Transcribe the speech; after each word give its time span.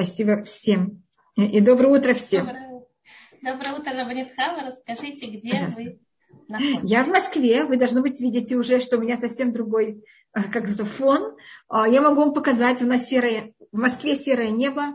Спасибо 0.00 0.42
всем. 0.44 1.02
И 1.36 1.60
доброе 1.60 1.98
утро 1.98 2.14
всем. 2.14 2.46
Доброе, 2.46 2.86
доброе 3.42 3.78
утро, 3.78 3.92
Рабанитхава. 3.92 4.62
Расскажите, 4.66 5.26
где 5.26 5.50
Пожалуйста. 5.50 5.82
вы 5.82 6.00
находитесь? 6.48 6.90
Я 6.90 7.04
в 7.04 7.08
Москве. 7.08 7.64
Вы, 7.64 7.76
должно 7.76 8.00
быть, 8.00 8.18
видите 8.18 8.56
уже, 8.56 8.80
что 8.80 8.96
у 8.96 9.02
меня 9.02 9.18
совсем 9.18 9.52
другой, 9.52 10.02
э, 10.32 10.42
как 10.44 10.70
фон. 10.70 11.36
А, 11.68 11.86
я 11.86 12.00
могу 12.00 12.22
вам 12.22 12.32
показать, 12.32 12.80
у 12.80 12.86
нас 12.86 13.08
серое, 13.08 13.52
в 13.72 13.78
Москве 13.78 14.16
серое 14.16 14.48
небо. 14.48 14.94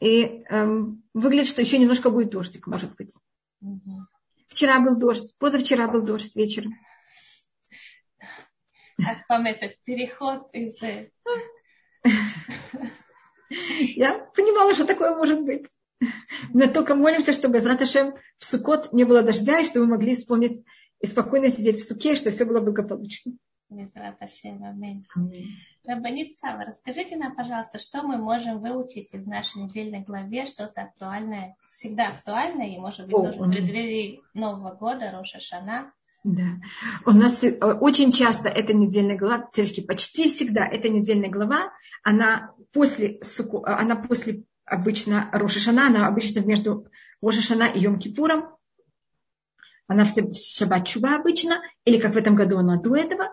И 0.00 0.44
эм, 0.50 1.02
выглядит, 1.14 1.48
что 1.48 1.62
еще 1.62 1.78
немножко 1.78 2.10
будет 2.10 2.28
дождик, 2.28 2.66
может 2.66 2.94
быть. 2.96 3.16
Угу. 3.62 4.02
Вчера 4.48 4.78
был 4.80 4.98
дождь, 4.98 5.34
позавчера 5.38 5.88
был 5.88 6.02
дождь 6.02 6.36
вечером. 6.36 6.74
Как 8.98 9.26
вам 9.26 9.46
этот 9.46 9.82
переход 9.84 10.52
из... 10.52 10.78
Я 13.78 14.18
понимала, 14.34 14.74
что 14.74 14.84
такое 14.84 15.14
может 15.16 15.42
быть. 15.42 15.66
Мы 16.52 16.68
только 16.68 16.94
молимся, 16.94 17.32
чтобы 17.32 17.58
из 17.58 17.66
Раташем 17.66 18.14
в 18.38 18.44
Сукот 18.44 18.92
не 18.92 19.04
было 19.04 19.22
дождя, 19.22 19.60
и 19.60 19.66
чтобы 19.66 19.86
мы 19.86 19.92
могли 19.92 20.14
исполнить 20.14 20.64
и 21.00 21.06
спокойно 21.06 21.50
сидеть 21.50 21.78
в 21.78 21.86
суке, 21.86 22.12
и 22.12 22.16
что 22.16 22.30
все 22.30 22.44
было 22.44 22.60
благополучно. 22.60 23.32
Рабанит 25.86 26.34
Сава, 26.36 26.64
расскажите 26.64 27.16
нам, 27.16 27.34
пожалуйста, 27.34 27.78
что 27.78 28.02
мы 28.02 28.16
можем 28.16 28.60
выучить 28.60 29.12
из 29.12 29.26
нашей 29.26 29.62
недельной 29.62 30.00
главе, 30.00 30.46
что-то 30.46 30.82
актуальное, 30.82 31.56
всегда 31.66 32.08
актуальное, 32.08 32.68
и, 32.68 32.78
может 32.78 33.06
быть, 33.06 33.14
О, 33.14 33.22
тоже 33.24 33.38
в 33.38 33.50
преддверии 33.50 34.20
Нового 34.32 34.74
года, 34.74 35.10
Роша 35.12 35.40
Шана. 35.40 35.92
Да. 36.24 36.58
У 37.04 37.10
нас 37.10 37.44
э, 37.44 37.52
очень 37.58 38.10
часто 38.10 38.48
эта 38.48 38.72
недельная 38.72 39.16
глава, 39.16 39.50
почти 39.86 40.28
всегда 40.28 40.66
эта 40.66 40.88
недельная 40.88 41.28
глава, 41.28 41.70
она 42.02 42.54
после, 42.72 43.20
она 43.64 43.94
после 43.94 44.44
обычно 44.64 45.28
Рошашана, 45.32 45.86
она 45.86 46.08
обычно 46.08 46.40
между 46.40 46.88
Рошашана 47.20 47.64
и 47.64 47.80
Йом-Кипуром. 47.80 48.48
Она 49.86 50.06
в 50.06 50.14
Шаббат 50.34 50.88
обычно, 51.04 51.60
или 51.84 51.98
как 51.98 52.14
в 52.14 52.16
этом 52.16 52.34
году 52.34 52.56
она 52.56 52.80
до 52.80 52.96
этого. 52.96 53.28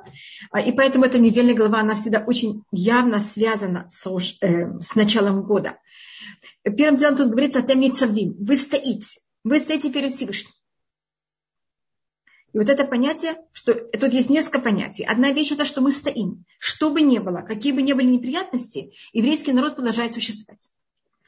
А, 0.52 0.60
и 0.60 0.74
поэтому 0.74 1.06
эта 1.06 1.18
недельная 1.18 1.56
глава, 1.56 1.80
она 1.80 1.96
всегда 1.96 2.20
очень 2.20 2.66
явно 2.74 3.22
связана 3.22 3.88
с, 3.90 4.06
э, 4.42 4.82
с 4.82 4.96
началом 4.96 5.44
года. 5.44 5.78
Первым 6.64 6.98
делом 6.98 7.16
тут 7.16 7.30
говорится. 7.30 7.62
Вы 7.62 8.56
стоите. 8.58 9.22
Вы 9.46 9.60
стоите 9.60 9.90
перед 9.94 10.14
Всевышним. 10.14 10.52
И 12.54 12.58
вот 12.58 12.68
это 12.70 12.84
понятие, 12.86 13.38
что 13.54 13.74
тут 13.74 14.14
есть 14.14 14.30
несколько 14.30 14.60
понятий. 14.60 15.04
Одна 15.04 15.32
вещь 15.32 15.52
это, 15.54 15.64
что 15.64 15.82
мы 15.82 15.92
стоим. 15.92 16.46
Что 16.60 16.90
бы 16.90 17.02
ни 17.02 17.18
было, 17.20 17.42
какие 17.42 17.72
бы 17.72 17.82
ни 17.82 17.94
были 17.94 18.08
неприятности, 18.08 18.94
еврейский 19.14 19.54
народ 19.54 19.76
продолжает 19.76 20.14
существовать. 20.14 20.70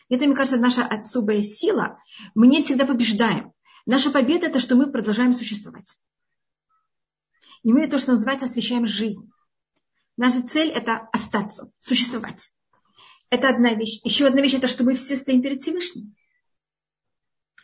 Это, 0.10 0.26
мне 0.26 0.36
кажется, 0.36 0.60
наша 0.60 0.86
особая 0.86 1.42
сила. 1.42 2.00
Мы 2.36 2.48
не 2.48 2.62
всегда 2.62 2.86
побеждаем. 2.86 3.54
Наша 3.86 4.12
победа 4.12 4.48
это, 4.48 4.60
что 4.60 4.76
мы 4.76 4.92
продолжаем 4.92 5.34
существовать. 5.34 5.96
И 7.64 7.72
мы 7.72 7.88
то, 7.88 8.00
что 8.00 8.12
называется, 8.12 8.46
освещаем 8.46 8.86
жизнь. 8.86 9.32
Наша 10.18 10.46
цель 10.46 10.70
это 10.70 11.08
остаться, 11.14 11.72
существовать. 11.80 12.52
Это 13.30 13.50
одна 13.50 13.74
вещь. 13.74 14.02
Еще 14.04 14.28
одна 14.28 14.42
вещь 14.42 14.56
это, 14.56 14.68
что 14.68 14.84
мы 14.84 14.96
все 14.96 15.16
стоим 15.16 15.42
перед 15.42 15.62
Всевышним. 15.62 16.16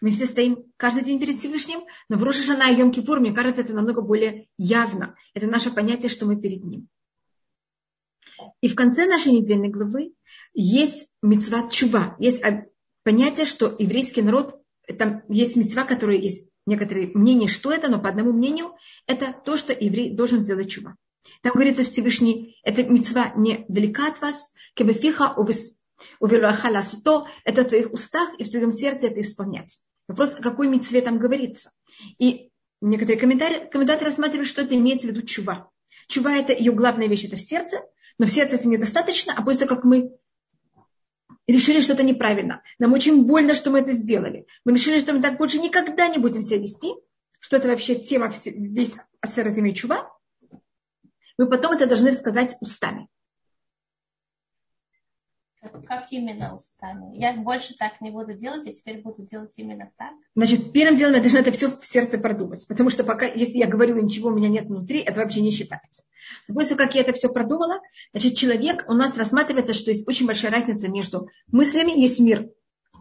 Мы 0.02 0.12
все 0.12 0.26
стоим 0.26 0.66
каждый 0.78 1.04
день 1.04 1.20
перед 1.20 1.40
Всевышним, 1.40 1.82
но 2.08 2.18
в 2.18 2.24
Роша 2.24 2.44
Шана 2.44 2.72
и 2.72 2.78
Йом 2.78 2.92
Кипур, 2.92 3.20
мне 3.20 3.34
кажется, 3.34 3.62
это 3.62 3.74
намного 3.74 4.02
более 4.02 4.48
явно. 4.58 5.16
Это 5.34 5.48
наше 5.48 5.72
понятие, 5.72 6.10
что 6.10 6.26
мы 6.26 6.40
перед 6.40 6.64
Ним. 6.64 6.88
И 8.62 8.70
в 8.70 8.76
конце 8.76 9.06
нашей 9.06 9.34
недельной 9.34 9.70
главы 9.70 10.14
есть 10.54 11.10
мецва 11.22 11.70
чува. 11.70 12.16
Есть 12.20 12.42
понятие, 13.04 13.46
что 13.46 13.76
еврейский 13.78 14.22
народ, 14.22 14.62
там 14.98 15.24
есть 15.28 15.56
мецва, 15.58 15.84
которая 15.84 16.18
есть 16.18 16.48
некоторые 16.66 17.12
мнения, 17.14 17.48
что 17.48 17.72
это, 17.72 17.90
но 17.90 18.00
по 18.00 18.10
одному 18.10 18.32
мнению, 18.32 18.76
это 19.08 19.36
то, 19.46 19.58
что 19.58 19.74
еврей 19.74 20.16
должен 20.16 20.40
сделать 20.40 20.70
чува. 20.70 20.96
Там 21.42 21.54
говорится 21.54 21.84
Всевышний, 21.84 22.58
эта 22.64 22.84
мецва 22.84 23.34
не 23.36 23.66
далека 23.68 24.08
от 24.08 24.22
вас, 24.22 24.54
кебефиха 24.76 25.34
увелуахаласуто, 26.20 27.26
это 27.44 27.64
в 27.64 27.68
твоих 27.68 27.92
устах 27.94 28.30
и 28.38 28.44
в 28.44 28.50
твоем 28.50 28.72
сердце 28.72 29.08
это 29.08 29.22
исполнять. 29.22 29.80
Вопрос, 30.08 30.36
о 30.36 30.42
какой 30.42 30.68
митцве 30.68 31.02
там 31.02 31.20
говорится. 31.20 31.72
И 32.18 32.52
некоторые 32.82 33.20
комментаторы, 33.20 34.06
рассматривают, 34.06 34.48
что 34.48 34.62
это 34.62 34.76
имеется 34.76 35.08
в 35.08 35.12
виду 35.12 35.22
чува. 35.22 35.70
Чува– 36.08 36.34
это 36.38 36.54
ее 36.54 36.72
главная 36.72 37.08
вещь, 37.08 37.26
это 37.26 37.36
в 37.36 37.42
сердце, 37.42 37.78
но 38.18 38.26
в 38.26 38.30
сердце 38.30 38.56
это 38.56 38.68
недостаточно, 38.68 39.34
а 39.38 39.44
после 39.44 39.68
как 39.68 39.84
мы 39.84 40.12
решили, 41.48 41.80
что 41.80 41.94
это 41.94 42.04
неправильно. 42.04 42.64
Нам 42.80 42.94
очень 42.94 43.26
больно, 43.26 43.54
что 43.54 43.70
мы 43.70 43.80
это 43.80 43.94
сделали. 43.94 44.48
Мы 44.66 44.74
решили, 44.74 45.00
что 45.00 45.14
мы 45.14 45.22
так 45.22 45.38
больше 45.38 45.60
никогда 45.60 46.08
не 46.08 46.18
будем 46.18 46.42
себя 46.42 46.60
вести, 46.60 46.94
что 47.40 47.58
это 47.58 47.68
вообще 47.68 47.96
тема 47.96 48.32
весь 48.46 48.96
асер 49.22 49.48
это 49.48 49.72
чува. 49.74 50.12
Мы 51.38 51.48
потом 51.48 51.74
это 51.74 51.86
должны 51.86 52.12
сказать 52.14 52.56
устами. 52.60 53.08
Как 55.86 56.08
именно 56.12 56.56
устами? 56.56 57.18
Я 57.18 57.34
больше 57.34 57.76
так 57.78 58.00
не 58.00 58.12
буду 58.12 58.34
делать, 58.34 58.66
я 58.66 58.74
теперь 58.74 59.02
буду 59.02 59.24
делать 59.24 59.54
именно 59.58 59.92
так. 59.98 60.14
Значит, 60.34 60.72
первым 60.72 60.98
делом 60.98 61.16
я 61.16 61.20
должна 61.20 61.40
это 61.42 61.52
все 61.52 61.70
в 61.70 61.86
сердце 61.86 62.18
продумать. 62.18 62.66
Потому 62.68 62.90
что 62.90 63.04
пока, 63.04 63.26
если 63.26 63.58
я 63.58 63.68
говорю, 63.68 64.02
ничего 64.02 64.30
у 64.30 64.34
меня 64.34 64.48
нет 64.48 64.68
внутри, 64.68 65.00
это 65.00 65.20
вообще 65.20 65.42
не 65.42 65.52
считается. 65.52 66.04
После 66.48 66.78
как 66.78 66.96
я 66.96 67.02
это 67.02 67.12
все 67.12 67.28
продумала, 67.28 67.82
значит, 68.14 68.38
человек, 68.38 68.86
у 68.88 68.94
нас 68.94 69.18
рассматривается, 69.18 69.74
что 69.74 69.92
есть 69.92 70.08
очень 70.08 70.28
большая 70.28 70.52
разница 70.52 70.90
между 70.90 71.28
мыслями. 71.48 72.00
Есть 72.00 72.20
мир 72.22 72.50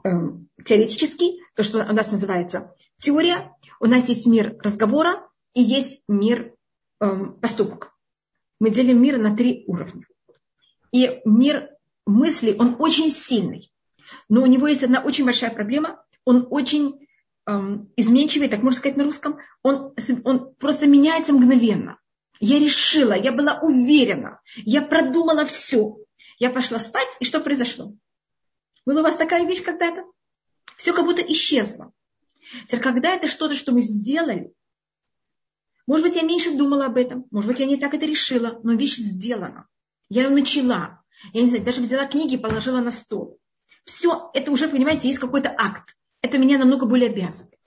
э, 0.02 0.10
теоретический, 0.64 1.40
то, 1.54 1.62
что 1.62 1.78
у 1.78 1.92
нас 1.92 2.10
называется 2.10 2.74
теория. 2.98 3.54
У 3.78 3.86
нас 3.86 4.08
есть 4.08 4.26
мир 4.26 4.56
разговора 4.60 5.28
и 5.54 5.62
есть 5.62 6.02
мир 6.08 6.54
э, 7.00 7.26
поступок. 7.40 7.94
Мы 8.58 8.70
делим 8.70 9.00
мир 9.00 9.18
на 9.18 9.36
три 9.36 9.62
уровня. 9.68 10.04
И 10.90 11.20
мир 11.24 11.70
мысли, 12.08 12.56
он 12.58 12.76
очень 12.78 13.10
сильный. 13.10 13.72
Но 14.28 14.42
у 14.42 14.46
него 14.46 14.66
есть 14.66 14.82
одна 14.82 15.00
очень 15.00 15.24
большая 15.24 15.50
проблема. 15.50 16.04
Он 16.24 16.46
очень 16.50 17.06
эм, 17.46 17.92
изменчивый, 17.96 18.48
так 18.48 18.62
можно 18.62 18.78
сказать 18.78 18.96
на 18.96 19.04
русском. 19.04 19.38
Он, 19.62 19.94
он 20.24 20.54
просто 20.54 20.86
меняется 20.86 21.32
мгновенно. 21.32 21.98
Я 22.40 22.58
решила, 22.58 23.14
я 23.14 23.32
была 23.32 23.58
уверена, 23.60 24.40
я 24.56 24.82
продумала 24.82 25.44
все. 25.44 25.96
Я 26.38 26.50
пошла 26.50 26.78
спать, 26.78 27.08
и 27.18 27.24
что 27.24 27.40
произошло? 27.40 27.94
Была 28.86 29.00
у 29.00 29.04
вас 29.04 29.16
такая 29.16 29.44
вещь 29.44 29.62
когда-то? 29.62 30.04
Все 30.76 30.92
как 30.92 31.04
будто 31.04 31.20
исчезло. 31.22 31.92
Теперь, 32.66 32.80
когда 32.80 33.14
это 33.14 33.28
что-то, 33.28 33.54
что 33.54 33.72
мы 33.72 33.82
сделали, 33.82 34.52
может 35.86 36.06
быть, 36.06 36.16
я 36.16 36.22
меньше 36.22 36.56
думала 36.56 36.86
об 36.86 36.96
этом, 36.96 37.26
может 37.30 37.50
быть, 37.50 37.60
я 37.60 37.66
не 37.66 37.76
так 37.76 37.94
это 37.94 38.06
решила, 38.06 38.60
но 38.62 38.74
вещь 38.74 38.96
сделана. 38.96 39.66
Я 40.08 40.24
ее 40.24 40.30
начала. 40.30 40.97
Я 41.32 41.42
не 41.42 41.48
знаю, 41.48 41.64
даже 41.64 41.80
взяла 41.80 42.06
книги 42.06 42.34
и 42.34 42.38
положила 42.38 42.80
на 42.80 42.90
стол. 42.90 43.38
Все, 43.84 44.30
это 44.34 44.50
уже, 44.50 44.68
понимаете, 44.68 45.08
есть 45.08 45.18
какой-то 45.18 45.54
акт. 45.56 45.96
Это 46.22 46.38
меня 46.38 46.58
намного 46.58 46.86
более 46.86 47.10
обязывает. 47.10 47.58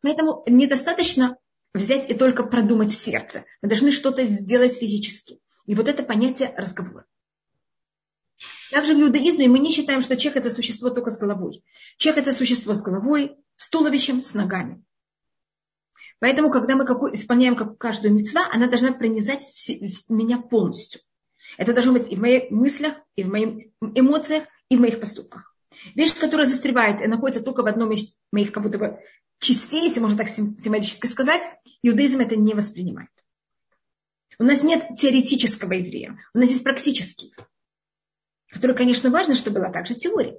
Поэтому 0.00 0.42
недостаточно 0.46 1.36
взять 1.74 2.10
и 2.10 2.14
только 2.14 2.44
продумать 2.44 2.90
в 2.90 3.00
сердце. 3.00 3.44
Мы 3.62 3.68
должны 3.68 3.90
что-то 3.90 4.24
сделать 4.24 4.74
физически. 4.74 5.38
И 5.66 5.74
вот 5.74 5.88
это 5.88 6.02
понятие 6.02 6.54
разговора. 6.56 7.06
Также 8.70 8.94
в 8.94 9.00
иудаизме 9.00 9.48
мы 9.48 9.58
не 9.58 9.72
считаем, 9.72 10.02
что 10.02 10.16
человек 10.16 10.44
это 10.44 10.54
существо 10.54 10.90
только 10.90 11.10
с 11.10 11.18
головой. 11.18 11.64
Человек 11.96 12.26
это 12.26 12.36
существо 12.36 12.74
с 12.74 12.82
головой, 12.82 13.36
с 13.56 13.68
туловищем, 13.68 14.22
с 14.22 14.34
ногами. 14.34 14.84
Поэтому, 16.20 16.50
когда 16.50 16.74
мы 16.74 16.84
исполняем 17.14 17.76
каждую 17.76 18.14
мецва, 18.14 18.48
она 18.52 18.66
должна 18.66 18.92
пронизать 18.92 19.44
меня 20.08 20.38
полностью. 20.38 21.00
Это 21.56 21.72
должно 21.72 21.92
быть 21.92 22.10
и 22.10 22.16
в 22.16 22.20
моих 22.20 22.50
мыслях, 22.50 22.94
и 23.16 23.22
в 23.22 23.30
моих 23.30 23.66
эмоциях, 23.80 24.44
и 24.68 24.76
в 24.76 24.80
моих 24.80 25.00
поступках. 25.00 25.54
Вещь, 25.94 26.14
которая 26.14 26.46
застревает 26.46 27.00
и 27.00 27.06
находится 27.06 27.42
только 27.42 27.62
в 27.62 27.66
одном 27.66 27.92
из 27.92 28.14
моих 28.32 28.52
как 28.52 28.62
будто 28.62 28.78
бы 28.78 29.00
частей, 29.38 29.84
если 29.84 30.00
можно 30.00 30.16
так 30.18 30.28
символически 30.28 31.06
сказать, 31.06 31.42
иудаизм 31.82 32.20
это 32.20 32.36
не 32.36 32.54
воспринимает. 32.54 33.10
У 34.38 34.44
нас 34.44 34.62
нет 34.62 34.96
теоретического 34.96 35.72
еврея, 35.72 36.18
у 36.34 36.38
нас 36.38 36.50
есть 36.50 36.64
практический, 36.64 37.34
который, 38.50 38.76
конечно, 38.76 39.10
важно, 39.10 39.34
чтобы 39.34 39.60
была 39.60 39.72
также 39.72 39.94
теория. 39.94 40.38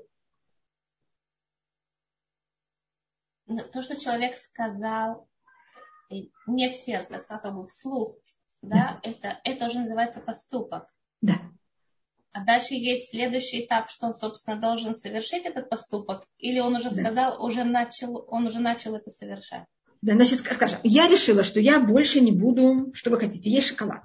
То, 3.73 3.81
что 3.81 3.99
человек 3.99 4.37
сказал 4.37 5.27
не 6.09 6.69
в 6.69 6.73
сердце, 6.73 7.15
а 7.15 7.19
сказал 7.19 7.41
как 7.41 7.55
бы 7.55 7.67
вслух, 7.67 8.15
да, 8.61 8.99
да. 9.03 9.09
Это, 9.09 9.41
это 9.43 9.65
уже 9.65 9.79
называется 9.79 10.19
поступок. 10.21 10.87
А 12.31 12.45
дальше 12.45 12.75
есть 12.75 13.09
следующий 13.09 13.65
этап, 13.65 13.89
что 13.89 14.07
он, 14.07 14.13
собственно, 14.13 14.57
должен 14.57 14.95
совершить 14.95 15.45
этот 15.45 15.69
поступок, 15.69 16.25
или 16.37 16.59
он 16.59 16.75
уже 16.75 16.91
да. 16.91 17.01
сказал, 17.01 17.43
уже 17.43 17.63
начал, 17.63 18.23
он 18.27 18.45
уже 18.45 18.59
начал 18.59 18.95
это 18.95 19.09
совершать. 19.09 19.65
Да, 20.01 20.13
значит, 20.13 20.39
скажем, 20.39 20.79
я 20.83 21.07
решила, 21.07 21.43
что 21.43 21.59
я 21.59 21.79
больше 21.79 22.21
не 22.21 22.31
буду, 22.31 22.93
что 22.93 23.09
вы 23.09 23.19
хотите, 23.19 23.49
есть 23.49 23.67
шоколад. 23.67 24.03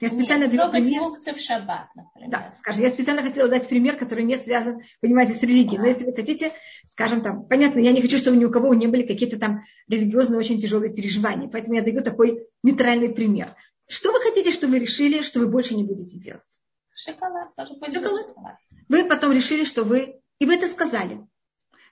Я 0.00 0.10
специально 0.10 0.44
Нет, 0.44 0.52
даю 0.52 0.70
пример. 0.70 1.00
мукцы 1.00 1.34
в 1.34 1.40
шаббат, 1.40 1.88
например. 1.96 2.30
Да, 2.30 2.54
скажем, 2.56 2.84
я 2.84 2.88
специально 2.88 3.20
хотела 3.20 3.48
дать 3.48 3.68
пример, 3.68 3.96
который 3.96 4.24
не 4.24 4.36
связан, 4.36 4.82
понимаете, 5.00 5.32
с 5.32 5.42
религией. 5.42 5.78
Но 5.78 5.86
если 5.86 6.04
вы 6.04 6.12
хотите, 6.12 6.52
скажем 6.86 7.20
там, 7.20 7.44
понятно, 7.46 7.80
я 7.80 7.90
не 7.90 8.00
хочу, 8.00 8.16
чтобы 8.16 8.36
ни 8.36 8.44
у 8.44 8.50
кого 8.50 8.74
не 8.74 8.86
были 8.86 9.04
какие-то 9.04 9.40
там 9.40 9.64
религиозные 9.88 10.38
очень 10.38 10.60
тяжелые 10.60 10.92
переживания. 10.92 11.48
Поэтому 11.48 11.74
я 11.74 11.82
даю 11.82 12.00
такой 12.02 12.46
нейтральный 12.62 13.08
пример. 13.08 13.56
Что 13.88 14.12
вы 14.12 14.20
хотите, 14.20 14.52
что 14.52 14.68
вы 14.68 14.78
решили, 14.78 15.22
что 15.22 15.40
вы 15.40 15.48
больше 15.48 15.74
не 15.74 15.82
будете 15.82 16.16
делать? 16.16 16.60
Шоколад, 16.98 17.54
тоже 17.54 17.74
шоколад. 17.74 18.26
шоколад. 18.26 18.56
Вы 18.88 19.04
потом 19.04 19.32
решили, 19.32 19.64
что 19.64 19.84
вы... 19.84 20.20
И 20.38 20.46
вы 20.46 20.54
это 20.54 20.68
сказали. 20.68 21.26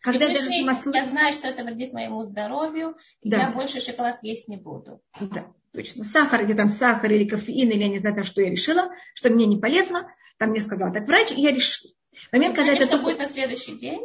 Когда 0.00 0.28
даже 0.28 0.48
самослуж... 0.48 0.94
Я 0.94 1.04
знаю, 1.06 1.32
что 1.32 1.48
это 1.48 1.64
вредит 1.64 1.92
моему 1.92 2.22
здоровью, 2.22 2.96
и 3.20 3.30
да. 3.30 3.38
я 3.38 3.50
больше 3.50 3.80
шоколад 3.80 4.18
есть 4.22 4.48
не 4.48 4.56
буду. 4.56 5.00
Да 5.20 5.46
точно, 5.76 6.04
сахар, 6.04 6.42
или 6.42 6.54
там 6.54 6.68
сахар, 6.68 7.12
или 7.12 7.28
кофеин, 7.28 7.70
или 7.70 7.82
я 7.82 7.88
не 7.88 7.98
знаю, 7.98 8.16
там, 8.16 8.24
что 8.24 8.40
я 8.40 8.50
решила, 8.50 8.90
что 9.14 9.30
мне 9.30 9.46
не 9.46 9.58
полезно, 9.58 10.10
там 10.38 10.50
мне 10.50 10.60
сказал 10.60 10.92
так 10.92 11.06
врач, 11.06 11.30
и 11.32 11.40
я 11.40 11.52
решила. 11.52 11.92
Момент, 12.32 12.56
когда 12.56 12.72
это 12.72 12.82
что 12.82 12.92
только... 12.92 13.04
будет 13.04 13.18
на 13.18 13.28
следующий 13.28 13.76
день? 13.76 14.02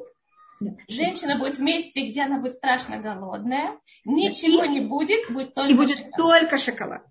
Да. 0.59 0.71
Женщина 0.88 1.38
будет 1.38 1.56
в 1.56 1.62
месте, 1.62 2.07
где 2.07 2.24
она 2.24 2.39
будет 2.39 2.53
страшно 2.53 2.98
голодная, 2.98 3.80
ничего 4.06 4.63
и, 4.63 4.68
не 4.68 4.81
будет, 4.81 5.31
будет 5.31 5.53
только 5.56 5.71
и 5.71 5.75
будет 5.75 5.98
шоколад. 5.98 6.18
только 6.18 6.57
шоколад. 6.57 7.03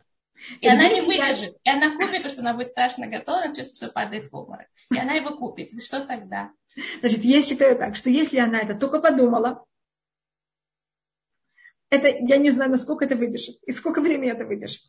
И, 0.60 0.66
и 0.66 0.68
она 0.68 0.88
не 0.88 1.02
выдержит. 1.02 1.56
И 1.64 1.70
она 1.70 1.90
купит, 1.90 2.16
потому 2.16 2.30
что 2.30 2.40
она 2.40 2.54
будет 2.54 2.68
страшно 2.68 3.06
готова, 3.06 3.38
она 3.38 3.46
чувствует, 3.48 3.74
что 3.74 3.88
падает 3.88 4.30
в 4.30 4.34
обморок. 4.34 4.66
И 4.92 4.98
она 4.98 5.12
его 5.14 5.36
купит. 5.36 5.72
И 5.72 5.80
что 5.80 6.00
тогда? 6.00 6.52
Значит, 7.00 7.24
я 7.24 7.42
считаю 7.42 7.76
так, 7.76 7.96
что 7.96 8.10
если 8.10 8.38
она 8.38 8.60
это 8.60 8.74
только 8.74 9.00
подумала, 9.00 9.64
это, 11.90 12.08
я 12.08 12.36
не 12.36 12.50
знаю, 12.50 12.70
насколько 12.70 13.04
это 13.04 13.16
выдержит 13.16 13.58
и 13.66 13.72
сколько 13.72 14.00
времени 14.00 14.30
это 14.30 14.44
выдержит. 14.44 14.82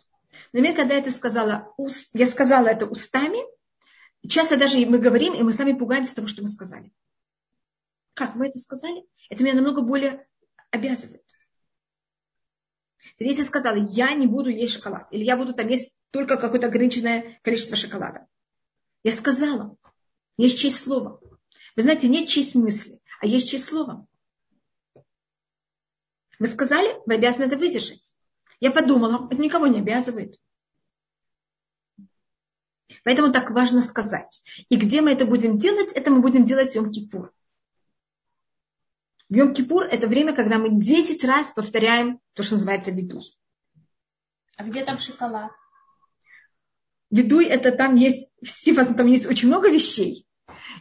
Но 0.54 0.60
мне, 0.60 0.74
когда 0.74 0.96
это 0.96 1.12
сказала, 1.12 1.74
я 2.14 2.26
сказала 2.26 2.68
это 2.68 2.86
устами, 2.86 3.40
часто 4.28 4.58
даже 4.58 4.78
мы 4.86 5.00
говорим, 5.00 5.34
и 5.34 5.42
мы 5.42 5.52
сами 5.52 5.74
пугаемся 5.74 6.16
того, 6.16 6.28
что 6.28 6.44
мы 6.44 6.48
сказали. 6.48 6.92
Как 8.14 8.36
мы 8.36 8.48
это 8.48 8.60
сказали? 8.60 9.04
Это 9.30 9.44
меня 9.44 9.56
намного 9.56 9.82
более 9.82 10.28
обязывает. 10.70 11.21
Если 13.24 13.44
сказала, 13.44 13.76
я 13.76 14.14
не 14.14 14.28
буду 14.28 14.50
есть 14.50 14.74
шоколад, 14.74 15.08
или 15.12 15.24
я 15.24 15.38
буду 15.38 15.54
там 15.54 15.68
есть 15.68 15.96
только 16.12 16.38
какое-то 16.38 16.68
ограниченное 16.68 17.40
количество 17.44 17.76
шоколада. 17.76 18.28
Я 19.04 19.14
сказала, 19.14 19.76
есть 20.38 20.60
честь 20.60 20.84
слова. 20.84 21.20
Вы 21.76 21.82
знаете, 21.82 22.08
нет 22.08 22.28
честь 22.28 22.56
мысли, 22.56 23.00
а 23.20 23.26
есть 23.26 23.50
честь 23.50 23.66
слова. 23.66 24.06
Вы 26.40 26.48
сказали, 26.48 26.90
вы 27.06 27.16
обязаны 27.16 27.46
это 27.46 27.58
выдержать. 27.58 28.16
Я 28.60 28.72
подумала, 28.72 29.28
это 29.32 29.42
никого 29.42 29.68
не 29.68 29.80
обязывает. 29.80 30.40
Поэтому 33.04 33.32
так 33.32 33.52
важно 33.52 33.82
сказать. 33.82 34.44
И 34.70 34.76
где 34.76 35.02
мы 35.02 35.12
это 35.12 35.26
будем 35.26 35.58
делать, 35.58 35.94
это 35.94 36.12
мы 36.12 36.22
будем 36.22 36.46
делать 36.46 36.72
в 36.72 36.76
Йом-Кипур. 36.76 37.30
В 39.32 39.34
Йом-Кипур 39.34 39.84
это 39.86 40.08
время, 40.08 40.36
когда 40.36 40.58
мы 40.58 40.78
10 40.78 41.24
раз 41.24 41.52
повторяем 41.52 42.20
то, 42.34 42.44
что 42.44 42.56
называется 42.56 42.92
видуй. 42.92 43.24
А 44.58 44.64
где 44.64 44.84
там 44.84 44.98
шоколад? 44.98 45.52
Видуй 47.10 47.46
это 47.46 47.72
там 47.72 47.96
есть, 47.96 48.28
там 48.74 49.08
есть 49.08 49.26
очень 49.26 49.48
много 49.48 49.70
вещей. 49.72 50.28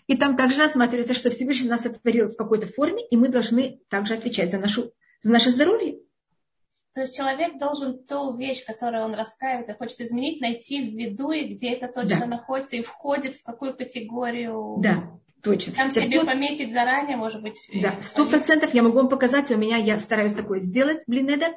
И 0.09 0.17
там 0.17 0.37
также 0.37 0.59
рассматривается, 0.59 1.15
что 1.15 1.31
Всевышний 1.31 1.69
нас 1.69 1.83
сотворил 1.83 2.29
в 2.29 2.37
какой-то 2.37 2.67
форме, 2.67 3.07
и 3.07 3.17
мы 3.17 3.29
должны 3.29 3.83
также 3.89 4.15
отвечать 4.15 4.51
за 4.51 4.59
нашу 4.59 4.93
за 5.23 5.31
наше 5.31 5.51
здоровье. 5.51 6.01
То 6.95 7.03
есть 7.03 7.17
человек 7.17 7.57
должен 7.57 8.05
ту 8.05 8.37
вещь, 8.37 8.65
которую 8.65 9.05
он 9.05 9.15
раскаивается, 9.15 9.75
хочет 9.75 10.01
изменить, 10.01 10.41
найти 10.41 10.91
в 10.91 10.99
виду, 10.99 11.31
и 11.31 11.55
где 11.55 11.75
это 11.75 11.87
точно 11.87 12.21
да. 12.21 12.27
находится 12.27 12.75
и 12.75 12.83
входит 12.83 13.37
в 13.37 13.45
какую 13.45 13.77
категорию. 13.77 14.79
Да, 14.79 15.21
точно. 15.43 15.73
Там 15.75 15.91
себе 15.91 16.19
тут... 16.19 16.27
пометить 16.27 16.73
заранее, 16.73 17.17
может 17.17 17.43
быть. 17.43 17.59
Да, 17.75 17.97
сто 18.01 18.27
процентов 18.27 18.75
я 18.75 18.83
могу 18.83 18.97
вам 18.97 19.09
показать, 19.09 19.51
у 19.51 19.57
меня 19.57 19.77
я 19.77 19.99
стараюсь 19.99 20.35
такое 20.35 20.61
сделать, 20.61 21.03
блин, 21.07 21.29
это. 21.29 21.55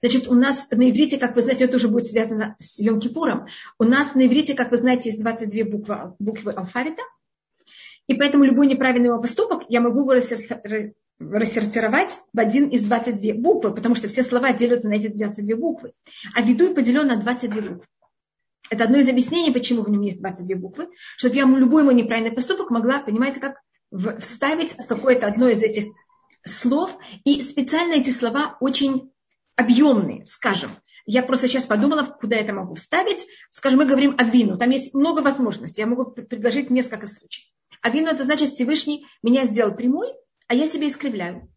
Значит, 0.00 0.28
у 0.28 0.34
нас 0.34 0.70
на 0.70 0.90
иврите, 0.90 1.18
как 1.18 1.34
вы 1.34 1.42
знаете, 1.42 1.64
это 1.64 1.76
уже 1.76 1.88
будет 1.88 2.06
связано 2.06 2.56
с 2.58 2.78
Йом 2.78 3.00
Кипуром. 3.00 3.46
У 3.78 3.84
нас 3.84 4.14
на 4.14 4.26
иврите, 4.26 4.54
как 4.54 4.70
вы 4.70 4.78
знаете, 4.78 5.10
есть 5.10 5.20
22 5.20 5.64
буквы, 5.64 6.14
буквы 6.18 6.52
алфавита. 6.52 7.02
И 8.06 8.14
поэтому 8.14 8.44
любой 8.44 8.66
неправильный 8.66 9.08
его 9.08 9.20
поступок 9.20 9.62
я 9.68 9.80
могу 9.80 10.00
его 10.00 10.12
рассортировать 10.12 12.18
в 12.32 12.38
один 12.38 12.68
из 12.68 12.82
22 12.82 13.34
буквы, 13.34 13.74
потому 13.74 13.94
что 13.94 14.08
все 14.08 14.22
слова 14.22 14.52
делятся 14.52 14.88
на 14.88 14.94
эти 14.94 15.08
22 15.08 15.56
буквы. 15.56 15.92
А 16.34 16.42
ведуй 16.42 16.74
поделен 16.74 17.06
на 17.06 17.16
22 17.16 17.60
буквы. 17.60 17.86
Это 18.70 18.84
одно 18.84 18.98
из 18.98 19.08
объяснений, 19.08 19.52
почему 19.52 19.82
в 19.82 19.90
нем 19.90 20.00
есть 20.00 20.20
22 20.20 20.56
буквы, 20.56 20.88
чтобы 21.16 21.36
я 21.36 21.44
любой 21.44 21.82
мой 21.82 21.94
неправильный 21.94 22.32
поступок 22.32 22.70
могла, 22.70 23.00
понимаете, 23.00 23.40
как 23.40 23.56
вставить 24.20 24.74
какое-то 24.88 25.26
одно 25.26 25.48
из 25.48 25.62
этих 25.62 25.92
слов. 26.46 26.96
И 27.24 27.42
специально 27.42 27.94
эти 27.94 28.10
слова 28.10 28.56
очень 28.60 29.12
объемные, 29.56 30.26
скажем. 30.26 30.70
Я 31.06 31.22
просто 31.22 31.48
сейчас 31.48 31.64
подумала, 31.64 32.02
куда 32.04 32.36
это 32.36 32.52
могу 32.54 32.74
вставить. 32.74 33.26
Скажем, 33.50 33.80
мы 33.80 33.86
говорим 33.86 34.14
о 34.18 34.24
вину. 34.24 34.56
Там 34.56 34.70
есть 34.70 34.94
много 34.94 35.20
возможностей. 35.20 35.82
Я 35.82 35.86
могу 35.86 36.06
предложить 36.06 36.70
несколько 36.70 37.06
случаев. 37.06 37.46
А 37.82 37.90
вину 37.90 38.08
это 38.08 38.24
значит 38.24 38.50
Всевышний 38.50 39.06
меня 39.22 39.44
сделал 39.44 39.74
прямой, 39.74 40.08
а 40.48 40.54
я 40.54 40.66
себя 40.66 40.88
искривляю. 40.88 41.52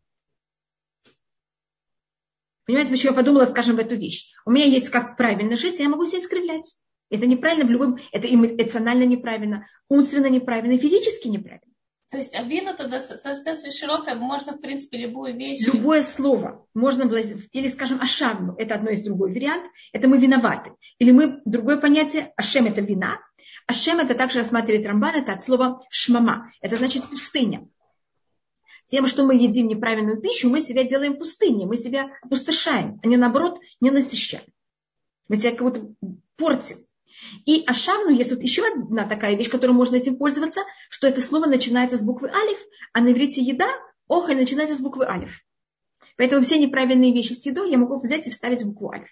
Понимаете, 2.65 2.91
почему 2.91 3.11
я 3.13 3.15
подумала, 3.15 3.45
скажем, 3.45 3.77
в 3.77 3.79
эту 3.79 3.95
вещь? 3.95 4.33
У 4.45 4.51
меня 4.51 4.65
есть 4.65 4.89
как 4.89 5.15
правильно 5.15 5.55
жить, 5.55 5.79
я 5.79 5.87
могу 5.87 6.05
себя 6.05 6.19
искривлять. 6.19 6.77
Это 7.09 7.25
неправильно 7.25 7.65
в 7.65 7.71
любом... 7.71 7.99
Это 8.11 8.33
эмоционально 8.33 9.03
неправильно, 9.03 9.67
умственно 9.89 10.27
неправильно, 10.27 10.77
физически 10.77 11.27
неправильно. 11.27 11.73
То 12.09 12.17
есть 12.17 12.35
обвина 12.35 12.73
туда 12.73 12.99
достаточно 12.99 13.69
широкая, 13.69 14.15
можно, 14.15 14.53
в 14.53 14.61
принципе, 14.61 14.97
любую 14.97 15.35
вещь. 15.35 15.67
Любое 15.67 16.01
слово 16.01 16.65
можно 16.73 17.05
влазить. 17.05 17.49
Или, 17.51 17.67
скажем, 17.67 17.99
ашагну, 17.99 18.55
это 18.57 18.75
одно 18.75 18.91
из 18.91 19.03
другой 19.03 19.33
вариант, 19.33 19.65
это 19.91 20.07
мы 20.07 20.17
виноваты. 20.17 20.71
Или 20.99 21.11
мы, 21.11 21.41
другое 21.43 21.77
понятие, 21.77 22.31
ашем 22.37 22.65
это 22.65 22.79
вина. 22.79 23.19
Ашем 23.67 23.99
это 23.99 24.15
также 24.15 24.39
рассматривает 24.39 24.87
Рамбан, 24.87 25.15
это 25.15 25.33
от 25.33 25.43
слова 25.43 25.81
шмама. 25.89 26.53
Это 26.61 26.77
значит 26.77 27.09
пустыня. 27.09 27.67
Тем, 28.87 29.05
что 29.05 29.25
мы 29.25 29.35
едим 29.35 29.67
неправильную 29.67 30.21
пищу, 30.21 30.49
мы 30.49 30.61
себя 30.61 30.85
делаем 30.85 31.17
пустыней, 31.17 31.65
мы 31.65 31.75
себя 31.75 32.09
опустошаем, 32.21 33.01
а 33.03 33.07
не 33.07 33.17
наоборот 33.17 33.59
не 33.81 33.91
насыщаем. 33.91 34.45
Мы 35.27 35.35
себя 35.35 35.51
как 35.51 35.61
будто 35.61 35.93
портим. 36.37 36.86
И 37.45 37.63
ашавну 37.65 38.09
есть 38.09 38.31
вот 38.31 38.41
еще 38.41 38.65
одна 38.65 39.07
такая 39.07 39.35
вещь, 39.35 39.49
которой 39.49 39.71
можно 39.71 39.95
этим 39.95 40.17
пользоваться, 40.17 40.61
что 40.89 41.07
это 41.07 41.21
слово 41.21 41.45
начинается 41.45 41.97
с 41.97 42.03
буквы 42.03 42.29
алиф, 42.29 42.59
а 42.93 43.01
на 43.01 43.11
иврите 43.11 43.41
еда, 43.41 43.67
охоль 44.07 44.35
начинается 44.35 44.75
с 44.75 44.79
буквы 44.79 45.05
алиф. 45.05 45.41
Поэтому 46.17 46.43
все 46.43 46.57
неправильные 46.57 47.13
вещи 47.13 47.33
с 47.33 47.45
едой 47.45 47.71
я 47.71 47.77
могу 47.77 47.99
взять 47.99 48.27
и 48.27 48.31
вставить 48.31 48.63
букву 48.63 48.91
алиф. 48.91 49.09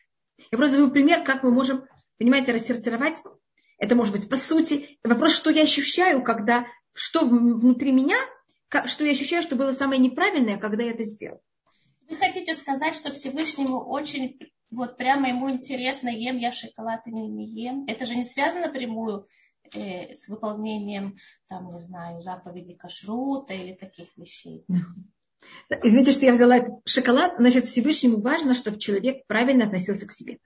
Я 0.52 0.58
просто 0.58 0.78
даю 0.78 0.92
пример, 0.92 1.24
как 1.24 1.44
мы 1.44 1.52
можем, 1.52 1.86
понимаете, 2.18 2.52
рассортировать. 2.52 3.18
Это 3.78 3.96
может 3.96 4.14
быть 4.14 4.30
по 4.30 4.36
сути. 4.36 4.98
Вопрос, 5.04 5.34
что 5.34 5.50
я 5.50 5.64
ощущаю, 5.64 6.24
когда, 6.24 6.66
что 6.94 7.26
внутри 7.26 7.92
меня 7.92 8.18
что 8.86 9.06
я 9.06 9.12
ощущаю, 9.12 9.44
что 9.44 9.56
было 9.56 9.72
самое 9.72 10.02
неправильное, 10.02 10.58
когда 10.58 10.84
я 10.84 10.92
это 10.92 11.04
сделал. 11.04 11.42
Вы 12.10 12.16
хотите 12.16 12.56
сказать, 12.56 12.96
что 12.96 13.12
Всевышнему 13.14 13.80
очень, 13.80 14.38
вот 14.76 14.98
прямо 14.98 15.30
ему 15.30 15.50
интересно, 15.50 16.10
ем 16.10 16.38
я 16.38 16.52
шоколад 16.52 17.02
или 17.06 17.16
не 17.16 17.48
ем? 17.48 17.86
Это 17.88 18.06
же 18.06 18.16
не 18.16 18.26
связано 18.26 18.68
напрямую 18.68 19.28
э, 19.74 20.16
с 20.16 20.28
выполнением, 20.28 21.16
там, 21.48 21.72
не 21.72 21.80
знаю, 21.80 22.20
заповеди 22.20 22.74
кашрута 22.74 23.54
или 23.54 23.74
таких 23.74 24.08
вещей. 24.18 24.66
Извините, 25.84 26.12
что 26.12 26.26
я 26.26 26.34
взяла 26.34 26.58
этот 26.58 26.76
шоколад. 26.86 27.36
Значит, 27.38 27.66
Всевышнему 27.66 28.22
важно, 28.22 28.56
чтобы 28.56 28.80
человек 28.80 29.26
правильно 29.28 29.66
относился 29.66 30.08
к 30.08 30.12
себе. 30.12 30.40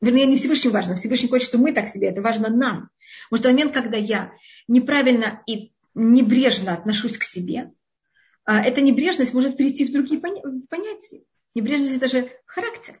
Вернее, 0.00 0.26
не 0.26 0.36
Всевышнему 0.36 0.74
важно. 0.74 0.96
Всевышний 0.96 1.28
хочет, 1.28 1.48
чтобы 1.48 1.64
мы 1.64 1.72
так 1.72 1.88
себе. 1.88 2.08
Это 2.08 2.22
важно 2.22 2.48
нам. 2.48 2.90
Потому 3.30 3.40
что 3.40 3.50
момент, 3.50 3.72
когда 3.72 3.96
я 3.96 4.32
неправильно 4.68 5.42
и 5.46 5.72
небрежно 5.94 6.74
отношусь 6.74 7.18
к 7.18 7.24
себе, 7.24 7.70
а 8.44 8.62
эта 8.62 8.80
небрежность 8.80 9.34
может 9.34 9.56
перейти 9.56 9.84
в 9.84 9.92
другие 9.92 10.20
понятия. 10.20 11.22
Небрежность– 11.54 11.96
это 11.96 12.08
же 12.08 12.30
характер. 12.46 13.00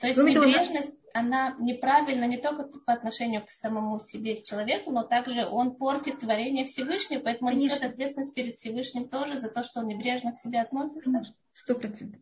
То 0.00 0.06
есть 0.06 0.18
Кроме 0.18 0.34
небрежность, 0.34 0.90
того, 0.90 0.98
она 1.14 1.56
неправильна 1.58 2.24
не 2.24 2.38
только 2.38 2.64
по 2.64 2.92
отношению 2.92 3.44
к 3.44 3.50
самому 3.50 3.98
себе, 4.00 4.36
к 4.36 4.42
человеку, 4.42 4.90
но 4.90 5.02
также 5.02 5.46
он 5.46 5.74
портит 5.74 6.20
творение 6.20 6.66
Всевышнего, 6.66 7.20
поэтому 7.20 7.50
Конечно. 7.50 7.74
он 7.74 7.78
несет 7.78 7.90
ответственность 7.90 8.34
перед 8.34 8.54
Всевышним 8.54 9.08
тоже 9.08 9.40
за 9.40 9.48
то, 9.48 9.62
что 9.62 9.80
он 9.80 9.88
небрежно 9.88 10.32
к 10.32 10.36
себе 10.36 10.60
относится. 10.60 11.22
Сто 11.52 11.74
процентов. 11.74 12.20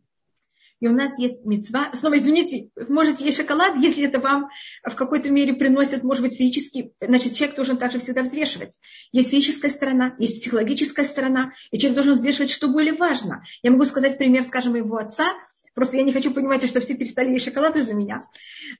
И 0.79 0.87
у 0.87 0.93
нас 0.93 1.17
есть 1.17 1.43
мецва. 1.45 1.91
Снова 1.93 2.17
извините, 2.17 2.69
можете 2.87 3.25
есть 3.25 3.37
шоколад, 3.37 3.75
если 3.77 4.05
это 4.05 4.19
вам 4.19 4.49
в 4.83 4.93
какой-то 4.93 5.31
мере 5.31 5.53
приносит, 5.53 6.03
может 6.03 6.23
быть, 6.23 6.37
физически. 6.37 6.93
Значит, 7.01 7.33
человек 7.33 7.55
должен 7.55 7.77
также 7.77 7.99
всегда 7.99 8.21
взвешивать. 8.21 8.79
Есть 9.11 9.31
физическая 9.31 9.71
сторона, 9.71 10.15
есть 10.19 10.41
психологическая 10.41 11.05
сторона, 11.05 11.53
и 11.71 11.79
человек 11.79 11.95
должен 11.95 12.13
взвешивать, 12.13 12.51
что 12.51 12.67
более 12.67 12.93
важно. 12.93 13.43
Я 13.63 13.71
могу 13.71 13.85
сказать 13.85 14.19
пример, 14.19 14.43
скажем, 14.43 14.73
моего 14.73 14.97
отца. 14.97 15.33
Просто 15.77 15.97
я 15.97 16.01
не 16.01 16.11
хочу 16.11 16.31
понимать, 16.31 16.67
что 16.67 16.79
все 16.79 16.95
перестали 16.95 17.33
есть 17.33 17.45
шоколад 17.45 17.75
из-за 17.75 17.93
меня. 17.93 18.23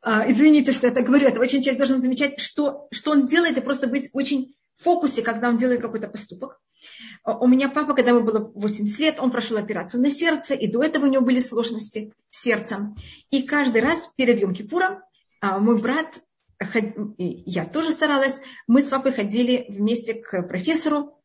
А, 0.01 0.27
извините, 0.27 0.71
что 0.71 0.87
я 0.87 0.93
так 0.93 1.05
говорю. 1.05 1.27
Это 1.27 1.39
очень 1.39 1.61
человек 1.61 1.77
должен 1.77 2.01
замечать, 2.01 2.39
что, 2.39 2.87
что 2.89 3.11
он 3.11 3.27
делает, 3.27 3.55
и 3.55 3.61
просто 3.61 3.85
быть 3.85 4.09
очень 4.13 4.55
в 4.77 4.83
фокусе, 4.83 5.21
когда 5.21 5.49
он 5.49 5.57
делает 5.57 5.79
какой-то 5.79 6.07
поступок. 6.07 6.59
А, 7.23 7.37
у 7.37 7.45
меня 7.45 7.69
папа, 7.69 7.93
когда 7.93 8.09
ему 8.09 8.21
было 8.21 8.51
80 8.55 8.99
лет, 8.99 9.19
он 9.19 9.29
прошел 9.29 9.57
операцию 9.57 10.01
на 10.01 10.09
сердце, 10.09 10.55
и 10.55 10.65
до 10.65 10.81
этого 10.81 11.05
у 11.05 11.07
него 11.07 11.23
были 11.23 11.39
сложности 11.39 12.13
с 12.31 12.41
сердцем. 12.41 12.95
И 13.29 13.43
каждый 13.43 13.81
раз 13.81 14.09
перед 14.15 14.41
Йом-Кипуром 14.41 15.01
а, 15.39 15.59
мой 15.59 15.79
брат, 15.79 16.19
я 17.19 17.65
тоже 17.65 17.91
старалась, 17.91 18.41
мы 18.65 18.81
с 18.81 18.89
папой 18.89 19.13
ходили 19.13 19.67
вместе 19.69 20.15
к 20.15 20.41
профессору, 20.41 21.16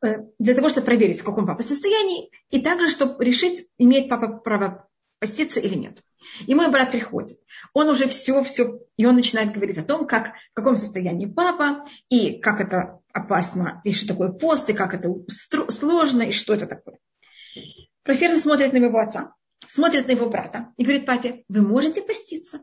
для 0.00 0.54
того, 0.54 0.68
чтобы 0.68 0.86
проверить, 0.86 1.20
в 1.20 1.24
каком 1.24 1.46
папа 1.46 1.62
состоянии, 1.62 2.30
и 2.50 2.60
также, 2.60 2.88
чтобы 2.88 3.22
решить, 3.24 3.68
имеет 3.78 4.08
папа 4.08 4.28
право 4.28 4.88
поститься 5.18 5.60
или 5.60 5.74
нет. 5.74 6.02
И 6.46 6.54
мой 6.54 6.70
брат 6.70 6.90
приходит. 6.90 7.38
Он 7.74 7.88
уже 7.88 8.08
все, 8.08 8.42
все, 8.42 8.80
и 8.96 9.04
он 9.04 9.16
начинает 9.16 9.52
говорить 9.52 9.78
о 9.78 9.84
том, 9.84 10.06
как, 10.06 10.32
в 10.52 10.54
каком 10.54 10.76
состоянии 10.76 11.26
папа, 11.26 11.84
и 12.08 12.38
как 12.38 12.60
это 12.60 13.00
опасно, 13.12 13.82
и 13.84 13.92
что 13.92 14.08
такое 14.08 14.30
пост, 14.30 14.68
и 14.70 14.74
как 14.74 14.94
это 14.94 15.14
сложно, 15.68 16.22
и 16.22 16.32
что 16.32 16.54
это 16.54 16.66
такое. 16.66 16.98
Профессор 18.02 18.38
смотрит 18.38 18.72
на 18.72 18.80
моего 18.80 18.98
отца, 18.98 19.34
смотрит 19.66 20.06
на 20.06 20.12
его 20.12 20.28
брата 20.30 20.72
и 20.78 20.84
говорит 20.84 21.04
папе, 21.04 21.44
вы 21.48 21.60
можете 21.60 22.00
поститься? 22.00 22.60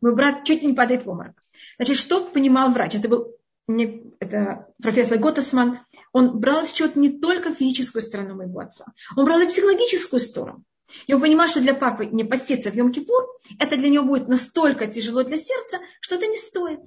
Мой 0.00 0.14
брат 0.14 0.44
чуть 0.44 0.62
не 0.62 0.74
падает 0.74 1.04
в 1.04 1.10
обморок. 1.10 1.42
Значит, 1.76 1.96
что 1.96 2.26
понимал 2.26 2.72
врач? 2.72 2.94
Это 2.94 3.08
был 3.08 3.34
не, 3.68 4.14
это 4.20 4.72
профессор 4.82 5.18
Готесман, 5.18 5.80
он 6.12 6.38
брал 6.38 6.64
в 6.64 6.68
счет 6.68 6.96
не 6.96 7.20
только 7.20 7.54
физическую 7.54 8.02
сторону 8.02 8.36
моего 8.36 8.60
отца, 8.60 8.86
он 9.16 9.24
брал 9.24 9.40
и 9.40 9.46
психологическую 9.46 10.20
сторону. 10.20 10.64
И 11.06 11.14
он 11.14 11.20
понимал, 11.20 11.48
что 11.48 11.60
для 11.60 11.74
папы 11.74 12.06
не 12.06 12.24
поститься 12.24 12.70
в 12.70 12.74
Йом-Кипур, 12.74 13.26
это 13.58 13.76
для 13.76 13.88
него 13.88 14.04
будет 14.04 14.28
настолько 14.28 14.86
тяжело 14.86 15.22
для 15.22 15.38
сердца, 15.38 15.78
что 16.00 16.16
это 16.16 16.26
не 16.26 16.36
стоит. 16.36 16.80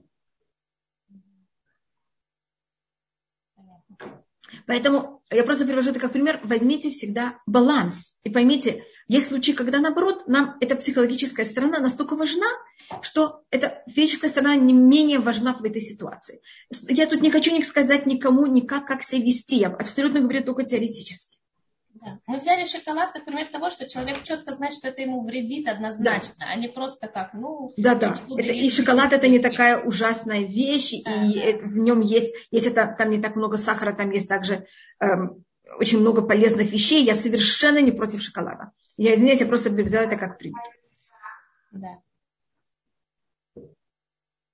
Поэтому 4.68 5.24
я 5.32 5.44
просто 5.44 5.66
привожу 5.66 5.92
это 5.92 6.00
как 6.00 6.12
пример. 6.12 6.40
Возьмите 6.44 6.92
всегда 6.92 7.40
баланс. 7.46 8.18
И 8.24 8.30
поймите, 8.30 8.86
есть 9.08 9.28
случаи, 9.28 9.52
когда 9.52 9.80
наоборот, 9.80 10.28
нам 10.28 10.58
эта 10.62 10.76
психологическая 10.76 11.46
сторона 11.46 11.80
настолько 11.80 12.16
важна, 12.16 12.48
что 13.02 13.44
эта 13.52 13.84
физическая 13.88 14.30
сторона 14.30 14.56
не 14.56 14.74
менее 14.74 15.20
важна 15.20 15.54
в 15.54 15.64
этой 15.64 15.82
ситуации. 15.82 16.42
Я 16.90 17.06
тут 17.06 17.22
не 17.22 17.30
хочу 17.30 17.52
не 17.52 17.64
сказать 17.64 18.06
никому 18.06 18.48
никак, 18.48 18.88
как 18.88 19.04
себя 19.04 19.24
вести. 19.24 19.58
Я 19.58 19.68
абсолютно 19.68 20.22
говорю 20.22 20.44
только 20.44 20.64
теоретически. 20.64 21.36
Да. 22.06 22.20
Мы 22.28 22.40
взяли 22.40 22.66
шоколад 22.66 23.12
как 23.14 23.26
пример 23.26 23.48
того, 23.48 23.70
что 23.70 23.88
человек 23.88 24.22
четко 24.24 24.54
знает, 24.54 24.74
что 24.74 24.90
это 24.90 25.02
ему 25.02 25.26
вредит 25.26 25.68
однозначно, 25.68 26.36
да. 26.40 26.48
а 26.52 26.56
не 26.56 26.68
просто 26.68 27.08
как, 27.08 27.34
ну... 27.34 27.72
Да, 27.78 27.96
да. 27.96 28.22
Это, 28.30 28.52
и 28.52 28.70
шоколад 28.70 29.14
это 29.14 29.28
не 29.28 29.40
такая 29.40 29.82
ужасная 29.82 30.42
вещь, 30.42 30.94
да, 31.04 31.26
и 31.26 31.54
да. 31.54 31.60
в 31.60 31.78
нем 31.78 32.02
есть, 32.02 32.36
есть 32.52 32.68
это, 32.68 32.94
там 32.98 33.10
не 33.12 33.22
так 33.22 33.36
много 33.36 33.58
сахара, 33.58 33.94
там 33.94 34.12
есть 34.12 34.28
также 34.28 34.68
эм, 35.00 35.45
очень 35.78 36.00
много 36.00 36.22
полезных 36.22 36.72
вещей. 36.72 37.04
Я 37.04 37.16
совершенно 37.16 37.82
не 37.82 37.92
против 37.92 38.22
шоколада. 38.22 38.72
Я, 38.98 39.16
извиняюсь, 39.16 39.40
я 39.42 39.46
просто 39.46 39.70
взяла 39.70 40.06
это 40.06 40.18
как 40.18 40.38
пример. 40.38 40.62
Да. 41.72 42.02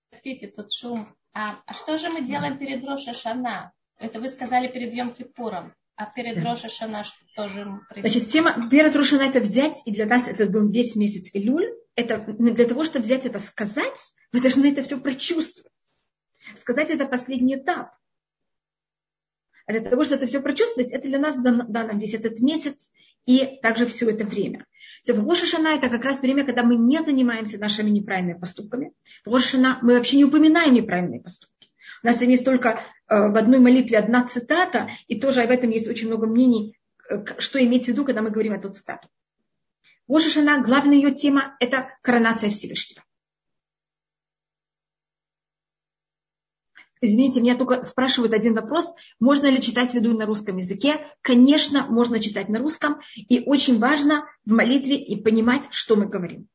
Простите, 0.09 0.47
тут 0.47 0.73
шум. 0.73 1.07
А, 1.33 1.55
а 1.65 1.73
что 1.73 1.97
же 1.97 2.09
мы 2.09 2.21
делаем 2.21 2.57
перед 2.57 2.87
Роша 2.87 3.13
Шана? 3.13 3.71
Это 3.97 4.19
вы 4.19 4.29
сказали 4.29 4.67
перед 4.67 4.93
Йом 4.93 5.13
Кипуром. 5.13 5.73
А 5.95 6.05
перед 6.05 6.43
Роша 6.43 6.69
Шана 6.69 7.03
что 7.03 7.47
же 7.47 7.63
происходит? 7.89 8.11
Значит, 8.11 8.31
тема 8.31 8.69
перед 8.69 8.95
Рошана 8.95 9.21
это 9.21 9.39
взять, 9.39 9.81
и 9.85 9.91
для 9.91 10.05
нас 10.05 10.27
это 10.27 10.47
был 10.47 10.69
весь 10.69 10.95
месяц 10.95 11.29
Илюль. 11.33 11.71
Это 11.95 12.17
для 12.17 12.65
того, 12.65 12.83
чтобы 12.83 13.05
взять 13.05 13.25
это 13.25 13.39
сказать, 13.39 14.13
вы 14.31 14.41
должны 14.41 14.71
это 14.71 14.81
все 14.81 14.99
прочувствовать. 14.99 15.71
Сказать 16.59 16.89
это 16.89 17.05
последний 17.05 17.55
этап. 17.55 17.91
А 19.65 19.71
для 19.71 19.81
того, 19.81 20.03
чтобы 20.03 20.17
это 20.17 20.27
все 20.27 20.41
прочувствовать, 20.41 20.91
это 20.91 21.07
для 21.07 21.19
нас 21.19 21.39
дан, 21.39 21.65
дан 21.71 21.97
весь 21.99 22.13
этот 22.13 22.39
месяц 22.39 22.91
и 23.25 23.59
также 23.61 23.85
все 23.85 24.09
это 24.09 24.23
время. 24.25 24.65
В 25.07 25.27
Рошашана 25.27 25.69
это 25.69 25.89
как 25.89 26.03
раз 26.03 26.21
время, 26.21 26.45
когда 26.45 26.63
мы 26.63 26.75
не 26.75 27.01
занимаемся 27.01 27.57
нашими 27.57 27.89
неправильными 27.89 28.39
поступками. 28.39 28.93
В 29.25 29.33
Рошашана 29.33 29.79
мы 29.81 29.95
вообще 29.95 30.17
не 30.17 30.25
упоминаем 30.25 30.73
неправильные 30.73 31.21
поступки. 31.21 31.69
У 32.03 32.07
нас 32.07 32.21
есть 32.21 32.45
только 32.45 32.69
э, 32.69 32.75
в 33.07 33.35
одной 33.35 33.59
молитве 33.59 33.97
одна 33.97 34.25
цитата, 34.27 34.89
и 35.07 35.19
тоже 35.19 35.41
об 35.41 35.51
этом 35.51 35.69
есть 35.69 35.87
очень 35.87 36.07
много 36.07 36.27
мнений, 36.27 36.77
э, 37.09 37.23
что 37.39 37.63
иметь 37.63 37.85
в 37.85 37.87
виду, 37.87 38.05
когда 38.05 38.21
мы 38.21 38.29
говорим 38.29 38.53
эту 38.53 38.69
цитату. 38.69 39.07
Рошашана, 40.07 40.61
главная 40.63 40.97
ее 40.97 41.11
тема– 41.11 41.55
это 41.59 41.89
коронация 42.01 42.49
Всевышнего. 42.49 43.03
Извините, 47.01 47.41
меня 47.41 47.57
только 47.57 47.81
спрашивают 47.81 48.33
один 48.33 48.53
вопрос. 48.53 48.93
Можно 49.19 49.47
ли 49.47 49.59
читать 49.59 49.93
веду 49.93 50.15
на 50.15 50.27
русском 50.27 50.57
языке? 50.57 50.99
Конечно, 51.21 51.87
можно 51.89 52.19
читать 52.19 52.47
на 52.47 52.59
русском. 52.59 53.01
И 53.15 53.43
очень 53.45 53.79
важно 53.79 54.25
в 54.45 54.51
молитве 54.51 54.97
и 54.97 55.15
понимать, 55.21 55.63
что 55.71 55.95
мы 55.95 56.05
говорим. 56.05 56.47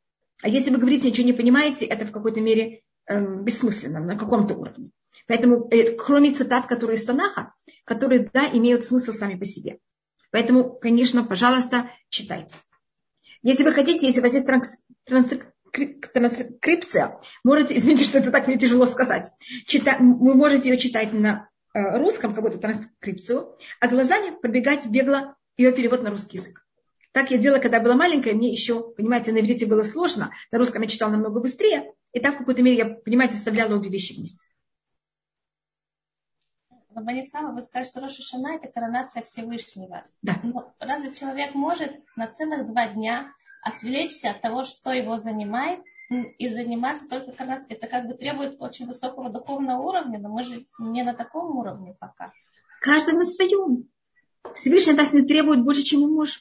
А 0.42 0.48
если 0.48 0.70
вы 0.70 0.78
говорите, 0.78 1.10
ничего 1.10 1.26
не 1.26 1.32
понимаете, 1.32 1.86
это 1.86 2.06
в 2.06 2.12
какой-то 2.12 2.40
мере 2.40 2.82
э, 3.06 3.42
бессмысленно, 3.42 4.00
на 4.00 4.16
каком-то 4.16 4.54
уровне. 4.54 4.90
Поэтому, 5.26 5.68
э, 5.70 5.96
кроме 5.96 6.32
цитат, 6.32 6.66
которые 6.66 6.96
из 6.96 7.04
Танаха, 7.04 7.52
которые, 7.84 8.30
да, 8.32 8.48
имеют 8.52 8.84
смысл 8.84 9.12
сами 9.12 9.36
по 9.36 9.44
себе. 9.44 9.80
Поэтому, 10.30 10.78
конечно, 10.78 11.24
пожалуйста, 11.24 11.90
читайте. 12.08 12.58
Если 13.42 13.64
вы 13.64 13.72
хотите, 13.72 14.06
если 14.06 14.20
у 14.20 14.22
вас 14.22 14.34
есть 14.34 14.46
транс, 14.46 14.84
транс, 15.04 15.28
транскрипция, 16.12 17.20
можете, 17.44 17.76
извините, 17.78 18.04
что 18.04 18.18
это 18.18 18.30
так 18.30 18.46
мне 18.46 18.58
тяжело 18.58 18.86
сказать, 18.86 19.30
чита, 19.66 19.96
вы 19.98 20.34
можете 20.34 20.70
ее 20.70 20.78
читать 20.78 21.12
на 21.12 21.48
э, 21.74 21.98
русском, 21.98 22.34
какую-то 22.34 22.58
транскрипцию, 22.58 23.56
а 23.80 23.88
глазами 23.88 24.36
пробегать 24.36 24.86
бегло 24.86 25.36
ее 25.56 25.72
перевод 25.72 26.02
на 26.02 26.10
русский 26.10 26.38
язык. 26.38 26.62
Так 27.12 27.30
я 27.30 27.38
делала, 27.38 27.60
когда 27.60 27.80
была 27.80 27.94
маленькая, 27.94 28.34
мне 28.34 28.50
еще, 28.50 28.90
понимаете, 28.92 29.32
на 29.32 29.38
иврите 29.38 29.64
было 29.64 29.82
сложно, 29.82 30.32
на 30.50 30.58
русском 30.58 30.82
я 30.82 30.88
читала 30.88 31.12
намного 31.12 31.40
быстрее, 31.40 31.94
и 32.12 32.20
так 32.20 32.34
в 32.34 32.38
какой-то 32.38 32.62
мере 32.62 32.76
я, 32.76 32.84
понимаете, 32.86 33.34
составляла 33.34 33.76
обе 33.76 33.88
вещи 33.88 34.12
вместе. 34.12 34.44
Рабаницама, 36.96 37.52
вы 37.52 37.62
скажете, 37.62 37.90
что 37.90 38.00
Роша 38.00 38.22
Шана– 38.22 38.54
это 38.56 38.68
коронация 38.68 39.22
Всевышнего. 39.22 40.02
Да. 40.22 40.34
Но 40.42 40.74
разве 40.78 41.14
человек 41.14 41.54
может 41.54 41.92
на 42.16 42.26
целых 42.26 42.66
два 42.66 42.88
дня 42.88 43.34
отвлечься 43.66 44.30
от 44.30 44.40
того, 44.40 44.64
что 44.64 44.92
его 44.92 45.18
занимает, 45.18 45.80
и 46.08 46.48
заниматься 46.48 47.08
только 47.08 47.32
коронацией. 47.32 47.76
Это 47.76 47.88
как 47.88 48.06
бы 48.06 48.14
требует 48.14 48.56
очень 48.60 48.86
высокого 48.86 49.28
духовного 49.28 49.82
уровня, 49.82 50.18
но 50.20 50.28
мы 50.28 50.44
же 50.44 50.66
не 50.78 51.02
на 51.02 51.14
таком 51.14 51.56
уровне 51.56 51.96
пока. 51.98 52.32
Каждый 52.80 53.14
на 53.14 53.24
своем. 53.24 53.88
Всевышний 54.54 54.92
нас 54.92 55.12
не 55.12 55.22
требует 55.22 55.64
больше, 55.64 55.82
чем 55.82 56.02
мы 56.02 56.08
можем. 56.08 56.40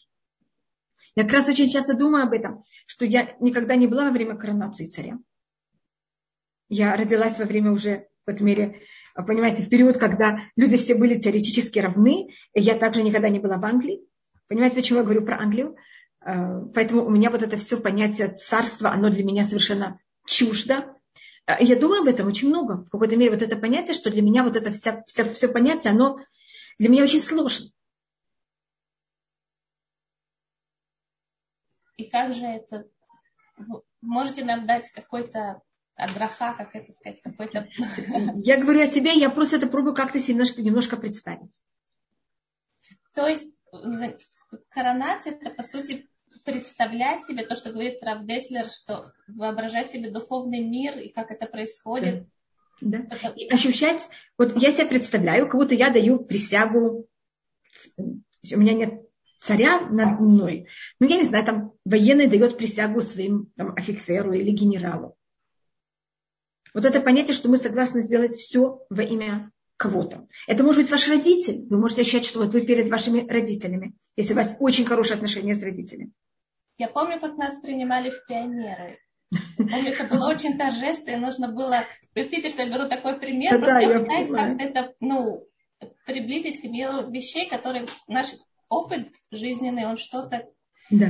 Я 1.15 1.23
как 1.23 1.33
раз 1.33 1.49
очень 1.49 1.69
часто 1.69 1.95
думаю 1.95 2.25
об 2.25 2.33
этом, 2.33 2.63
что 2.85 3.05
я 3.05 3.35
никогда 3.39 3.75
не 3.75 3.87
была 3.87 4.05
во 4.05 4.11
время 4.11 4.35
коронации 4.35 4.87
царя. 4.87 5.17
Я 6.69 6.95
родилась 6.95 7.39
во 7.39 7.45
время 7.45 7.71
уже, 7.71 8.07
в 8.25 8.29
этом 8.29 8.45
мире, 8.45 8.81
понимаете, 9.15 9.63
в 9.63 9.69
период, 9.69 9.97
когда 9.97 10.41
люди 10.55 10.77
все 10.77 10.93
были 10.93 11.17
теоретически 11.17 11.79
равны. 11.79 12.29
И 12.53 12.61
я 12.61 12.75
также 12.75 13.01
никогда 13.01 13.29
не 13.29 13.39
была 13.39 13.57
в 13.57 13.65
Англии. 13.65 14.01
Понимаете, 14.47 14.75
почему 14.75 14.99
я 14.99 15.05
говорю 15.05 15.25
про 15.25 15.39
Англию? 15.39 15.75
Э, 16.25 16.61
поэтому 16.73 17.05
у 17.05 17.09
меня 17.09 17.29
вот 17.29 17.43
это 17.43 17.55
все 17.57 17.79
понятие 17.79 18.29
царства, 18.29 18.89
оно 18.89 19.09
для 19.09 19.23
меня 19.23 19.43
совершенно 19.43 19.99
чуждо. 20.25 20.95
Э, 21.45 21.63
я 21.63 21.75
думаю 21.75 22.01
об 22.01 22.07
этом 22.07 22.27
очень 22.27 22.49
много. 22.49 22.77
В 22.77 22.89
какой-то 22.89 23.15
мере 23.15 23.31
вот 23.31 23.43
это 23.43 23.55
понятие, 23.55 23.93
что 23.93 24.09
для 24.09 24.23
меня 24.23 24.43
вот 24.43 24.55
это 24.55 24.71
вся, 24.71 25.03
вся, 25.05 25.31
все 25.33 25.47
понятие, 25.47 25.91
оно 25.91 26.19
для 26.79 26.89
меня 26.89 27.03
очень 27.03 27.19
сложно. 27.19 27.67
И 31.97 32.09
как 32.09 32.33
же 32.33 32.45
это? 32.45 32.87
Можете 34.01 34.43
нам 34.43 34.65
дать 34.67 34.89
какой-то 34.91 35.61
адраха, 35.95 36.55
как 36.57 36.75
это 36.75 36.91
сказать, 36.91 37.21
какой-то... 37.21 37.69
Я 38.43 38.57
говорю 38.57 38.81
о 38.81 38.87
себе, 38.87 39.13
я 39.13 39.29
просто 39.29 39.55
это 39.55 39.67
пробую 39.67 39.95
как-то 39.95 40.19
немножко, 40.19 40.61
немножко 40.61 40.97
представить. 40.97 41.61
То 43.13 43.27
есть 43.27 43.57
коронация 44.69 45.33
это 45.33 45.51
по 45.51 45.63
сути 45.63 46.09
представлять 46.45 47.25
себе 47.25 47.43
то, 47.43 47.55
что 47.55 47.71
говорит 47.71 48.01
Рав 48.01 48.25
Деслер, 48.25 48.67
что 48.69 49.11
воображать 49.27 49.91
себе 49.91 50.09
духовный 50.09 50.59
мир 50.59 50.97
и 50.97 51.09
как 51.09 51.31
это 51.31 51.47
происходит. 51.47 52.27
Да. 52.81 52.99
да. 52.99 53.29
И 53.29 53.49
ощущать, 53.49 54.07
вот 54.37 54.55
я 54.55 54.71
себе 54.71 54.85
представляю, 54.85 55.47
как 55.47 55.59
будто 55.59 55.75
я 55.75 55.89
даю 55.89 56.19
присягу, 56.19 57.07
у 57.97 58.03
меня 58.57 58.73
нет 58.73 59.01
царя 59.39 59.81
над 59.81 60.19
мной, 60.19 60.67
ну 60.99 61.07
я 61.07 61.17
не 61.17 61.23
знаю, 61.23 61.45
там 61.45 61.73
военный 61.83 62.27
дает 62.27 62.57
присягу 62.57 63.01
своим 63.01 63.51
там, 63.55 63.73
офицеру 63.75 64.33
или 64.33 64.51
генералу. 64.51 65.15
Вот 66.73 66.85
это 66.85 66.99
понятие, 66.99 67.33
что 67.33 67.49
мы 67.49 67.57
согласны 67.57 68.01
сделать 68.01 68.35
все 68.35 68.85
во 68.89 69.01
имя 69.01 69.51
кого-то. 69.77 70.27
Это 70.47 70.63
может 70.63 70.81
быть 70.81 70.91
ваш 70.91 71.07
родитель. 71.07 71.65
Вы 71.69 71.77
можете 71.77 72.01
ощущать, 72.01 72.25
что 72.25 72.39
вот 72.39 72.53
вы 72.53 72.65
перед 72.65 72.89
вашими 72.89 73.25
родителями, 73.27 73.95
если 74.15 74.33
у 74.33 74.35
вас 74.35 74.57
очень 74.59 74.85
хорошие 74.85 75.15
отношения 75.15 75.55
с 75.55 75.63
родителями. 75.63 76.11
Я 76.77 76.87
помню, 76.87 77.19
как 77.19 77.37
нас 77.37 77.59
принимали 77.59 78.09
в 78.09 78.25
пионеры. 78.27 78.99
Помню, 79.57 79.93
это 79.93 80.03
было 80.05 80.29
очень 80.29 80.57
торжественно, 80.57 81.15
и 81.15 81.25
нужно 81.25 81.47
было... 81.47 81.85
Простите, 82.13 82.49
что 82.49 82.63
я 82.63 82.69
беру 82.69 82.87
такой 82.87 83.19
пример, 83.19 83.59
да, 83.59 83.65
просто 83.65 83.79
я 83.79 83.99
пытаюсь 83.99 84.31
как-то 84.31 84.63
это, 84.63 84.95
ну, 84.99 85.47
приблизить 86.05 86.61
к 86.61 86.65
миру 86.65 87.09
вещей, 87.09 87.49
которые 87.49 87.87
наш 88.07 88.27
опыт 88.69 89.07
жизненный, 89.31 89.85
он 89.85 89.97
что-то... 89.97 90.47
Да. 90.91 91.07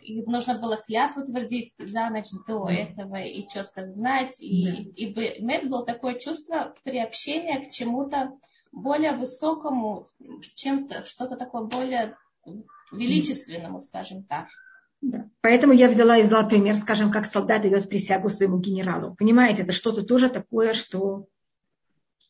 И 0.00 0.22
нужно 0.22 0.58
было 0.58 0.76
клятву 0.76 1.24
твердить 1.24 1.72
за 1.78 2.10
ночь 2.10 2.30
до 2.46 2.66
да. 2.66 2.72
этого 2.74 3.16
и 3.22 3.46
четко 3.46 3.86
знать. 3.86 4.36
И, 4.40 4.92
да. 5.14 5.22
и 5.22 5.42
мед 5.42 5.68
было 5.68 5.84
такое 5.84 6.18
чувство 6.18 6.74
приобщения 6.82 7.64
к 7.64 7.70
чему-то 7.70 8.38
более 8.70 9.12
высокому, 9.12 10.08
чем-то, 10.54 11.04
что-то 11.04 11.36
такое 11.36 11.62
более 11.62 12.16
величественному, 12.92 13.80
скажем 13.80 14.24
так. 14.24 14.48
Да. 15.00 15.28
Поэтому 15.40 15.72
я 15.72 15.88
взяла 15.88 16.16
и 16.16 16.26
дала 16.26 16.44
пример, 16.44 16.74
скажем, 16.76 17.10
как 17.10 17.26
солдат 17.26 17.62
дает 17.62 17.88
присягу 17.88 18.30
своему 18.30 18.58
генералу. 18.58 19.14
Понимаете, 19.18 19.62
это 19.62 19.72
что-то 19.72 20.02
тоже 20.02 20.30
такое, 20.30 20.72
что 20.72 21.26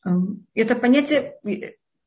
эм, 0.05 0.47
это 0.55 0.75
понятие 0.75 1.39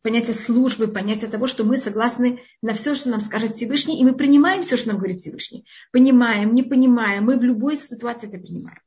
понятие 0.08 0.36
службы, 0.36 0.88
понятие 0.88 1.30
того, 1.30 1.48
что 1.48 1.66
мы 1.66 1.76
согласны 1.76 2.42
на 2.62 2.74
все, 2.74 2.96
что 2.96 3.10
нам 3.10 3.20
скажет 3.20 3.56
Всевышний, 3.56 4.00
и 4.00 4.06
мы 4.06 4.14
принимаем 4.16 4.64
все, 4.64 4.78
что 4.78 4.90
нам 4.90 4.98
говорит 4.98 5.18
Всевышний. 5.18 5.66
Понимаем, 5.92 6.56
не 6.56 6.64
понимаем, 6.64 7.26
мы 7.26 7.38
в 7.38 7.44
любой 7.44 7.76
ситуации 7.76 8.30
это 8.30 8.38
принимаем. 8.38 8.80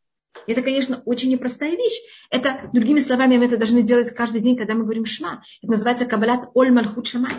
Это, 0.46 0.62
конечно, 0.62 1.02
очень 1.04 1.30
непростая 1.30 1.76
вещь. 1.76 2.00
Это, 2.30 2.70
другими 2.72 3.00
словами, 3.00 3.36
мы 3.36 3.44
это 3.46 3.58
должны 3.58 3.82
делать 3.82 4.14
каждый 4.14 4.40
день, 4.40 4.56
когда 4.56 4.74
мы 4.74 4.84
говорим 4.84 5.04
шма. 5.04 5.42
Это 5.62 5.72
называется 5.72 6.06
кабалат 6.06 6.48
ольман 6.54 6.88
худшамай. 6.88 7.34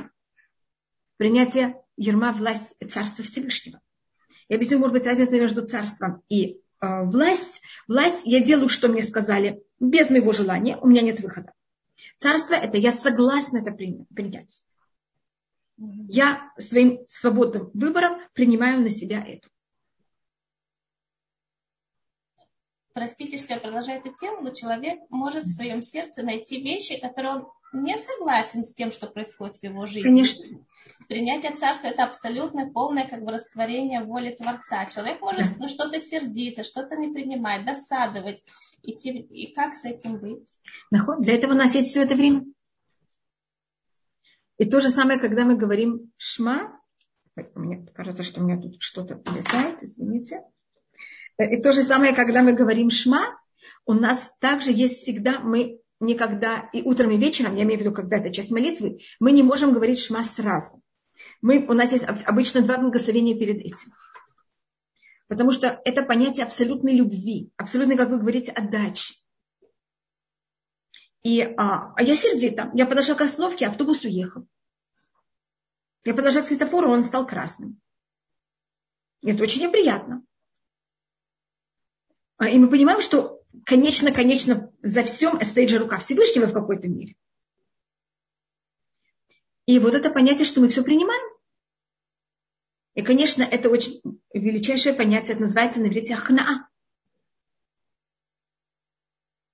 Принятие 1.17 1.75
ерма 1.97 2.33
власть 2.33 2.75
Царства 2.91 3.23
Всевышнего. 3.23 3.79
Я 4.51 4.57
объясню, 4.57 4.79
может 4.79 4.91
быть, 4.91 5.05
разницу 5.05 5.37
между 5.37 5.65
царством 5.65 6.23
и 6.27 6.59
э, 6.81 7.03
власть. 7.05 7.61
Власть 7.87 8.23
я 8.25 8.43
делаю, 8.43 8.67
что 8.67 8.89
мне 8.89 9.01
сказали, 9.01 9.63
без 9.79 10.09
моего 10.09 10.33
желания, 10.33 10.75
у 10.75 10.87
меня 10.87 11.01
нет 11.01 11.21
выхода. 11.21 11.53
Царство– 12.17 12.53
это 12.55 12.77
я 12.77 12.91
согласна 12.91 13.59
это 13.59 13.71
принять. 13.71 14.65
Я 15.77 16.51
своим 16.57 16.99
свободным 17.07 17.71
выбором 17.73 18.19
принимаю 18.33 18.81
на 18.81 18.89
себя 18.89 19.23
это. 19.25 19.47
Простите, 22.91 23.37
что 23.37 23.53
я 23.53 23.59
продолжаю 23.61 24.01
эту 24.01 24.11
тему, 24.13 24.41
но 24.41 24.49
человек 24.49 24.99
может 25.09 25.45
в 25.45 25.55
своем 25.55 25.79
сердце 25.79 26.23
найти 26.23 26.61
вещи, 26.61 26.99
которые 26.99 27.35
он 27.35 27.47
не 27.73 27.97
согласен 27.97 28.65
с 28.65 28.73
тем, 28.73 28.91
что 28.91 29.07
происходит 29.07 29.57
в 29.57 29.63
его 29.63 29.85
жизни. 29.85 30.03
Конечно. 30.03 30.45
Принятие 31.07 31.51
царства– 31.51 31.87
это 31.89 32.03
абсолютно 32.03 32.69
полное 32.69 33.07
как 33.07 33.23
бы 33.23 33.31
растворение 33.31 34.03
воли 34.03 34.31
Творца. 34.31 34.85
Человек 34.85 35.21
может 35.21 35.57
на 35.57 35.67
что-то 35.67 35.99
сердиться, 35.99 36.63
что-то 36.63 36.95
не 36.95 37.11
принимать, 37.11 37.65
досадовать. 37.65 38.43
И, 38.81 38.91
и 38.91 39.53
как 39.53 39.73
с 39.73 39.85
этим 39.85 40.17
быть? 40.17 40.47
Для 41.19 41.35
этого 41.35 41.51
у 41.53 41.55
нас 41.55 41.75
есть 41.75 41.89
все 41.89 42.03
это 42.03 42.15
время. 42.15 42.45
И 44.57 44.65
то 44.65 44.79
же 44.79 44.89
самое, 44.89 45.19
когда 45.19 45.43
мы 45.43 45.57
говорим 45.57 46.11
шма, 46.17 46.79
мне 47.55 47.85
кажется, 47.93 48.23
что 48.23 48.41
у 48.41 48.43
меня 48.43 48.61
тут 48.61 48.81
что-то 48.81 49.21
листает, 49.35 49.81
извините. 49.81 50.43
И 51.37 51.61
то 51.61 51.71
же 51.71 51.81
самое, 51.81 52.13
когда 52.13 52.43
мы 52.43 52.53
говорим 52.53 52.89
шма, 52.89 53.39
у 53.85 53.93
нас 53.93 54.31
также 54.39 54.71
есть 54.71 55.01
всегда, 55.01 55.39
мы 55.39 55.80
никогда, 56.01 56.69
и 56.73 56.81
утром, 56.81 57.11
и 57.11 57.17
вечером, 57.17 57.55
я 57.55 57.63
имею 57.63 57.79
в 57.79 57.83
виду, 57.83 57.93
когда 57.93 58.17
это 58.17 58.33
часть 58.33 58.51
молитвы, 58.51 58.99
мы 59.19 59.31
не 59.31 59.43
можем 59.43 59.73
говорить 59.73 59.99
шма 59.99 60.23
сразу. 60.23 60.81
Мы, 61.41 61.65
у 61.67 61.73
нас 61.73 61.91
есть 61.91 62.05
обычно 62.25 62.61
два 62.61 62.77
благословения 62.77 63.37
перед 63.37 63.57
этим. 63.59 63.91
Потому 65.27 65.51
что 65.51 65.81
это 65.85 66.03
понятие 66.03 66.45
абсолютной 66.45 66.93
любви, 66.93 67.51
абсолютной, 67.55 67.95
как 67.95 68.09
вы 68.09 68.19
говорите, 68.19 68.51
отдачи. 68.51 69.15
И, 71.23 71.41
а, 71.41 71.93
а 71.95 72.03
я 72.03 72.15
сердита. 72.15 72.71
Я 72.73 72.85
подошла 72.85 73.15
к 73.15 73.21
остановке, 73.21 73.67
автобус 73.67 74.03
уехал. 74.03 74.47
Я 76.03 76.15
подошла 76.15 76.41
к 76.41 76.47
светофору, 76.47 76.91
он 76.91 77.03
стал 77.03 77.27
красным. 77.27 77.79
Это 79.23 79.43
очень 79.43 79.61
неприятно. 79.61 80.23
А, 82.37 82.49
и 82.49 82.57
мы 82.57 82.69
понимаем, 82.69 83.01
что 83.01 83.40
конечно, 83.65 84.11
конечно, 84.11 84.71
за 84.81 85.03
всем 85.03 85.41
стоит 85.41 85.69
же 85.69 85.79
рука 85.79 85.99
Всевышнего 85.99 86.47
в 86.47 86.53
какой-то 86.53 86.87
мере. 86.87 87.15
И 89.65 89.79
вот 89.79 89.93
это 89.93 90.09
понятие, 90.09 90.45
что 90.45 90.61
мы 90.61 90.69
все 90.69 90.83
принимаем. 90.83 91.21
И, 92.93 93.01
конечно, 93.01 93.43
это 93.43 93.69
очень 93.69 94.01
величайшее 94.33 94.93
понятие, 94.93 95.33
это 95.33 95.41
называется 95.41 95.79
на 95.79 95.87
иврите 95.87 96.13
ахнаа. 96.13 96.67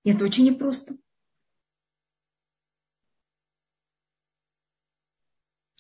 И 0.03 0.11
это 0.11 0.23
очень 0.25 0.45
непросто. 0.45 0.97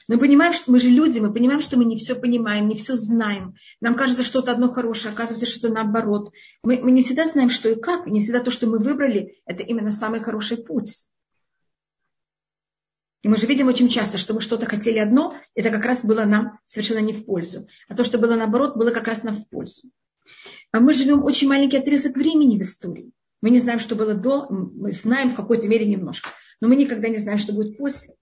Мы 0.07 0.17
понимаем, 0.17 0.53
что 0.53 0.71
мы 0.71 0.79
же 0.79 0.89
люди, 0.89 1.19
мы 1.19 1.33
понимаем, 1.33 1.59
что 1.59 1.75
мы 1.75 1.83
не 1.83 1.97
все 1.97 2.15
понимаем, 2.15 2.69
не 2.69 2.75
все 2.75 2.95
знаем. 2.95 3.55
Нам 3.81 3.95
кажется 3.95 4.23
что-то 4.23 4.53
одно 4.53 4.71
хорошее, 4.71 5.13
оказывается, 5.13 5.45
что-то 5.49 5.73
наоборот. 5.73 6.31
Мы, 6.63 6.79
мы 6.81 6.91
не 6.91 7.03
всегда 7.03 7.25
знаем, 7.25 7.49
что 7.49 7.69
и 7.69 7.75
как, 7.75 8.07
не 8.07 8.21
всегда 8.21 8.39
то, 8.39 8.49
что 8.49 8.67
мы 8.67 8.79
выбрали, 8.79 9.41
это 9.45 9.63
именно 9.63 9.91
самый 9.91 10.21
хороший 10.21 10.57
путь. 10.57 11.07
И 13.23 13.27
мы 13.27 13.35
же 13.35 13.47
видим 13.47 13.67
очень 13.67 13.89
часто, 13.89 14.17
что 14.17 14.33
мы 14.33 14.39
что-то 14.39 14.65
хотели 14.65 14.99
одно, 14.99 15.35
это 15.53 15.69
как 15.69 15.83
раз 15.83 16.05
было 16.05 16.23
нам 16.23 16.59
совершенно 16.65 16.99
не 16.99 17.11
в 17.11 17.25
пользу. 17.25 17.67
А 17.89 17.95
то, 17.95 18.05
что 18.05 18.17
было 18.17 18.35
наоборот, 18.35 18.77
было 18.77 18.91
как 18.91 19.07
раз 19.07 19.23
нам 19.23 19.35
в 19.35 19.49
пользу. 19.49 19.89
А 20.71 20.79
мы 20.79 20.93
живем 20.93 21.23
очень 21.23 21.49
маленький 21.49 21.77
отрезок 21.77 22.15
времени 22.15 22.57
в 22.57 22.61
истории. 22.61 23.11
Мы 23.41 23.49
не 23.49 23.59
знаем, 23.59 23.79
что 23.79 23.95
было 23.95 24.13
до, 24.13 24.47
мы 24.49 24.93
знаем 24.93 25.31
в 25.31 25.35
какой-то 25.35 25.67
мере 25.67 25.85
немножко, 25.85 26.29
но 26.61 26.67
мы 26.67 26.75
никогда 26.75 27.09
не 27.09 27.17
знаем, 27.17 27.37
что 27.37 27.53
будет 27.53 27.77
после. 27.77 28.16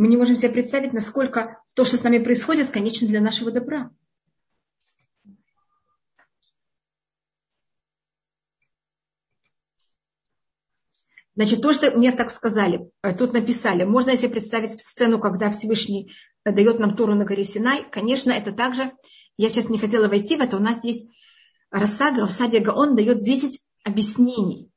Мы 0.00 0.08
не 0.08 0.16
можем 0.16 0.34
себе 0.34 0.48
представить, 0.48 0.94
насколько 0.94 1.62
то, 1.76 1.84
что 1.84 1.98
с 1.98 2.02
нами 2.02 2.24
происходит, 2.24 2.70
конечно 2.70 3.06
для 3.06 3.20
нашего 3.20 3.50
добра. 3.50 3.90
Значит, 11.34 11.60
то, 11.60 11.74
что 11.74 11.90
мне 11.90 12.12
так 12.12 12.30
сказали, 12.30 12.90
э, 13.02 13.12
тут 13.12 13.34
написали, 13.34 13.84
можно 13.84 14.16
себе 14.16 14.30
представить 14.30 14.80
сцену, 14.80 15.20
когда 15.20 15.50
Всевышний 15.50 16.10
дает 16.46 16.78
нам 16.78 16.96
Туру 16.96 17.14
на 17.14 17.26
горе 17.26 17.44
Синай. 17.44 17.84
Конечно, 17.90 18.30
это 18.30 18.52
также, 18.52 18.92
я 19.36 19.50
сейчас 19.50 19.68
не 19.68 19.76
хотела 19.76 20.08
войти 20.08 20.36
в 20.36 20.40
это, 20.40 20.56
у 20.56 20.60
нас 20.60 20.82
есть 20.82 21.10
Рассага, 21.70 22.22
Рассадия 22.22 22.62
Гаон 22.62 22.96
дает 22.96 23.20
10 23.20 23.60
объяснений, 23.84 24.70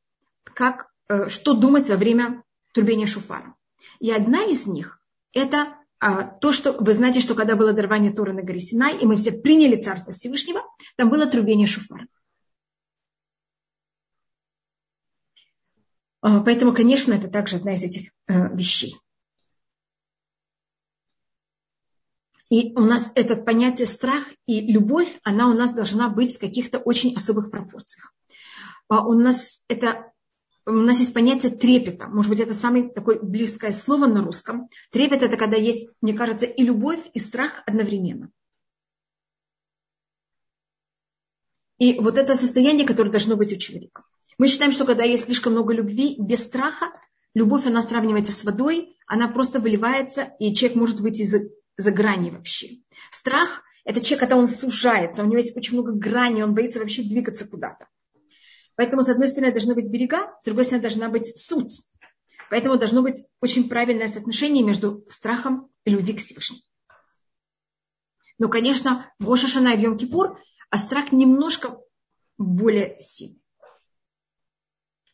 как, 0.44 0.92
э, 1.08 1.30
что 1.30 1.54
думать 1.54 1.88
во 1.88 1.96
время 1.96 2.44
трубения 2.74 3.08
шуфара. 3.08 3.56
И 4.02 4.12
одна 4.12 4.44
из 4.44 4.68
них 4.68 5.00
это 5.34 5.76
а, 6.00 6.24
то, 6.24 6.52
что 6.52 6.74
вы 6.74 6.94
знаете, 6.94 7.20
что 7.20 7.36
когда 7.36 7.56
было 7.56 7.74
дарование 7.74 8.14
Торы 8.14 8.34
на 8.34 8.44
горе 8.44 8.60
Синай, 8.60 8.98
и 8.98 9.06
мы 9.06 9.18
все 9.18 9.32
приняли 9.32 9.82
Царство 9.82 10.14
Всевышнего, 10.14 10.62
там 10.96 11.10
было 11.10 11.26
трубение 11.26 11.68
шуфара. 11.68 12.08
А, 16.22 16.42
поэтому, 16.42 16.74
конечно, 16.74 17.14
это 17.14 17.28
также 17.28 17.58
одна 17.58 17.74
из 17.74 17.84
этих 17.84 18.12
э, 18.28 18.56
вещей. 18.56 18.96
И 22.50 22.72
у 22.76 22.82
нас 22.82 23.12
это 23.16 23.36
понятие 23.36 23.88
страх 23.88 24.26
и 24.46 24.62
любовь, 24.72 25.20
она 25.24 25.50
у 25.50 25.54
нас 25.54 25.74
должна 25.74 26.08
быть 26.08 26.36
в 26.36 26.40
каких-то 26.40 26.78
очень 26.78 27.16
особых 27.16 27.50
пропорциях. 27.50 28.14
А 28.88 29.06
у 29.08 29.14
нас 29.14 29.64
это 29.68 30.13
у 30.66 30.72
нас 30.72 31.00
есть 31.00 31.14
понятие 31.14 31.52
трепета. 31.52 32.08
Может 32.08 32.30
быть, 32.30 32.40
это 32.40 32.54
самое 32.54 32.90
такое 32.90 33.20
близкое 33.20 33.72
слово 33.72 34.08
на 34.08 34.24
русском. 34.24 34.70
Трепет– 34.92 35.22
это 35.24 35.38
когда 35.38 35.58
есть, 35.58 35.90
мне 36.02 36.14
кажется, 36.14 36.46
и 36.46 36.64
любовь, 36.64 37.02
и 37.14 37.20
страх 37.20 37.64
одновременно. 37.66 38.32
И 41.80 42.00
вот 42.00 42.18
это 42.18 42.36
состояние, 42.36 42.88
которое 42.88 43.10
должно 43.10 43.36
быть 43.36 43.52
у 43.52 43.58
человека. 43.58 44.04
Мы 44.38 44.48
считаем, 44.48 44.72
что 44.72 44.86
когда 44.86 45.04
есть 45.04 45.26
слишком 45.26 45.54
много 45.54 45.74
любви, 45.74 46.16
без 46.18 46.44
страха, 46.44 46.92
любовь, 47.34 47.66
она 47.66 47.82
сравнивается 47.82 48.32
с 48.32 48.44
водой, 48.44 48.98
она 49.06 49.28
просто 49.28 49.60
выливается, 49.60 50.34
и 50.40 50.56
человек 50.56 50.78
может 50.78 51.00
выйти 51.02 51.24
за, 51.24 51.50
за 51.78 51.92
грани 51.92 52.32
вообще. 52.32 52.78
Страх– 53.12 53.64
это 53.84 54.00
человек, 54.00 54.22
когда 54.22 54.38
он 54.38 54.48
сужается, 54.48 55.24
у 55.24 55.26
него 55.26 55.38
есть 55.38 55.58
очень 55.58 55.74
много 55.74 55.92
граней, 55.92 56.44
он 56.44 56.54
боится 56.54 56.80
вообще 56.80 57.04
двигаться 57.04 57.48
куда-то. 57.48 57.88
Поэтому, 58.76 59.04
с 59.04 59.10
одной 59.10 59.28
стороны, 59.28 59.52
должны 59.52 59.76
быть 59.76 59.90
берега, 59.92 60.36
с 60.42 60.46
другой 60.46 60.66
стороны, 60.66 60.82
должна 60.84 61.10
быть 61.10 61.38
суть. 61.38 61.84
Поэтому 62.50 62.78
должно 62.78 63.02
быть 63.02 63.24
очень 63.42 63.70
правильное 63.70 64.08
соотношение 64.08 64.64
между 64.64 65.06
страхом 65.10 65.70
и 65.86 65.92
любви 65.92 66.14
к 66.14 66.20
Всевышнему. 66.20 66.62
Но, 68.40 68.50
конечно, 68.50 69.12
в 69.20 69.30
Рошашана 69.30 69.70
и 69.70 69.78
в 69.78 69.80
Йом-Кипур 69.80 70.38
а 70.74 70.78
страх 70.80 71.12
немножко 71.12 71.80
более 72.40 73.00
сильный. 73.00 73.44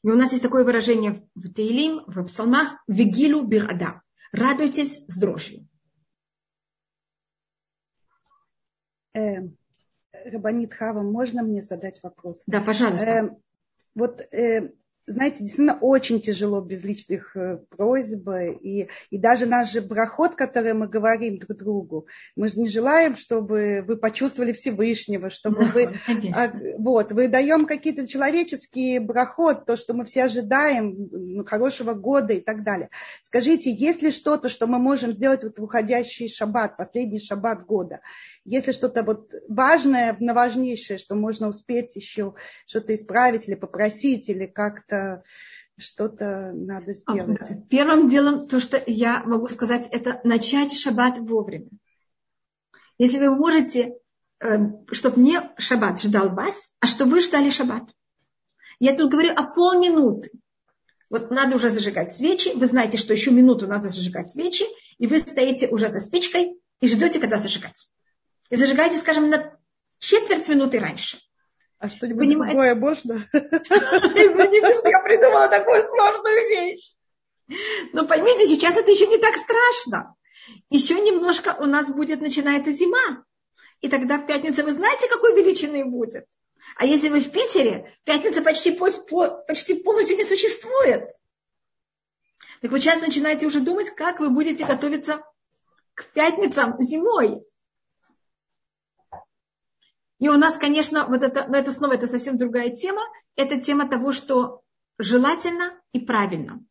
И 0.03 0.07
у 0.07 0.15
нас 0.15 0.31
есть 0.31 0.41
такое 0.41 0.63
выражение 0.63 1.29
в 1.35 1.53
Тейлим, 1.53 2.05
в 2.07 2.23
псалмах, 2.27 2.81
«Вегилу 2.87 3.45
бирада». 3.45 4.01
Радуйтесь 4.31 5.03
с 5.07 5.19
дрожью. 5.19 5.67
Э, 9.13 9.49
Рабанит 10.13 10.73
Хава, 10.73 11.01
можно 11.01 11.43
мне 11.43 11.61
задать 11.61 12.01
вопрос? 12.03 12.41
Да, 12.47 12.61
пожалуйста. 12.61 13.05
Э, 13.05 13.29
вот 13.95 14.21
э, 14.31 14.71
знаете, 15.09 15.39
действительно 15.39 15.77
очень 15.79 16.21
тяжело 16.21 16.61
без 16.61 16.83
личных 16.83 17.35
э, 17.35 17.57
просьб. 17.69 18.29
И, 18.61 18.89
и 19.09 19.17
даже 19.17 19.45
наш 19.45 19.71
же 19.71 19.81
брахот, 19.81 20.35
который 20.35 20.73
мы 20.73 20.87
говорим 20.87 21.39
друг 21.39 21.57
другу, 21.57 22.07
мы 22.35 22.47
же 22.47 22.59
не 22.59 22.67
желаем, 22.67 23.15
чтобы 23.15 23.83
вы 23.85 23.97
почувствовали 23.97 24.51
Всевышнего, 24.51 25.29
чтобы 25.29 25.65
да, 25.65 25.71
вы... 25.73 25.99
А, 26.35 26.51
вот, 26.77 27.11
вы 27.11 27.27
даем 27.27 27.65
какие-то 27.65 28.07
человеческие 28.07 28.99
брахот, 28.99 29.65
то, 29.65 29.75
что 29.75 29.93
мы 29.93 30.05
все 30.05 30.25
ожидаем, 30.25 31.43
хорошего 31.45 31.93
года 31.93 32.33
и 32.33 32.39
так 32.39 32.63
далее. 32.63 32.89
Скажите, 33.23 33.73
есть 33.73 34.01
ли 34.01 34.11
что-то, 34.11 34.47
что 34.47 34.67
мы 34.67 34.77
можем 34.77 35.11
сделать 35.11 35.43
вот 35.43 35.57
в 35.57 35.63
уходящий 35.63 36.29
шаббат, 36.29 36.77
последний 36.77 37.19
шаббат 37.19 37.65
года? 37.65 38.01
Есть 38.45 38.67
ли 38.67 38.73
что-то 38.73 39.03
вот 39.03 39.33
важное, 39.47 40.15
важнейшее, 40.19 40.99
что 40.99 41.15
можно 41.15 41.49
успеть 41.49 41.95
еще 41.95 42.35
что-то 42.67 42.93
исправить 42.93 43.47
или 43.47 43.55
попросить, 43.55 44.29
или 44.29 44.45
как-то 44.45 44.98
что-то 45.77 46.51
надо 46.53 46.93
сделать. 46.93 47.39
Первым 47.69 48.09
делом, 48.09 48.47
то, 48.47 48.59
что 48.59 48.81
я 48.85 49.23
могу 49.23 49.47
сказать, 49.47 49.87
это 49.91 50.19
начать 50.23 50.77
шаббат 50.77 51.17
вовремя. 51.17 51.69
Если 52.97 53.17
вы 53.17 53.35
можете, 53.35 53.95
эм, 54.39 54.85
чтобы 54.91 55.21
не 55.21 55.41
шаббат 55.57 56.01
ждал 56.01 56.29
вас, 56.29 56.73
а 56.79 56.87
чтобы 56.87 57.11
вы 57.11 57.21
ждали 57.21 57.49
шаббат. 57.49 57.89
Я 58.79 58.95
тут 58.95 59.11
говорю 59.11 59.33
о 59.33 59.43
полминуты. 59.43 60.31
Вот 61.09 61.31
надо 61.31 61.55
уже 61.55 61.69
зажигать 61.69 62.13
свечи, 62.15 62.51
вы 62.55 62.65
знаете, 62.65 62.97
что 62.97 63.13
еще 63.13 63.31
минуту 63.31 63.67
надо 63.67 63.89
зажигать 63.89 64.29
свечи, 64.29 64.65
и 64.97 65.07
вы 65.07 65.19
стоите 65.19 65.67
уже 65.69 65.89
за 65.89 65.99
спичкой 65.99 66.59
и 66.81 66.87
ждете, 66.87 67.19
когда 67.19 67.37
зажигать. 67.37 67.89
И 68.49 68.55
зажигаете, 68.55 68.97
скажем, 68.97 69.29
на 69.29 69.57
четверть 69.97 70.47
минуты 70.49 70.79
раньше. 70.79 71.17
А 71.79 71.89
что-нибудь 71.89 72.27
Понимаете? 72.27 72.53
другое 72.53 72.75
можно? 72.75 73.29
Извините, 73.33 74.75
что 74.75 74.89
я 74.89 74.99
придумала 74.99 75.47
такую 75.47 75.87
сложную 75.87 76.49
вещь. 76.49 76.95
Но 77.93 78.05
поймите, 78.05 78.45
сейчас 78.45 78.77
это 78.77 78.91
еще 78.91 79.07
не 79.07 79.17
так 79.17 79.37
страшно. 79.37 80.15
Еще 80.69 80.99
немножко 80.99 81.55
у 81.57 81.65
нас 81.65 81.89
будет, 81.89 82.19
начинается 82.21 82.71
зима. 82.71 83.23
И 83.79 83.87
тогда 83.87 84.17
в 84.17 84.27
пятницу 84.27 84.63
вы 84.63 84.73
знаете, 84.73 85.07
какой 85.07 85.33
величины 85.35 85.85
будет. 85.85 86.25
А 86.75 86.85
если 86.85 87.07
вы 87.07 87.21
в 87.21 87.31
Питере, 87.31 87.93
пятница 88.03 88.41
почти, 88.41 88.71
почти 88.71 89.75
полностью 89.75 90.17
не 90.17 90.25
существует. 90.25 91.09
Так 92.61 92.71
вы 92.71 92.79
сейчас 92.79 92.99
начинаете 92.99 93.47
уже 93.47 93.61
думать, 93.61 93.89
как 93.91 94.19
вы 94.19 94.29
будете 94.29 94.65
готовиться 94.65 95.23
к 95.93 96.07
пятницам 96.11 96.81
зимой. 96.81 97.41
И 100.19 100.27
у 100.27 100.37
нас, 100.37 100.57
конечно, 100.57 101.05
вот 101.07 101.23
это, 101.23 101.47
но 101.47 101.57
это 101.57 101.71
снова 101.71 101.93
это 101.93 102.05
совсем 102.05 102.37
другая 102.37 102.69
тема. 102.69 103.01
Это 103.35 103.59
тема 103.59 103.87
того, 103.87 104.11
что 104.11 104.61
желательно 104.97 105.71
и 105.93 105.99
правильно. 106.01 106.63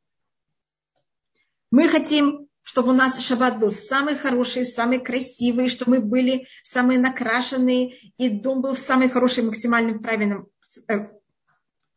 Мы 1.70 1.88
хотим, 1.88 2.48
чтобы 2.62 2.90
у 2.90 2.94
нас 2.94 3.18
шаббат 3.18 3.58
был 3.58 3.70
самый 3.70 4.16
хороший, 4.16 4.66
самый 4.66 5.00
красивый, 5.00 5.68
чтобы 5.68 5.92
мы 5.92 6.00
были 6.02 6.46
самые 6.62 6.98
накрашенные, 6.98 7.94
и 8.18 8.28
дом 8.28 8.60
был 8.60 8.74
в 8.74 8.80
самый 8.80 9.08
хороший, 9.08 9.44
максимально 9.44 9.98
правильном, 9.98 10.48
э, 10.86 11.08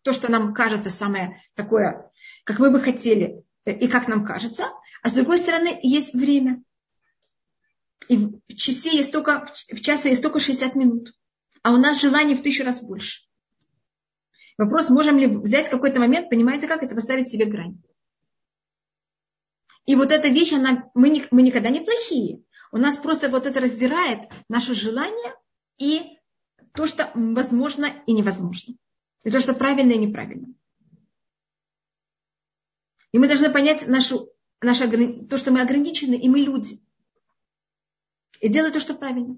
то, 0.04 0.14
что 0.14 0.32
нам 0.32 0.54
кажется 0.54 0.90
самое 0.90 1.42
такое, 1.56 2.12
как 2.46 2.60
мы 2.60 2.72
бы 2.72 2.80
хотели, 2.80 3.44
э, 3.66 3.74
и 3.74 3.88
как 3.90 4.08
нам 4.08 4.26
кажется. 4.26 4.68
А 5.04 5.10
с 5.10 5.14
другой 5.14 5.38
стороны, 5.38 5.78
есть 5.84 6.14
время. 6.14 6.64
И 8.08 8.18
в 8.18 8.56
часе 8.56 8.96
есть 8.96 9.12
только, 9.12 9.48
в 9.70 9.82
часе 9.82 10.10
есть 10.10 10.24
только 10.24 10.40
60 10.40 10.76
минут 10.76 11.14
а 11.64 11.72
у 11.72 11.78
нас 11.78 12.02
желаний 12.02 12.36
в 12.36 12.42
тысячу 12.42 12.64
раз 12.64 12.82
больше. 12.82 13.28
Вопрос, 14.58 14.90
можем 14.90 15.18
ли 15.18 15.28
взять 15.28 15.70
какой-то 15.70 16.00
момент, 16.00 16.30
понимаете, 16.30 16.68
как 16.68 16.84
это 16.84 16.96
поставить 16.96 17.30
себе 17.30 17.46
грань. 17.46 17.82
И 19.86 19.96
вот 19.96 20.12
эта 20.12 20.28
вещь, 20.28 20.54
она, 20.54 20.90
мы, 20.94 21.10
не, 21.10 21.26
мы 21.32 21.42
никогда 21.42 21.70
не 21.70 21.82
плохие. 21.82 22.44
У 22.72 22.78
нас 22.78 22.98
просто 22.98 23.30
вот 23.30 23.46
это 23.46 23.60
раздирает 23.60 24.30
наше 24.48 24.74
желание 24.74 25.36
и 25.78 26.20
то, 26.74 26.86
что 26.88 27.12
возможно 27.16 27.88
и 28.06 28.14
невозможно. 28.14 28.76
И 29.24 29.32
то, 29.32 29.40
что 29.40 29.54
правильно 29.54 29.92
и 29.94 29.98
неправильно. 29.98 30.54
И 33.12 33.20
мы 33.20 33.28
должны 33.28 33.52
понять 33.52 33.88
нашу, 33.88 34.30
наше, 34.62 34.88
то, 35.28 35.38
что 35.38 35.52
мы 35.52 35.62
ограничены, 35.62 36.16
и 36.16 36.30
мы 36.30 36.40
люди. 36.40 36.80
И 38.40 38.48
делать 38.48 38.74
то, 38.74 38.80
что 38.80 38.94
правильно 38.94 39.38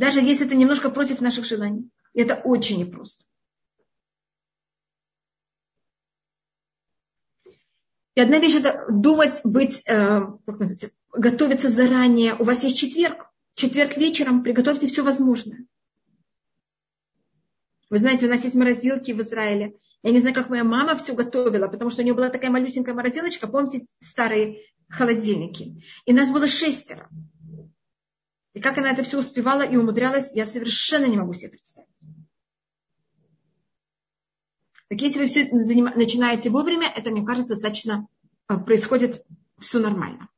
даже 0.00 0.20
если 0.20 0.46
это 0.46 0.54
немножко 0.54 0.88
против 0.88 1.20
наших 1.20 1.44
желаний. 1.44 1.90
Это 2.14 2.36
очень 2.36 2.78
непросто. 2.78 3.24
И 8.14 8.20
одна 8.20 8.38
вещь 8.38 8.56
это 8.56 8.86
думать, 8.90 9.42
быть, 9.44 9.82
э, 9.84 10.20
как 10.46 10.58
называется, 10.58 10.90
готовиться 11.12 11.68
заранее. 11.68 12.34
У 12.34 12.44
вас 12.44 12.64
есть 12.64 12.78
четверг. 12.78 13.30
Четверг 13.54 13.98
вечером 13.98 14.42
приготовьте 14.42 14.86
все 14.86 15.02
возможное. 15.02 15.66
Вы 17.90 17.98
знаете, 17.98 18.26
у 18.26 18.30
нас 18.30 18.42
есть 18.44 18.56
морозилки 18.56 19.12
в 19.12 19.20
Израиле. 19.20 19.76
Я 20.02 20.12
не 20.12 20.20
знаю, 20.20 20.34
как 20.34 20.48
моя 20.48 20.64
мама 20.64 20.96
все 20.96 21.14
готовила, 21.14 21.68
потому 21.68 21.90
что 21.90 22.00
у 22.00 22.04
нее 22.04 22.14
была 22.14 22.30
такая 22.30 22.50
малюсенькая 22.50 22.94
морозилочка, 22.94 23.46
помните, 23.46 23.84
старые 24.00 24.62
холодильники. 24.88 25.84
И 26.06 26.14
нас 26.14 26.30
было 26.30 26.46
шестеро. 26.46 27.10
И 28.52 28.60
как 28.60 28.78
она 28.78 28.90
это 28.90 29.02
все 29.02 29.18
успевала 29.18 29.62
и 29.62 29.76
умудрялась, 29.76 30.30
я 30.34 30.44
совершенно 30.44 31.06
не 31.06 31.16
могу 31.16 31.32
себе 31.32 31.50
представить. 31.50 31.88
Так 34.88 35.00
если 35.00 35.20
вы 35.20 35.26
все 35.26 35.48
начинаете 35.52 36.50
вовремя, 36.50 36.88
это, 36.94 37.10
мне 37.10 37.24
кажется, 37.24 37.54
достаточно 37.54 38.08
а, 38.48 38.58
происходит 38.58 39.24
все 39.60 39.78
нормально. 39.78 40.28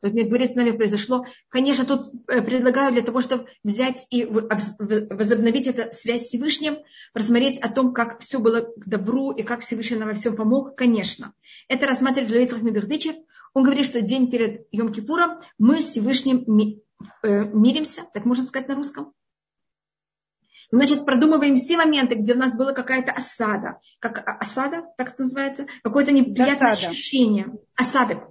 Вот 0.00 0.14
мне 0.14 0.24
говорит, 0.24 0.52
с 0.52 0.54
нами 0.56 0.72
произошло. 0.72 1.26
Конечно, 1.48 1.84
тут 1.84 2.10
э, 2.26 2.42
предлагаю 2.42 2.92
для 2.92 3.02
того, 3.02 3.20
чтобы 3.20 3.46
взять 3.62 4.06
и 4.10 4.24
возобновить 4.24 5.68
эту 5.68 5.94
связь 5.94 6.22
с 6.22 6.28
Всевышним, 6.28 6.78
рассмотреть 7.14 7.60
о 7.60 7.68
том, 7.68 7.92
как 7.92 8.18
все 8.20 8.40
было 8.40 8.62
к 8.62 8.88
добру 8.88 9.30
и 9.30 9.44
как 9.44 9.60
Всевышний 9.60 9.98
нам 9.98 10.08
во 10.08 10.14
всем 10.14 10.34
помог, 10.34 10.74
конечно. 10.74 11.34
Это 11.68 11.86
рассматривает 11.86 12.30
для 12.30 12.42
Ицхак. 12.42 13.16
Он 13.54 13.64
говорит, 13.64 13.84
что 13.84 14.00
день 14.00 14.30
перед 14.30 14.66
Йом-Кипуром 14.72 15.42
мы 15.58 15.82
с 15.82 15.88
Всевышним 15.88 16.44
э, 17.22 17.44
миримся, 17.52 18.02
так 18.14 18.24
можно 18.24 18.44
сказать 18.44 18.68
на 18.68 18.74
русском. 18.74 19.12
Значит, 20.70 21.04
продумываем 21.04 21.56
все 21.56 21.76
моменты, 21.76 22.14
где 22.14 22.32
у 22.32 22.38
нас 22.38 22.56
была 22.56 22.72
какая-то 22.72 23.12
осада. 23.12 23.78
Как 23.98 24.26
осада, 24.40 24.86
так 24.96 25.12
это 25.12 25.22
называется? 25.22 25.66
Какое-то 25.82 26.12
неприятное 26.12 26.72
осада. 26.72 26.88
ощущение. 26.88 27.52
Осадок. 27.76 28.30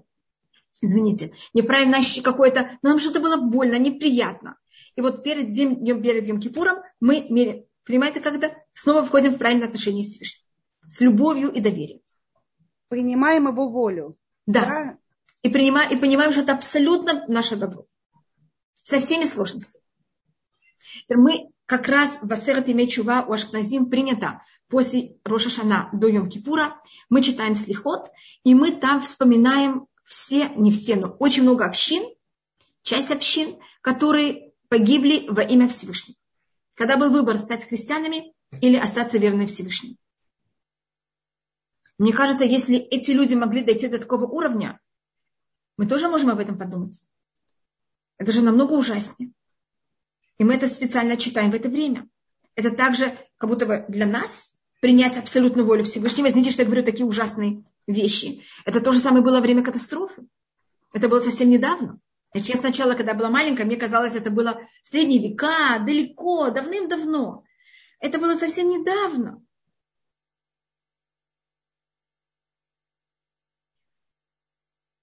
Извините. 0.82 1.34
Неправильное 1.54 2.00
ощущение 2.00 2.24
какое-то. 2.24 2.80
Но 2.82 2.90
нам 2.90 3.00
что-то 3.00 3.20
было 3.20 3.38
больно, 3.38 3.78
неприятно. 3.78 4.58
И 4.96 5.02
вот 5.02 5.24
перед, 5.24 5.54
днем, 5.54 6.02
перед 6.02 6.28
Йом-Кипуром 6.28 6.82
мы 7.00 7.28
меряем. 7.30 7.66
Понимаете, 7.86 8.22
когда 8.22 8.52
снова 8.74 9.06
входим 9.06 9.34
в 9.34 9.38
правильное 9.38 9.68
отношение 9.68 10.04
с 10.04 10.10
Всевышним. 10.10 10.44
С 10.88 11.00
любовью 11.00 11.52
и 11.52 11.60
доверием. 11.62 12.02
Принимаем 12.88 13.48
его 13.48 13.68
волю. 13.68 14.18
Да. 14.48 14.66
да? 14.66 14.98
И, 15.44 15.50
принимаем, 15.50 15.92
и 15.92 15.96
понимаем, 16.00 16.32
что 16.32 16.42
это 16.42 16.54
абсолютно 16.54 17.26
наше 17.28 17.56
добро. 17.56 17.86
Со 18.82 19.00
всеми 19.00 19.24
сложностями. 19.24 19.84
Мы 21.10 21.50
как 21.66 21.88
раз 21.88 22.20
в 22.22 22.32
Асерат 22.32 22.68
Чува 22.90 23.26
у 23.28 23.34
Ашкназим 23.34 23.90
принято 23.90 24.42
после 24.68 25.18
Рошашана 25.24 25.90
до 25.94 26.10
Йом-Кипура, 26.10 26.74
мы 27.10 27.22
читаем 27.22 27.56
Слихот, 27.56 28.10
и 28.44 28.56
мы 28.56 28.72
там 28.72 29.02
вспоминаем 29.02 29.88
все, 30.06 30.50
не 30.50 30.72
все, 30.72 30.96
но 30.96 31.16
очень 31.20 31.44
много 31.44 31.66
общин, 31.66 32.04
часть 32.82 33.12
общин, 33.12 33.58
которые 33.82 34.52
погибли 34.70 35.28
во 35.30 35.44
имя 35.44 35.68
Всевышнего. 35.68 36.18
Когда 36.76 36.98
был 36.98 37.12
выбор 37.12 37.38
стать 37.38 37.68
христианами 37.68 38.34
или 38.62 38.78
остаться 38.78 39.18
верными 39.18 39.46
Всевышнему. 39.46 39.96
Мне 41.98 42.14
кажется, 42.14 42.46
если 42.46 42.78
эти 42.78 43.12
люди 43.12 43.36
могли 43.36 43.64
дойти 43.64 43.88
до 43.88 44.00
такого 44.00 44.26
уровня, 44.26 44.80
мы 45.82 45.88
тоже 45.88 46.08
можем 46.08 46.30
об 46.30 46.38
этом 46.38 46.60
подумать. 46.60 47.04
Это 48.20 48.32
же 48.32 48.44
намного 48.44 48.74
ужаснее. 48.74 49.32
И 50.38 50.44
мы 50.44 50.54
это 50.54 50.68
специально 50.68 51.18
читаем 51.18 51.50
в 51.50 51.56
это 51.56 51.70
время. 51.70 52.08
Это 52.54 52.70
также 52.70 53.18
как 53.38 53.50
будто 53.50 53.66
бы 53.66 53.86
для 53.88 54.06
нас 54.06 54.60
принять 54.80 55.18
абсолютную 55.18 55.66
волю 55.66 55.84
Всевышнего. 55.84 56.28
Извините, 56.28 56.52
что 56.52 56.62
я 56.62 56.68
говорю 56.68 56.84
такие 56.84 57.08
ужасные 57.08 57.64
вещи. 57.88 58.44
Это 58.64 58.80
то 58.80 58.92
же 58.92 59.00
самое 59.00 59.24
было 59.24 59.42
время 59.42 59.64
катастрофы. 59.64 60.28
Это 60.94 61.10
было 61.10 61.20
совсем 61.20 61.50
недавно. 61.50 62.00
Я 62.36 62.58
сначала, 62.58 62.94
когда 62.94 63.16
была 63.16 63.32
маленькая, 63.32 63.66
мне 63.66 63.76
казалось, 63.76 64.14
это 64.14 64.30
было 64.30 64.62
в 64.84 64.88
средние 64.88 65.32
века, 65.32 65.80
далеко, 65.80 66.52
давным-давно. 66.52 67.44
Это 68.00 68.20
было 68.20 68.36
совсем 68.36 68.70
недавно. 68.70 69.44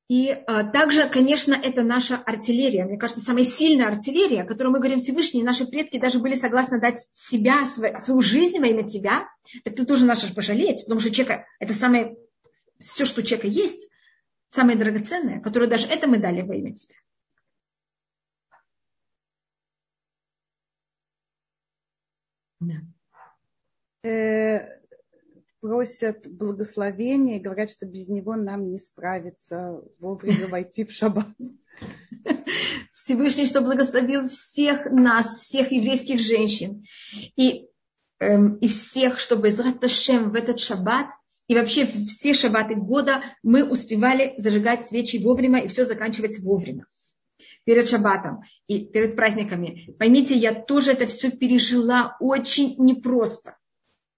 И 0.09 0.31
а, 0.31 0.65
также, 0.65 1.07
конечно, 1.07 1.53
это 1.55 1.83
наша 1.83 2.17
артиллерия. 2.17 2.87
Мне 2.87 2.97
кажется, 2.97 3.23
самая 3.23 3.45
сильная 3.45 3.89
артиллерия, 3.89 4.43
о 4.43 4.47
которой 4.47 4.69
мы 4.69 4.79
говорим 4.79 4.99
Всевышний, 4.99 5.43
наши 5.43 5.67
предки 5.67 5.99
даже 5.99 6.19
были 6.19 6.35
согласны 6.35 6.81
дать 6.81 7.07
себя, 7.13 7.67
свою 7.67 8.21
жизнь 8.23 8.59
во 8.59 8.67
имя 8.67 8.89
тебя. 8.89 9.29
Так 9.65 9.77
ты 9.77 9.85
тоже 9.85 10.07
наш 10.07 10.35
пожалеть, 10.35 10.85
потому 10.85 11.01
что 11.01 11.11
человека, 11.11 11.45
это 11.61 11.75
самое, 11.75 12.17
все, 12.79 13.05
что 13.05 13.21
у 13.21 13.25
человека 13.25 13.49
есть, 13.49 13.87
самое 14.49 14.79
драгоценное, 14.79 15.41
которое 15.41 15.67
даже 15.67 15.87
это 15.87 16.07
мы 16.07 16.19
дали 16.19 16.41
во 16.41 16.55
имя 16.55 16.75
тебя. 16.75 16.95
Да. 24.03 24.78
Просят 25.61 26.29
благословения 26.29 27.39
и 27.39 27.41
говорят, 27.41 27.71
что 27.71 27.85
без 27.85 28.07
него 28.07 28.37
нам 28.37 28.71
не 28.71 28.79
справиться 28.79 29.81
вовремя 29.99 30.47
войти 30.51 30.85
в 30.85 30.93
шаббат. 30.93 31.27
Всевышний, 32.95 33.47
что 33.47 33.61
благословил 33.61 34.29
всех 34.29 34.87
нас, 34.87 35.35
всех 35.35 35.73
еврейских 35.73 36.21
женщин 36.21 36.85
и, 37.37 37.69
эм, 38.21 38.57
и 38.57 38.69
всех, 38.69 39.19
чтобы 39.19 39.49
из 39.49 39.59
в 39.59 40.35
этот 40.35 40.61
шаббат 40.61 41.07
и 41.49 41.55
вообще 41.55 41.87
все 41.87 42.35
шаббаты 42.35 42.77
года 42.77 43.23
мы 43.43 43.65
успевали 43.65 44.35
зажигать 44.37 44.87
свечи 44.87 45.17
вовремя 45.17 45.61
и 45.61 45.69
все 45.69 45.85
заканчивать 45.85 46.39
вовремя 46.41 46.85
перед 47.65 47.89
шаббатом 47.89 48.43
и 48.67 48.85
перед 48.85 49.17
праздниками. 49.17 49.95
Поймите, 49.99 50.35
я 50.35 50.55
тоже 50.55 50.93
это 50.93 51.07
все 51.07 51.31
пережила 51.31 52.17
очень 52.21 52.77
непросто. 52.79 53.57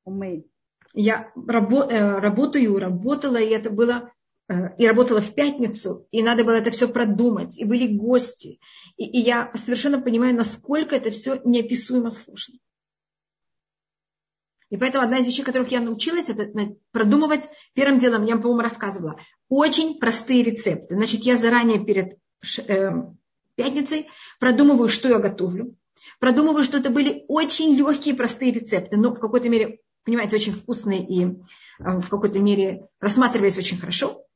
Умей 0.04 0.50
я 0.92 1.32
э, 1.34 2.18
работаю, 2.18 2.78
работала, 2.78 3.36
и 3.36 3.50
это 3.50 3.70
было, 3.70 4.12
э, 4.48 4.76
и 4.78 4.86
работала 4.86 5.20
в 5.20 5.34
пятницу, 5.34 6.06
и 6.10 6.22
надо 6.22 6.44
было 6.44 6.54
это 6.54 6.70
все 6.70 6.88
продумать, 6.88 7.58
и 7.58 7.64
были 7.64 7.86
гости. 7.86 8.60
И, 8.96 9.04
и 9.04 9.20
я 9.20 9.52
совершенно 9.54 10.00
понимаю, 10.00 10.34
насколько 10.34 10.96
это 10.96 11.10
все 11.10 11.40
неописуемо 11.44 12.10
сложно. 12.10 12.58
И 14.70 14.76
поэтому 14.76 15.04
одна 15.04 15.18
из 15.18 15.26
вещей, 15.26 15.42
которых 15.42 15.72
я 15.72 15.80
научилась, 15.80 16.28
это 16.28 16.48
продумывать. 16.92 17.48
Первым 17.74 17.98
делом, 17.98 18.24
я 18.24 18.34
вам, 18.34 18.42
по-моему, 18.42 18.62
рассказывала, 18.62 19.18
очень 19.48 19.98
простые 19.98 20.44
рецепты. 20.44 20.94
Значит, 20.94 21.22
я 21.22 21.36
заранее 21.36 21.84
перед 21.84 22.18
э, 22.68 22.90
пятницей 23.56 24.06
продумываю, 24.38 24.88
что 24.88 25.08
я 25.08 25.18
готовлю. 25.18 25.74
Продумываю, 26.20 26.62
что 26.62 26.78
это 26.78 26.90
были 26.90 27.24
очень 27.26 27.74
легкие, 27.74 28.14
простые 28.14 28.52
рецепты, 28.52 28.96
но 28.96 29.12
в 29.12 29.18
какой-то 29.18 29.48
мере 29.48 29.80
понимаете, 30.04 30.36
очень 30.36 30.52
вкусный 30.52 31.04
и 31.04 31.24
э, 31.24 31.30
в 31.78 32.08
какой-то 32.08 32.38
мере 32.40 32.88
рассматривается 33.00 33.60
очень 33.60 33.78
хорошо. 33.78 34.26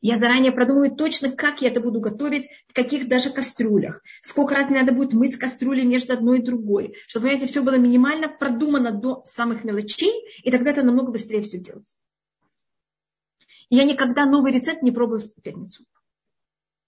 Я 0.00 0.16
заранее 0.16 0.52
продумываю 0.52 0.94
точно, 0.94 1.30
как 1.30 1.62
я 1.62 1.68
это 1.68 1.80
буду 1.80 2.00
готовить, 2.00 2.48
в 2.68 2.74
каких 2.74 3.08
даже 3.08 3.30
кастрюлях, 3.30 4.02
сколько 4.20 4.54
раз 4.54 4.68
мне 4.68 4.80
надо 4.80 4.92
будет 4.92 5.12
мыть 5.12 5.36
кастрюли 5.36 5.82
между 5.82 6.12
одной 6.12 6.40
и 6.40 6.42
другой, 6.42 6.96
чтобы, 7.06 7.28
понимаете, 7.28 7.50
все 7.50 7.62
было 7.62 7.78
минимально 7.78 8.28
продумано 8.28 8.92
до 8.92 9.22
самых 9.24 9.64
мелочей, 9.64 10.12
и 10.42 10.50
тогда 10.50 10.70
это 10.70 10.82
намного 10.82 11.12
быстрее 11.12 11.42
все 11.42 11.58
делать. 11.58 11.94
Я 13.70 13.84
никогда 13.84 14.26
новый 14.26 14.52
рецепт 14.52 14.82
не 14.82 14.90
пробую 14.90 15.20
в 15.20 15.42
пятницу. 15.42 15.84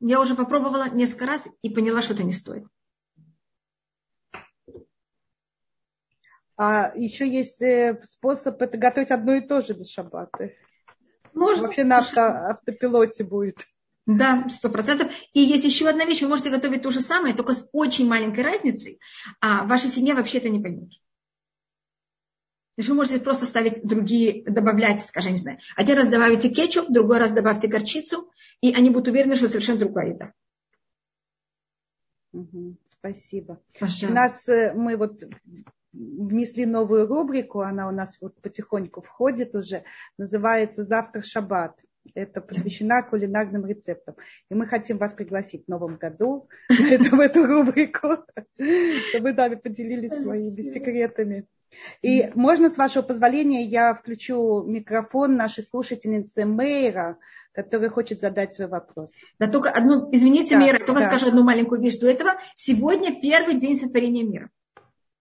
Я 0.00 0.20
уже 0.20 0.34
попробовала 0.34 0.88
несколько 0.90 1.26
раз 1.26 1.46
и 1.62 1.70
поняла, 1.70 2.02
что 2.02 2.14
это 2.14 2.24
не 2.24 2.32
стоит. 2.32 2.64
А 6.64 6.92
еще 6.94 7.28
есть 7.28 7.60
э, 7.60 8.00
способ 8.08 8.62
это 8.62 8.78
готовить 8.78 9.10
одно 9.10 9.34
и 9.34 9.40
то 9.40 9.62
же 9.62 9.72
без 9.72 9.90
шаббата. 9.90 10.52
Можно. 11.34 11.64
Вообще 11.64 11.82
на 11.82 11.98
авто, 11.98 12.20
автопилоте 12.20 13.24
будет. 13.24 13.66
Да, 14.06 14.46
сто 14.48 14.70
процентов. 14.70 15.12
И 15.32 15.40
есть 15.40 15.64
еще 15.64 15.88
одна 15.88 16.04
вещь, 16.04 16.22
вы 16.22 16.28
можете 16.28 16.50
готовить 16.50 16.82
то 16.82 16.92
же 16.92 17.00
самое, 17.00 17.34
только 17.34 17.54
с 17.54 17.68
очень 17.72 18.06
маленькой 18.06 18.44
разницей, 18.44 19.00
а 19.40 19.64
ваша 19.64 19.88
семья 19.88 20.14
вообще 20.14 20.38
это 20.38 20.50
не 20.50 20.60
поймет. 20.60 20.90
То 20.92 22.78
есть 22.78 22.88
вы 22.88 22.94
можете 22.94 23.18
просто 23.18 23.44
ставить 23.44 23.84
другие, 23.84 24.44
добавлять, 24.44 25.04
скажем, 25.04 25.32
не 25.32 25.38
знаю, 25.38 25.58
один 25.74 25.98
раз 25.98 26.06
добавите 26.10 26.48
кетчуп, 26.48 26.90
другой 26.90 27.18
раз 27.18 27.32
добавьте 27.32 27.66
горчицу, 27.66 28.30
и 28.60 28.72
они 28.72 28.90
будут 28.90 29.08
уверены, 29.08 29.34
что 29.34 29.48
совершенно 29.48 29.80
другая 29.80 30.10
еда. 30.10 30.32
Угу, 32.32 32.76
спасибо. 32.86 33.60
Пожалуйста. 33.80 34.06
У 34.06 34.12
нас 34.12 34.48
э, 34.48 34.72
мы 34.74 34.96
вот 34.96 35.24
внесли 35.92 36.66
новую 36.66 37.06
рубрику, 37.06 37.60
она 37.60 37.88
у 37.88 37.90
нас 37.90 38.16
вот 38.20 38.40
потихоньку 38.40 39.02
входит 39.02 39.54
уже, 39.54 39.84
называется 40.18 40.84
«Завтра 40.84 41.22
шаббат». 41.22 41.78
Это 42.14 42.40
посвящена 42.40 43.02
кулинарным 43.02 43.64
рецептам. 43.64 44.16
И 44.50 44.54
мы 44.54 44.66
хотим 44.66 44.98
вас 44.98 45.14
пригласить 45.14 45.66
в 45.66 45.68
новом 45.68 45.98
году 45.98 46.48
в 46.68 47.20
эту 47.20 47.46
рубрику, 47.46 48.24
чтобы 48.56 49.22
вы 49.22 49.32
нами 49.32 49.54
поделились 49.54 50.18
своими 50.18 50.62
секретами. 50.62 51.46
И 52.02 52.30
можно, 52.34 52.68
с 52.70 52.76
вашего 52.76 53.02
позволения, 53.02 53.62
я 53.62 53.94
включу 53.94 54.62
микрофон 54.64 55.36
нашей 55.36 55.64
слушательницы 55.64 56.44
Мейра, 56.44 57.18
которая 57.52 57.88
хочет 57.88 58.20
задать 58.20 58.52
свой 58.52 58.68
вопрос. 58.68 59.10
Да, 59.38 59.48
только 59.48 59.70
одну, 59.70 60.08
извините, 60.12 60.56
да, 60.56 60.60
Мейра, 60.60 60.84
только 60.84 61.02
да. 61.02 61.08
скажу 61.08 61.28
одну 61.28 61.44
маленькую 61.44 61.80
вещь 61.80 61.98
до 61.98 62.08
этого. 62.08 62.32
Сегодня 62.54 63.18
первый 63.20 63.54
день 63.54 63.76
сотворения 63.76 64.24
мира. 64.24 64.50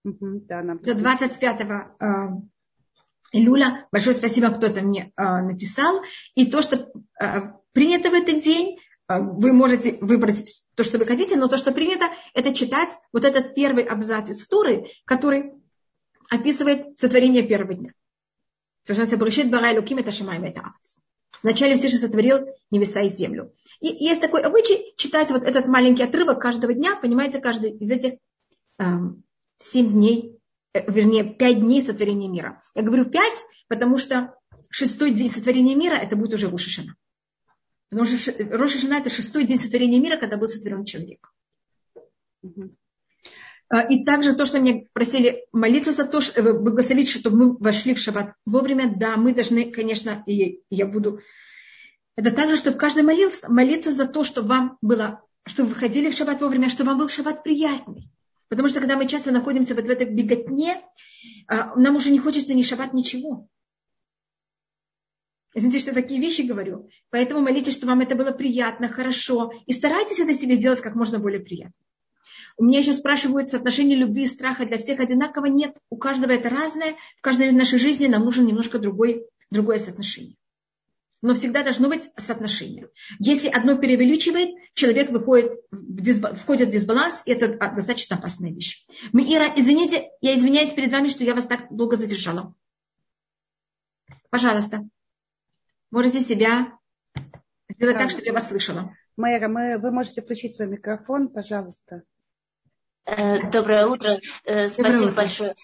Угу, 0.04 0.46
да, 0.48 0.62
нам 0.62 0.78
До 0.78 0.94
25 0.94 1.60
июля. 3.32 3.88
Большое 3.90 4.14
спасибо, 4.14 4.50
кто 4.50 4.66
это 4.66 4.82
мне 4.82 5.12
а, 5.16 5.42
написал. 5.42 6.02
И 6.34 6.46
то, 6.46 6.62
что 6.62 6.92
а, 7.20 7.56
принято 7.72 8.10
в 8.10 8.14
этот 8.14 8.42
день, 8.42 8.78
а, 9.06 9.20
вы 9.20 9.52
можете 9.52 9.98
выбрать 10.00 10.64
то, 10.74 10.84
что 10.84 10.98
вы 10.98 11.06
хотите, 11.06 11.36
но 11.36 11.48
то, 11.48 11.56
что 11.56 11.72
принято, 11.72 12.06
это 12.34 12.54
читать 12.54 12.90
вот 13.12 13.24
этот 13.24 13.54
первый 13.54 13.84
абзац 13.84 14.30
из 14.30 14.46
Туры, 14.46 14.90
который 15.04 15.52
описывает 16.30 16.96
сотворение 16.98 17.42
первого 17.42 17.74
дня. 17.74 17.92
Вначале 21.42 21.74
Всевышний 21.76 21.98
сотворил 21.98 22.46
небеса 22.70 23.02
и 23.02 23.08
землю. 23.08 23.52
И 23.80 23.88
есть 23.88 24.20
такой 24.20 24.42
обычай 24.42 24.94
читать 24.96 25.30
вот 25.30 25.42
этот 25.42 25.66
маленький 25.66 26.04
отрывок 26.04 26.40
каждого 26.40 26.72
дня, 26.72 26.96
понимаете, 26.96 27.40
каждый 27.40 27.76
из 27.76 27.90
этих 27.90 28.14
семь 29.70 29.90
дней, 29.92 30.38
э, 30.74 30.90
вернее, 30.90 31.24
пять 31.24 31.60
дней 31.60 31.82
сотворения 31.82 32.28
мира. 32.28 32.62
Я 32.74 32.82
говорю 32.82 33.06
пять, 33.06 33.38
потому 33.68 33.98
что 33.98 34.34
шестой 34.70 35.12
день 35.12 35.30
сотворения 35.30 35.74
мира 35.74 35.94
это 35.94 36.16
будет 36.16 36.34
уже 36.34 36.48
Рошишана. 36.48 36.96
Потому 37.90 38.06
что 38.06 38.32
Рошишана 38.56 38.94
это 38.94 39.10
шестой 39.10 39.44
день 39.44 39.58
сотворения 39.58 40.00
мира, 40.00 40.16
когда 40.16 40.36
был 40.36 40.48
сотворен 40.48 40.84
человек. 40.84 41.30
А, 43.68 43.80
и 43.80 44.04
также 44.04 44.34
то, 44.34 44.44
что 44.44 44.60
мне 44.60 44.86
просили 44.92 45.46
молиться 45.52 45.92
за 45.92 46.04
то, 46.04 46.20
э, 46.20 46.52
благословить, 46.52 47.08
чтобы 47.08 47.36
мы 47.36 47.56
вошли 47.56 47.94
в 47.94 47.98
шаббат 47.98 48.34
вовремя. 48.44 48.92
Да, 48.94 49.16
мы 49.16 49.34
должны, 49.34 49.70
конечно, 49.70 50.22
и 50.26 50.60
я 50.68 50.86
буду... 50.86 51.20
Это 52.16 52.30
также, 52.30 52.58
чтобы 52.58 52.76
каждый 52.76 53.02
молился, 53.02 53.50
молиться 53.50 53.90
за 53.90 54.06
то, 54.06 54.24
чтобы 54.24 54.48
вам 54.48 54.78
было, 54.82 55.22
чтобы 55.46 55.70
вы 55.70 55.76
ходили 55.76 56.10
в 56.10 56.14
шаббат 56.14 56.42
вовремя, 56.42 56.68
чтобы 56.68 56.90
вам 56.90 56.98
был 56.98 57.08
шаббат 57.08 57.42
приятный. 57.42 58.10
Потому 58.52 58.68
что 58.68 58.80
когда 58.80 58.98
мы 58.98 59.08
часто 59.08 59.30
находимся 59.30 59.74
вот 59.74 59.86
в 59.86 59.88
этой 59.88 60.04
беготне, 60.04 60.82
а, 61.48 61.74
нам 61.74 61.96
уже 61.96 62.10
не 62.10 62.18
хочется 62.18 62.52
ни 62.52 62.62
шаббат, 62.62 62.92
ничего. 62.92 63.48
Извините, 65.54 65.78
что 65.78 65.94
такие 65.94 66.20
вещи 66.20 66.42
говорю. 66.42 66.90
Поэтому 67.08 67.40
молитесь, 67.40 67.72
чтобы 67.72 67.92
вам 67.92 68.02
это 68.02 68.14
было 68.14 68.30
приятно, 68.30 68.90
хорошо. 68.90 69.52
И 69.64 69.72
старайтесь 69.72 70.20
это 70.20 70.34
себе 70.34 70.56
сделать 70.56 70.82
как 70.82 70.94
можно 70.94 71.18
более 71.18 71.40
приятно. 71.40 71.72
У 72.58 72.64
меня 72.64 72.80
еще 72.80 72.92
спрашивают, 72.92 73.48
соотношение 73.48 73.96
любви 73.96 74.24
и 74.24 74.26
страха 74.26 74.66
для 74.66 74.76
всех 74.76 75.00
одинаково. 75.00 75.46
Нет, 75.46 75.74
у 75.88 75.96
каждого 75.96 76.32
это 76.32 76.50
разное. 76.50 76.96
В 77.16 77.22
каждой 77.22 77.52
нашей 77.52 77.78
жизни 77.78 78.06
нам 78.06 78.22
нужно 78.22 78.42
немножко 78.42 78.78
другой, 78.78 79.24
другое 79.50 79.78
соотношение 79.78 80.36
но 81.22 81.34
всегда 81.34 81.62
должно 81.62 81.88
быть 81.88 82.10
соотношение. 82.18 82.88
Если 83.20 83.48
одно 83.48 83.78
преувеличивает, 83.78 84.50
человек 84.74 85.10
выходит, 85.10 85.52
входит 86.38 86.68
в 86.68 86.72
дисбаланс, 86.72 87.22
и 87.24 87.32
это 87.32 87.56
достаточно 87.74 88.16
опасная 88.16 88.50
вещь. 88.50 88.84
Мира, 89.12 89.46
извините, 89.56 90.10
я 90.20 90.36
извиняюсь 90.36 90.72
перед 90.72 90.92
вами, 90.92 91.08
что 91.08 91.24
я 91.24 91.34
вас 91.34 91.46
так 91.46 91.74
долго 91.74 91.96
задержала. 91.96 92.54
Пожалуйста, 94.30 94.88
можете 95.90 96.20
себя 96.20 96.78
сделать 97.68 97.98
так, 97.98 98.10
чтобы 98.10 98.26
я 98.26 98.32
вас 98.32 98.48
слышала. 98.48 98.94
Майра, 99.16 99.48
мы, 99.48 99.78
вы 99.78 99.90
можете 99.92 100.22
включить 100.22 100.54
свой 100.54 100.68
микрофон, 100.68 101.28
пожалуйста. 101.28 102.02
Э, 103.04 103.50
доброе 103.50 103.86
утро. 103.86 104.20
Э, 104.44 104.68
спасибо 104.68 104.88
Доброе 104.88 105.08
утро. 105.08 105.16
большое. 105.16 105.54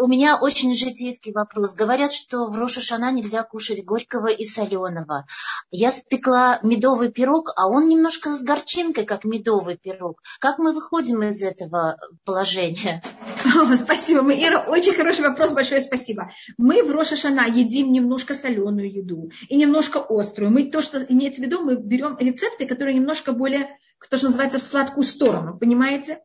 У 0.00 0.06
меня 0.06 0.38
очень 0.40 0.74
житейский 0.74 1.32
вопрос. 1.32 1.74
Говорят, 1.74 2.12
что 2.12 2.46
в 2.46 2.56
Рошашана 2.56 3.12
нельзя 3.12 3.42
кушать 3.42 3.84
горького 3.84 4.28
и 4.28 4.44
соленого. 4.44 5.26
Я 5.70 5.92
спекла 5.92 6.58
медовый 6.62 7.12
пирог, 7.12 7.52
а 7.56 7.68
он 7.68 7.88
немножко 7.88 8.30
с 8.30 8.42
горчинкой, 8.42 9.04
как 9.04 9.24
медовый 9.24 9.76
пирог. 9.76 10.22
Как 10.40 10.58
мы 10.58 10.72
выходим 10.72 11.22
из 11.22 11.42
этого 11.42 11.98
положения? 12.24 13.02
Спасибо, 13.76 14.22
мы, 14.22 14.34
Ира, 14.34 14.64
очень 14.66 14.94
хороший 14.94 15.22
вопрос, 15.28 15.52
большое 15.52 15.80
спасибо. 15.82 16.30
Мы 16.56 16.82
в 16.82 16.90
Рошашана 16.90 17.46
едим 17.46 17.92
немножко 17.92 18.34
соленую 18.34 18.90
еду 18.90 19.30
и 19.48 19.56
немножко 19.56 20.04
острую. 20.08 20.50
Мы 20.50 20.70
то, 20.70 20.80
что 20.80 21.02
имеется 21.02 21.42
в 21.42 21.44
виду, 21.44 21.62
мы 21.62 21.76
берем 21.76 22.16
рецепты, 22.18 22.66
которые 22.66 22.94
немножко 22.94 23.32
более, 23.32 23.68
то, 24.08 24.16
что 24.16 24.28
называется, 24.28 24.58
в 24.58 24.62
сладкую 24.62 25.04
сторону, 25.04 25.58
понимаете? 25.58 26.20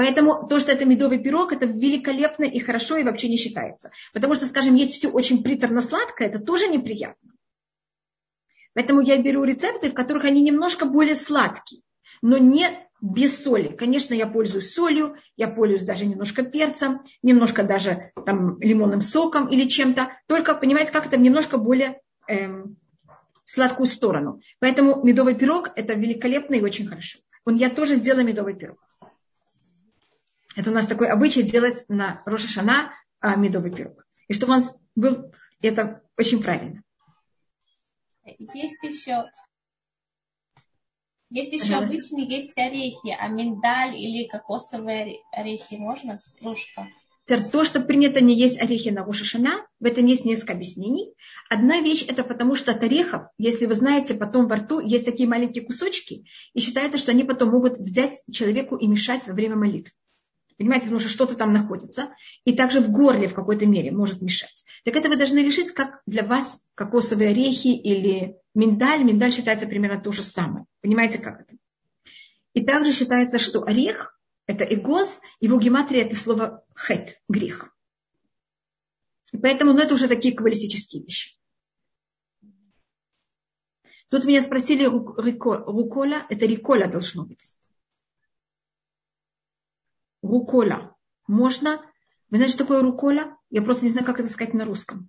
Поэтому 0.00 0.48
то, 0.48 0.58
что 0.58 0.72
это 0.72 0.86
медовый 0.86 1.18
пирог, 1.18 1.52
это 1.52 1.66
великолепно 1.66 2.44
и 2.44 2.58
хорошо 2.58 2.96
и 2.96 3.02
вообще 3.02 3.28
не 3.28 3.36
считается. 3.36 3.90
Потому 4.14 4.34
что, 4.34 4.46
скажем, 4.46 4.74
есть 4.74 4.94
все 4.94 5.10
очень 5.10 5.42
приторно-сладкое, 5.42 6.28
это 6.28 6.38
тоже 6.38 6.68
неприятно. 6.68 7.32
Поэтому 8.72 9.02
я 9.02 9.18
беру 9.20 9.44
рецепты, 9.44 9.90
в 9.90 9.92
которых 9.92 10.24
они 10.24 10.40
немножко 10.40 10.86
более 10.86 11.14
сладкие, 11.14 11.82
но 12.22 12.38
не 12.38 12.66
без 13.02 13.42
соли. 13.42 13.76
Конечно, 13.76 14.14
я 14.14 14.26
пользуюсь 14.26 14.72
солью, 14.72 15.16
я 15.36 15.48
пользуюсь 15.48 15.84
даже 15.84 16.06
немножко 16.06 16.44
перцем, 16.44 17.02
немножко 17.22 17.62
даже 17.62 18.10
там, 18.24 18.58
лимонным 18.58 19.02
соком 19.02 19.48
или 19.48 19.68
чем-то. 19.68 20.12
Только, 20.28 20.54
понимаете, 20.54 20.92
как 20.92 21.08
это 21.08 21.18
немножко 21.18 21.58
более 21.58 22.00
эм, 22.26 22.78
сладкую 23.44 23.86
сторону. 23.86 24.40
Поэтому 24.60 25.04
медовый 25.04 25.34
пирог– 25.34 25.72
это 25.76 25.92
великолепно 25.92 26.54
и 26.54 26.62
очень 26.62 26.86
хорошо. 26.86 27.18
Он, 27.44 27.56
я 27.56 27.68
тоже 27.68 27.96
сделала 27.96 28.22
медовый 28.22 28.54
пирог. 28.54 28.78
Это 30.56 30.70
у 30.70 30.74
нас 30.74 30.86
такой 30.86 31.08
обычай 31.08 31.42
делать 31.42 31.84
на 31.88 32.22
Рошашана 32.26 32.92
а, 33.20 33.36
медовый 33.36 33.72
пирог. 33.72 34.06
И 34.28 34.34
чтобы 34.34 34.54
он 34.54 34.64
был, 34.94 35.32
это 35.60 36.02
очень 36.16 36.42
правильно. 36.42 36.82
Есть 38.24 38.82
еще, 38.82 39.24
есть 41.30 41.52
еще 41.52 41.74
ага. 41.74 41.84
обычные, 41.84 42.28
есть 42.28 42.56
орехи, 42.58 43.16
а 43.18 43.28
миндаль 43.28 43.96
или 43.96 44.28
кокосовые 44.28 45.18
орехи 45.32 45.74
можно? 45.74 46.20
Стружка. 46.22 46.88
То, 47.52 47.62
что 47.62 47.80
принято 47.80 48.20
не 48.20 48.34
есть 48.34 48.60
орехи 48.60 48.88
на 48.88 49.04
Рошашана, 49.04 49.64
в 49.78 49.84
этом 49.84 50.04
есть 50.06 50.24
несколько 50.24 50.54
объяснений. 50.54 51.14
Одна 51.48 51.80
вещь 51.80 52.04
это 52.08 52.24
потому, 52.24 52.56
что 52.56 52.72
от 52.72 52.82
орехов, 52.82 53.28
если 53.38 53.66
вы 53.66 53.74
знаете, 53.74 54.14
потом 54.14 54.48
во 54.48 54.56
рту 54.56 54.80
есть 54.80 55.04
такие 55.04 55.28
маленькие 55.28 55.64
кусочки, 55.64 56.24
и 56.54 56.60
считается, 56.60 56.98
что 56.98 57.12
они 57.12 57.22
потом 57.22 57.50
могут 57.50 57.78
взять 57.78 58.20
человеку 58.32 58.76
и 58.76 58.88
мешать 58.88 59.28
во 59.28 59.34
время 59.34 59.54
молитвы. 59.54 59.92
Понимаете, 60.60 60.88
потому 60.88 61.00
что 61.00 61.08
что-то 61.08 61.36
там 61.36 61.54
находится. 61.54 62.14
И 62.44 62.54
также 62.54 62.82
в 62.82 62.90
горле 62.90 63.28
в 63.28 63.34
какой-то 63.34 63.64
мере 63.64 63.92
может 63.92 64.20
мешать. 64.20 64.62
Так 64.84 64.94
это 64.94 65.08
вы 65.08 65.16
должны 65.16 65.38
решить, 65.38 65.72
как 65.72 66.02
для 66.04 66.22
вас 66.22 66.68
кокосовые 66.74 67.30
орехи 67.30 67.68
или 67.68 68.36
миндаль. 68.54 69.02
Миндаль 69.02 69.32
считается 69.32 69.66
примерно 69.66 70.02
то 70.02 70.12
же 70.12 70.22
самое. 70.22 70.66
Понимаете, 70.82 71.18
как 71.18 71.40
это? 71.40 71.54
И 72.52 72.62
также 72.62 72.92
считается, 72.92 73.38
что 73.38 73.62
орех– 73.62 74.20
это 74.46 74.64
эгоз, 74.64 75.22
его 75.40 75.58
гематрия– 75.58 76.04
это 76.04 76.14
слово 76.14 76.62
хет, 76.76 77.22
грех. 77.26 77.74
И 79.32 79.38
поэтому, 79.38 79.72
ну, 79.72 79.78
это 79.78 79.94
уже 79.94 80.08
такие 80.08 80.34
каббалистические 80.34 81.04
вещи. 81.04 81.38
Тут 84.10 84.26
меня 84.26 84.42
спросили, 84.42 84.84
рукола, 84.84 86.26
это 86.28 86.44
рикола 86.44 86.86
должно 86.86 87.24
быть 87.24 87.54
рукола. 90.22 90.96
Можно? 91.26 91.80
Вы 92.30 92.38
знаете, 92.38 92.54
что 92.54 92.64
такое 92.64 92.82
рукола? 92.82 93.36
Я 93.50 93.62
просто 93.62 93.84
не 93.84 93.90
знаю, 93.90 94.06
как 94.06 94.20
это 94.20 94.28
сказать 94.28 94.54
на 94.54 94.64
русском. 94.64 95.08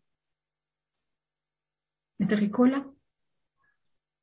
Это 2.19 2.35
рикола? 2.35 2.85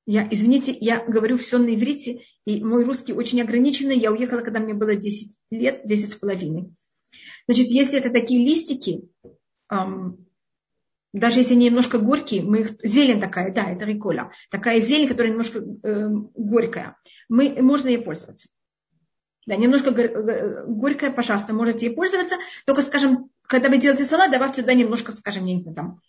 Я, 0.06 0.26
извините, 0.30 0.76
я 0.80 1.04
говорю 1.04 1.36
все 1.36 1.58
на 1.58 1.74
иврите, 1.74 2.22
и 2.46 2.64
мой 2.64 2.84
русский 2.84 3.12
очень 3.12 3.42
ограниченный. 3.42 3.98
Я 3.98 4.10
уехала, 4.10 4.40
когда 4.40 4.58
мне 4.58 4.72
было 4.72 4.96
10 4.96 5.36
лет, 5.50 5.82
10 5.84 6.12
с 6.12 6.16
половиной. 6.16 6.72
Значит, 7.46 7.66
если 7.66 7.98
это 7.98 8.10
такие 8.10 8.42
листики, 8.42 9.02
эм, 9.70 10.26
даже 11.12 11.40
если 11.40 11.54
они 11.54 11.66
немножко 11.66 11.98
горькие, 11.98 12.42
мы 12.42 12.60
их, 12.60 12.76
зелень 12.82 13.20
такая, 13.20 13.52
да, 13.52 13.70
это 13.70 13.84
рикола, 13.84 14.32
такая 14.50 14.80
зелень, 14.80 15.08
которая 15.08 15.32
немножко 15.32 15.58
э, 15.58 16.08
горькая, 16.34 16.96
мы, 17.28 17.60
можно 17.62 17.88
ей 17.88 17.98
пользоваться. 17.98 18.48
Да, 19.48 19.56
немножко 19.56 19.92
горькое, 20.66 21.10
пожалуйста, 21.10 21.54
можете 21.54 21.86
ей 21.86 21.94
пользоваться. 21.94 22.36
Только, 22.66 22.82
скажем, 22.82 23.30
когда 23.46 23.70
вы 23.70 23.78
делаете 23.78 24.04
салат, 24.04 24.30
добавьте 24.30 24.60
туда 24.60 24.74
немножко, 24.74 25.10
скажем, 25.10 25.46
я 25.46 25.54
не 25.54 25.60
знаю, 25.60 25.74
там, 25.74 26.00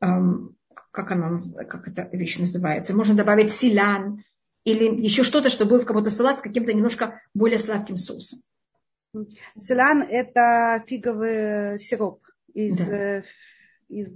эм, 0.00 0.56
как, 0.92 1.10
она, 1.10 1.38
как 1.68 1.88
эта 1.88 2.08
вещь 2.16 2.38
называется. 2.38 2.96
Можно 2.96 3.14
добавить 3.14 3.52
силян 3.52 4.24
или 4.64 4.84
еще 5.02 5.24
что-то, 5.24 5.50
чтобы 5.50 5.72
был 5.72 5.80
в 5.80 5.84
какой-то 5.84 6.08
салат 6.08 6.38
с 6.38 6.40
каким-то 6.40 6.72
немножко 6.72 7.20
более 7.34 7.58
сладким 7.58 7.98
соусом. 7.98 8.38
Силан– 9.58 10.00
это 10.10 10.82
фиговый 10.86 11.78
сироп 11.78 12.22
из, 12.54 12.78
да. 12.78 13.18
Э, 13.18 13.22
из 13.90 14.08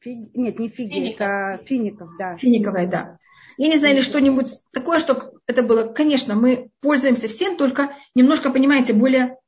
фиг, 0.00 0.34
нет, 0.34 0.58
не 0.58 0.68
фиги, 0.68 0.92
фиников. 0.92 1.20
это 1.20 1.64
фиников, 1.64 2.10
да. 2.18 2.36
Финиковая, 2.36 2.86
да. 2.86 3.18
Я 3.56 3.68
не 3.68 3.78
знаю, 3.78 3.94
или 3.94 4.02
что-нибудь 4.02 4.50
такое, 4.70 4.98
что 4.98 5.31
это 5.52 5.62
было. 5.62 5.92
Конечно, 5.92 6.34
мы 6.34 6.70
пользуемся 6.80 7.28
всем, 7.28 7.56
только 7.56 7.94
немножко, 8.14 8.50
понимаете, 8.50 8.92
более, 8.92 9.38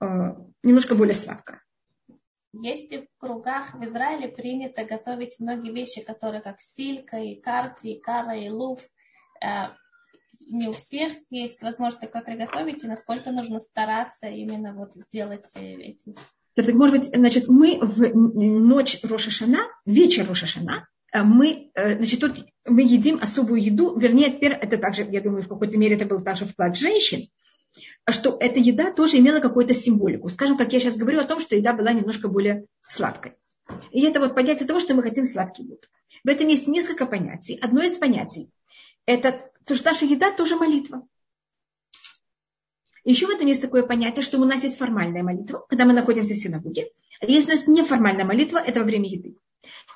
э, 0.00 0.06
немножко 0.62 0.94
более 0.94 1.14
сладко. 1.14 1.62
Есть 2.52 2.92
в 2.92 3.18
кругах 3.18 3.74
в 3.74 3.82
Израиле 3.84 4.28
принято 4.28 4.84
готовить 4.84 5.36
многие 5.38 5.72
вещи, 5.72 6.02
которые 6.02 6.42
как 6.42 6.60
силька, 6.60 7.16
и 7.16 7.40
карти, 7.40 7.88
и 7.88 8.00
кара, 8.00 8.36
и 8.36 8.50
луф. 8.50 8.80
Э, 9.42 9.68
не 10.40 10.68
у 10.68 10.72
всех 10.72 11.12
есть 11.30 11.62
возможность 11.62 12.00
такое 12.00 12.22
приготовить, 12.22 12.84
и 12.84 12.88
насколько 12.88 13.30
нужно 13.30 13.60
стараться 13.60 14.26
именно 14.26 14.74
вот 14.74 14.94
сделать 14.94 15.50
э, 15.54 15.74
эти 15.74 16.14
так, 16.54 16.68
может 16.74 16.98
быть, 16.98 17.04
значит, 17.06 17.48
мы 17.48 17.78
в 17.80 18.14
ночь 18.14 19.00
Рошашана, 19.02 19.60
вечер 19.86 20.28
Рошашана, 20.28 20.86
мы, 21.14 21.70
значит, 21.74 22.20
тут 22.20 22.44
мы 22.64 22.82
едим 22.82 23.18
особую 23.20 23.62
еду, 23.62 23.98
вернее, 23.98 24.30
теперь 24.32 24.52
это 24.52 24.78
также, 24.78 25.04
я 25.04 25.20
думаю, 25.20 25.42
в 25.42 25.48
какой-то 25.48 25.78
мере 25.78 25.96
это 25.96 26.06
был 26.06 26.20
также 26.20 26.46
вклад 26.46 26.76
женщин, 26.76 27.28
что 28.08 28.36
эта 28.40 28.58
еда 28.58 28.92
тоже 28.92 29.18
имела 29.18 29.40
какую-то 29.40 29.74
символику. 29.74 30.28
Скажем, 30.28 30.56
как 30.56 30.72
я 30.72 30.80
сейчас 30.80 30.96
говорю 30.96 31.20
о 31.20 31.24
том, 31.24 31.40
что 31.40 31.56
еда 31.56 31.72
была 31.72 31.92
немножко 31.92 32.28
более 32.28 32.66
сладкой. 32.86 33.34
И 33.90 34.04
это 34.04 34.20
вот 34.20 34.34
понятие 34.34 34.66
того, 34.66 34.80
что 34.80 34.94
мы 34.94 35.02
хотим 35.02 35.24
сладкий 35.24 35.64
буд. 35.64 35.88
В 36.24 36.28
этом 36.28 36.48
есть 36.48 36.66
несколько 36.66 37.06
понятий. 37.06 37.58
Одно 37.62 37.82
из 37.82 37.96
понятий– 37.96 38.50
это 39.06 39.50
то, 39.64 39.74
что 39.74 39.90
наша 39.90 40.04
еда 40.04 40.30
тоже 40.32 40.56
молитва. 40.56 41.06
Еще 43.04 43.26
в 43.26 43.30
этом 43.30 43.46
есть 43.46 43.60
такое 43.60 43.82
понятие, 43.82 44.22
что 44.22 44.38
у 44.38 44.44
нас 44.44 44.62
есть 44.62 44.78
формальная 44.78 45.22
молитва, 45.22 45.64
когда 45.68 45.84
мы 45.84 45.92
находимся 45.92 46.34
в 46.34 46.38
синагоге. 46.38 46.90
А 47.20 47.26
есть 47.26 47.48
у 47.48 47.50
нас 47.50 47.66
неформальная 47.66 48.24
молитва, 48.24 48.58
это 48.58 48.80
во 48.80 48.86
время 48.86 49.08
еды. 49.08 49.36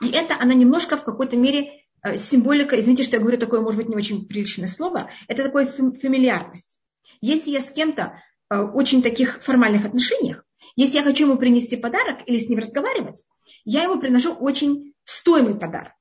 И 0.00 0.11
это 0.11 0.37
она 0.38 0.55
немножко 0.55 0.96
в 0.96 1.05
какой-то 1.05 1.37
мере 1.37 1.86
символика, 2.16 2.78
извините, 2.78 3.02
что 3.02 3.16
я 3.16 3.22
говорю 3.22 3.38
такое, 3.38 3.60
может 3.60 3.78
быть, 3.78 3.88
не 3.88 3.96
очень 3.96 4.26
приличное 4.26 4.68
слово, 4.68 5.10
это 5.28 5.42
такое 5.42 5.66
фамильярность. 5.66 6.78
Если 7.20 7.50
я 7.50 7.60
с 7.60 7.70
кем-то 7.70 8.22
э, 8.50 8.58
очень 8.58 9.02
таких 9.02 9.42
формальных 9.42 9.84
отношениях, 9.84 10.44
если 10.76 10.98
я 10.98 11.02
хочу 11.02 11.26
ему 11.26 11.38
принести 11.38 11.76
подарок 11.76 12.20
или 12.26 12.38
с 12.38 12.48
ним 12.48 12.58
разговаривать, 12.58 13.24
я 13.64 13.84
ему 13.84 13.98
приношу 13.98 14.34
очень 14.34 14.94
стоимый 15.04 15.54
подарок. 15.54 15.94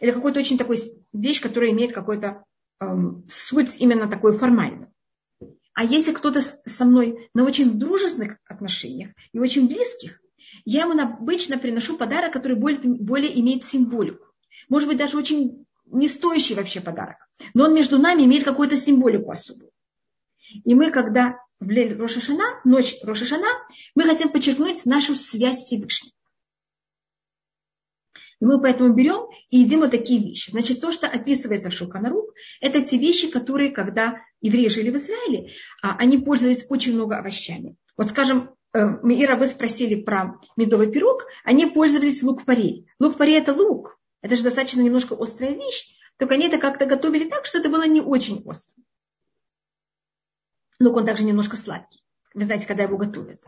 Или 0.00 0.10
какую-то 0.10 0.40
очень 0.40 0.58
такую 0.58 0.78
вещь, 1.12 1.40
которая 1.40 1.70
имеет 1.70 1.92
какой-то 1.92 2.44
эм, 2.80 3.24
суть 3.30 3.76
именно 3.78 4.08
такой 4.08 4.36
формальную. 4.36 4.92
А 5.74 5.84
если 5.84 6.12
кто-то 6.12 6.42
со 6.42 6.84
мной 6.84 7.30
на 7.34 7.44
очень 7.44 7.78
дружественных 7.78 8.38
отношениях 8.46 9.12
и 9.32 9.38
очень 9.38 9.68
близких, 9.68 10.20
я 10.64 10.82
ему 10.82 11.00
обычно 11.00 11.58
приношу 11.58 11.96
подарок, 11.96 12.32
который 12.32 12.56
более, 12.56 12.80
более 12.80 13.40
имеет 13.40 13.64
символику. 13.64 14.31
Может 14.68 14.88
быть, 14.88 14.98
даже 14.98 15.16
очень 15.16 15.66
не 15.86 16.08
стоящий 16.08 16.54
вообще 16.54 16.80
подарок. 16.80 17.16
Но 17.54 17.64
он 17.64 17.74
между 17.74 17.98
нами 17.98 18.22
имеет 18.22 18.44
какую-то 18.44 18.76
символику 18.76 19.30
особую. 19.30 19.70
И 20.64 20.74
мы, 20.74 20.90
когда 20.90 21.38
в 21.60 21.68
Рошашана, 21.68 22.44
ночь 22.64 22.96
Рошашана, 23.02 23.48
мы 23.94 24.04
хотим 24.04 24.30
подчеркнуть 24.30 24.84
нашу 24.84 25.14
связь 25.14 25.60
с 25.60 25.64
Всевышним. 25.66 26.12
И 28.40 28.44
мы 28.44 28.60
поэтому 28.60 28.92
берем 28.92 29.28
и 29.50 29.58
едим 29.58 29.80
вот 29.80 29.92
такие 29.92 30.20
вещи. 30.20 30.50
Значит, 30.50 30.80
то, 30.80 30.90
что 30.90 31.06
описывается 31.06 31.70
в 31.70 31.74
Шуканарук, 31.74 32.34
это 32.60 32.82
те 32.82 32.98
вещи, 32.98 33.30
которые, 33.30 33.70
когда 33.70 34.20
евреи 34.40 34.68
жили 34.68 34.90
в 34.90 34.96
Израиле, 34.96 35.52
а, 35.80 35.96
они 35.96 36.18
пользовались 36.18 36.66
очень 36.68 36.94
много 36.94 37.18
овощами. 37.18 37.76
Вот, 37.96 38.08
скажем, 38.08 38.50
Э, 38.74 38.96
Ира, 39.04 39.36
вы 39.36 39.46
спросили 39.46 39.96
про 39.96 40.40
медовый 40.56 40.90
пирог, 40.90 41.26
они 41.44 41.66
пользовались 41.66 42.22
лук-порей. 42.22 42.86
Лук-порей– 42.98 43.38
это 43.38 43.52
лук. 43.52 43.98
Это 44.22 44.36
же 44.36 44.42
достаточно 44.42 44.80
немножко 44.80 45.14
острая 45.20 45.52
вещь, 45.52 45.94
только 46.16 46.34
они 46.34 46.46
это 46.46 46.58
как-то 46.58 46.86
готовили 46.86 47.28
так, 47.28 47.44
что 47.44 47.58
это 47.58 47.68
было 47.68 47.86
не 47.86 48.00
очень 48.00 48.42
остро. 48.44 48.82
Лук, 50.80 50.96
он 50.96 51.06
также 51.06 51.24
немножко 51.24 51.56
сладкий. 51.56 52.02
Вы 52.34 52.44
знаете, 52.44 52.66
когда 52.66 52.84
его 52.84 52.96
готовят. 52.96 53.40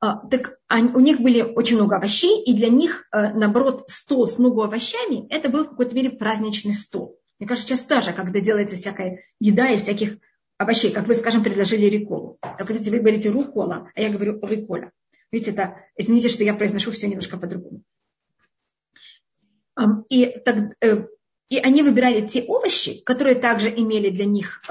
А, 0.00 0.26
так 0.28 0.58
у 0.70 1.00
них 1.00 1.20
были 1.20 1.40
очень 1.40 1.76
много 1.76 1.96
овощей, 1.96 2.42
и 2.42 2.54
для 2.54 2.68
них, 2.68 3.08
э, 3.12 3.32
наоборот, 3.32 3.84
стол 3.88 4.28
с 4.28 4.38
много 4.38 4.64
овощами, 4.64 5.26
это 5.28 5.48
был 5.48 5.64
в 5.64 5.70
какой-то 5.70 5.94
мере 5.94 6.10
праздничный 6.10 6.74
стол. 6.74 7.18
Мне 7.38 7.48
кажется, 7.48 7.68
сейчас 7.68 7.84
тоже, 7.84 8.12
когда 8.12 8.40
делается 8.40 8.76
всякая 8.76 9.24
еда 9.40 9.70
и 9.70 9.78
всяких 9.78 10.18
овощей, 10.56 10.92
как 10.92 11.06
вы, 11.06 11.14
скажем, 11.14 11.42
предложили 11.42 11.86
риколу. 11.86 12.36
Так 12.40 12.68
видите, 12.70 12.90
вы 12.90 12.98
говорите 12.98 13.30
рукола, 13.30 13.90
а 13.94 14.00
я 14.00 14.10
говорю 14.10 14.38
рикола. 14.42 14.90
Видите, 15.32 15.52
это, 15.52 15.76
извините, 15.96 16.28
что 16.28 16.44
я 16.44 16.54
произношу 16.54 16.90
все 16.90 17.08
немножко 17.08 17.36
по-другому. 17.36 17.82
И, 20.08 20.24
э, 20.24 21.06
и 21.48 21.58
они 21.58 21.82
выбирали 21.82 22.26
те 22.26 22.42
овощи, 22.42 23.00
которые 23.04 23.36
также 23.36 23.68
имели 23.70 24.10
для 24.10 24.24
них 24.24 24.62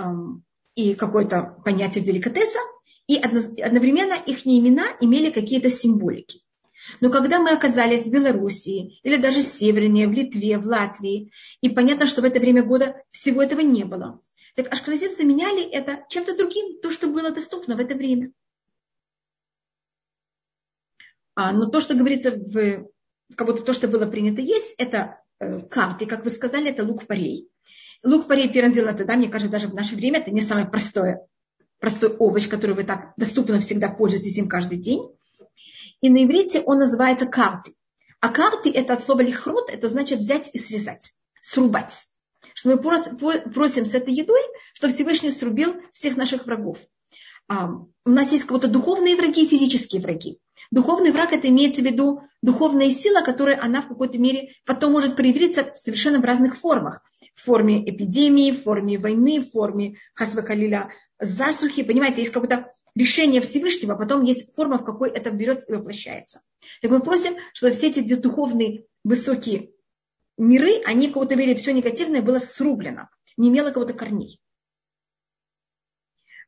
и 0.75 0.93
какое-то 0.93 1.57
понятие 1.63 2.03
деликатеса, 2.03 2.59
и 3.07 3.17
одновременно 3.17 4.13
их 4.13 4.45
имена 4.45 4.85
имели 4.99 5.31
какие-то 5.31 5.69
символики. 5.69 6.41
Но 7.01 7.09
когда 7.09 7.39
мы 7.39 7.51
оказались 7.51 8.05
в 8.05 8.11
Белоруссии, 8.11 8.99
или 9.03 9.17
даже 9.17 9.41
севернее, 9.41 10.07
в 10.07 10.11
Литве, 10.11 10.57
в 10.57 10.65
Латвии, 10.65 11.31
и 11.61 11.69
понятно, 11.69 12.05
что 12.05 12.21
в 12.21 12.25
это 12.25 12.39
время 12.39 12.63
года 12.63 13.01
всего 13.11 13.41
этого 13.41 13.61
не 13.61 13.83
было, 13.83 14.21
так 14.55 14.71
ашкназим 14.71 15.11
заменяли 15.11 15.69
это 15.69 16.05
чем-то 16.09 16.35
другим, 16.35 16.79
то, 16.81 16.91
что 16.91 17.07
было 17.07 17.31
доступно 17.31 17.75
в 17.75 17.79
это 17.79 17.95
время. 17.95 18.31
А, 21.35 21.51
но 21.51 21.67
то, 21.67 21.79
что 21.79 21.93
говорится 21.93 22.31
в, 22.31 22.87
как 23.35 23.47
будто 23.47 23.63
то, 23.63 23.73
что 23.73 23.87
было 23.87 24.05
принято 24.05 24.41
есть, 24.41 24.75
это 24.77 25.19
э, 25.39 25.61
карты, 25.61 26.05
как 26.05 26.23
вы 26.23 26.29
сказали, 26.29 26.69
это 26.69 26.83
лук 26.83 27.05
парей. 27.07 27.49
Лук 28.03 28.27
парей 28.27 28.51
первым 28.51 28.73
делом 28.73 28.95
тогда, 28.95 29.15
мне 29.15 29.27
кажется, 29.27 29.51
даже 29.51 29.67
в 29.67 29.73
наше 29.73 29.95
время 29.95 30.19
это 30.19 30.31
не 30.31 30.41
самое 30.41 30.67
простое 30.67 31.27
простой 31.79 32.09
овощ, 32.09 32.47
который 32.47 32.75
вы 32.75 32.83
так 32.83 33.13
доступно 33.17 33.59
всегда 33.59 33.89
пользуетесь 33.89 34.37
им 34.37 34.47
каждый 34.47 34.77
день. 34.77 35.01
И 36.01 36.09
на 36.09 36.23
иврите 36.23 36.61
он 36.61 36.79
называется 36.79 37.25
карты. 37.25 37.73
А 38.19 38.29
карты 38.29 38.71
это 38.71 38.93
от 38.93 39.03
слова 39.03 39.21
лихрот, 39.21 39.69
это 39.69 39.87
значит 39.87 40.19
взять 40.19 40.49
и 40.53 40.59
срезать, 40.59 41.13
срубать. 41.41 42.07
Что 42.53 42.69
мы 42.69 42.77
просим 42.77 43.85
с 43.85 43.93
этой 43.93 44.13
едой, 44.13 44.41
чтобы 44.73 44.93
Всевышний 44.93 45.31
срубил 45.31 45.75
всех 45.93 46.17
наших 46.17 46.45
врагов. 46.45 46.79
У 47.49 48.09
нас 48.09 48.31
есть 48.31 48.45
кого-то 48.45 48.67
духовные 48.67 49.15
враги 49.15 49.45
и 49.45 49.47
физические 49.47 50.01
враги. 50.01 50.39
Духовный 50.71 51.11
враг 51.11 51.31
это 51.33 51.47
имеется 51.47 51.81
в 51.81 51.85
виду 51.85 52.21
духовная 52.41 52.89
сила, 52.89 53.21
которая 53.21 53.61
она 53.61 53.81
в 53.81 53.87
какой-то 53.87 54.17
мере 54.17 54.53
потом 54.65 54.91
может 54.91 55.15
проявиться 55.15 55.71
совершенно 55.75 56.19
в 56.19 56.25
разных 56.25 56.57
формах. 56.57 57.01
В 57.35 57.43
форме 57.43 57.87
эпидемии, 57.89 58.51
в 58.51 58.63
форме 58.63 58.97
войны, 58.97 59.39
в 59.39 59.51
форме 59.51 59.97
хасвакалиля 60.13 60.89
засухи, 61.19 61.83
понимаете, 61.83 62.21
есть 62.21 62.33
какое-то 62.33 62.73
решение 62.95 63.41
Всевышнего, 63.41 63.93
а 63.93 63.97
потом 63.97 64.23
есть 64.23 64.55
форма, 64.55 64.79
в 64.79 64.83
какой 64.83 65.09
это 65.11 65.29
берет 65.29 65.63
и 65.69 65.73
воплощается. 65.73 66.41
Так 66.81 66.91
мы 66.91 66.99
просим, 66.99 67.35
чтобы 67.53 67.73
все 67.73 67.89
эти 67.89 68.15
духовные 68.15 68.85
высокие 69.03 69.69
миры, 70.37 70.81
они 70.85 71.09
кого-то 71.09 71.35
мере 71.35 71.55
все 71.55 71.73
негативное 71.73 72.21
было 72.21 72.39
срублено, 72.39 73.09
не 73.37 73.49
имело 73.49 73.71
кого-то 73.71 73.93
корней. 73.93 74.39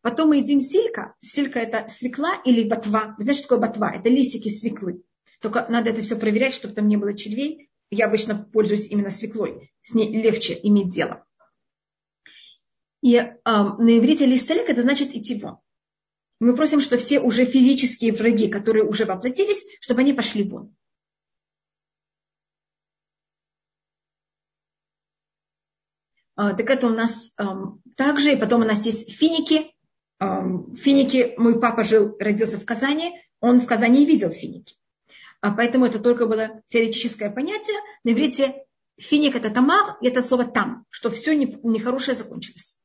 Потом 0.01 0.29
мы 0.29 0.37
едим 0.37 0.61
силька. 0.61 1.15
Силька 1.19 1.59
это 1.59 1.87
свекла 1.89 2.35
или 2.45 2.67
ботва. 2.67 3.15
Вы 3.17 3.23
знаете, 3.23 3.43
что 3.43 3.49
такое 3.49 3.67
ботва? 3.67 3.91
Это 3.93 4.09
листики 4.09 4.49
свеклы. 4.49 5.03
Только 5.41 5.65
надо 5.69 5.89
это 5.89 6.01
все 6.01 6.15
проверять, 6.15 6.53
чтобы 6.53 6.73
там 6.73 6.87
не 6.87 6.97
было 6.97 7.13
червей. 7.13 7.69
Я 7.91 8.05
обычно 8.05 8.35
пользуюсь 8.35 8.87
именно 8.87 9.09
свеклой. 9.09 9.71
С 9.81 9.93
ней 9.93 10.21
легче 10.21 10.57
иметь 10.63 10.89
дело. 10.89 11.25
И 13.01 13.15
э, 13.15 13.33
на 13.45 13.97
иврите 13.97 14.25
листелек 14.25 14.69
это 14.69 14.81
значит 14.81 15.15
идти 15.15 15.35
вон. 15.35 15.57
Мы 16.39 16.55
просим, 16.55 16.79
что 16.79 16.97
все 16.97 17.19
уже 17.19 17.45
физические 17.45 18.13
враги, 18.13 18.47
которые 18.47 18.85
уже 18.85 19.05
воплотились, 19.05 19.63
чтобы 19.81 20.01
они 20.01 20.13
пошли 20.13 20.43
вон. 20.43 20.75
Э, 26.37 26.55
так 26.55 26.69
это 26.69 26.87
у 26.87 26.91
нас 26.91 27.33
э, 27.37 27.43
также, 27.95 28.33
и 28.33 28.37
потом 28.37 28.61
у 28.61 28.65
нас 28.65 28.85
есть 28.85 29.11
финики. 29.11 29.73
Э, 30.19 30.25
финики, 30.75 31.33
мой 31.37 31.59
папа 31.59 31.83
жил, 31.83 32.15
родился 32.19 32.59
в 32.59 32.65
Казани, 32.65 33.19
он 33.39 33.61
в 33.61 33.65
Казани 33.65 34.05
видел 34.05 34.29
финики. 34.29 34.75
А 35.41 35.51
поэтому 35.51 35.85
это 35.85 35.99
только 35.99 36.25
было 36.25 36.61
теоретическое 36.67 37.29
понятие. 37.29 37.77
На 38.03 38.11
иврите 38.11 38.65
финик 38.97 39.35
это 39.35 39.49
тамар, 39.49 39.97
и 40.01 40.07
это 40.07 40.21
слово 40.21 40.45
там, 40.45 40.85
что 40.89 41.09
все 41.09 41.35
нехорошее 41.35 42.15
закончилось. 42.15 42.75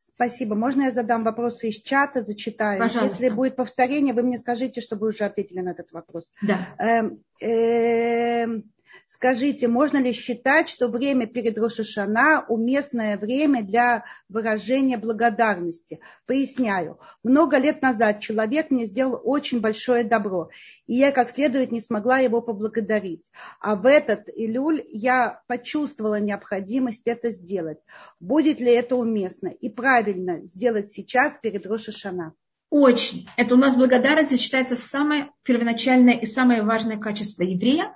Спасибо. 0.00 0.56
Можно 0.56 0.82
я 0.82 0.90
задам 0.90 1.22
вопросы 1.22 1.68
из 1.68 1.80
чата, 1.80 2.22
зачитаю? 2.22 2.80
Пожалуйста. 2.80 3.14
Если 3.14 3.34
будет 3.34 3.54
повторение, 3.54 4.14
вы 4.14 4.22
мне 4.22 4.38
скажите, 4.38 4.80
чтобы 4.80 5.02
вы 5.02 5.08
уже 5.08 5.24
ответили 5.24 5.60
на 5.60 5.70
этот 5.70 5.92
вопрос. 5.92 6.32
Да. 6.42 6.74
Эм, 6.78 7.22
эм, 7.40 8.72
Скажите, 9.10 9.68
можно 9.68 9.96
ли 9.96 10.12
считать, 10.12 10.68
что 10.68 10.88
время 10.88 11.26
перед 11.26 11.56
Рошашана 11.56 12.44
уместное 12.46 13.16
время 13.16 13.62
для 13.62 14.04
выражения 14.28 14.98
благодарности? 14.98 16.00
Поясняю. 16.26 17.00
Много 17.22 17.56
лет 17.56 17.80
назад 17.80 18.20
человек 18.20 18.70
мне 18.70 18.84
сделал 18.84 19.18
очень 19.24 19.62
большое 19.62 20.04
добро, 20.04 20.50
и 20.86 20.96
я 20.96 21.10
как 21.10 21.30
следует 21.30 21.72
не 21.72 21.80
смогла 21.80 22.18
его 22.18 22.42
поблагодарить. 22.42 23.30
А 23.60 23.76
в 23.76 23.86
этот 23.86 24.28
Илюль 24.28 24.84
я 24.90 25.40
почувствовала 25.46 26.20
необходимость 26.20 27.08
это 27.08 27.30
сделать. 27.30 27.78
Будет 28.20 28.60
ли 28.60 28.70
это 28.70 28.94
уместно 28.94 29.48
и 29.48 29.70
правильно 29.70 30.44
сделать 30.44 30.92
сейчас 30.92 31.38
перед 31.40 31.64
Рошашана? 31.64 32.34
Очень. 32.70 33.26
Это 33.36 33.54
у 33.54 33.58
нас 33.58 33.76
благодарность 33.76 34.38
считается 34.38 34.76
самое 34.76 35.30
первоначальное 35.42 36.14
и 36.14 36.26
самое 36.26 36.62
важное 36.62 36.98
качество 36.98 37.42
еврея. 37.42 37.92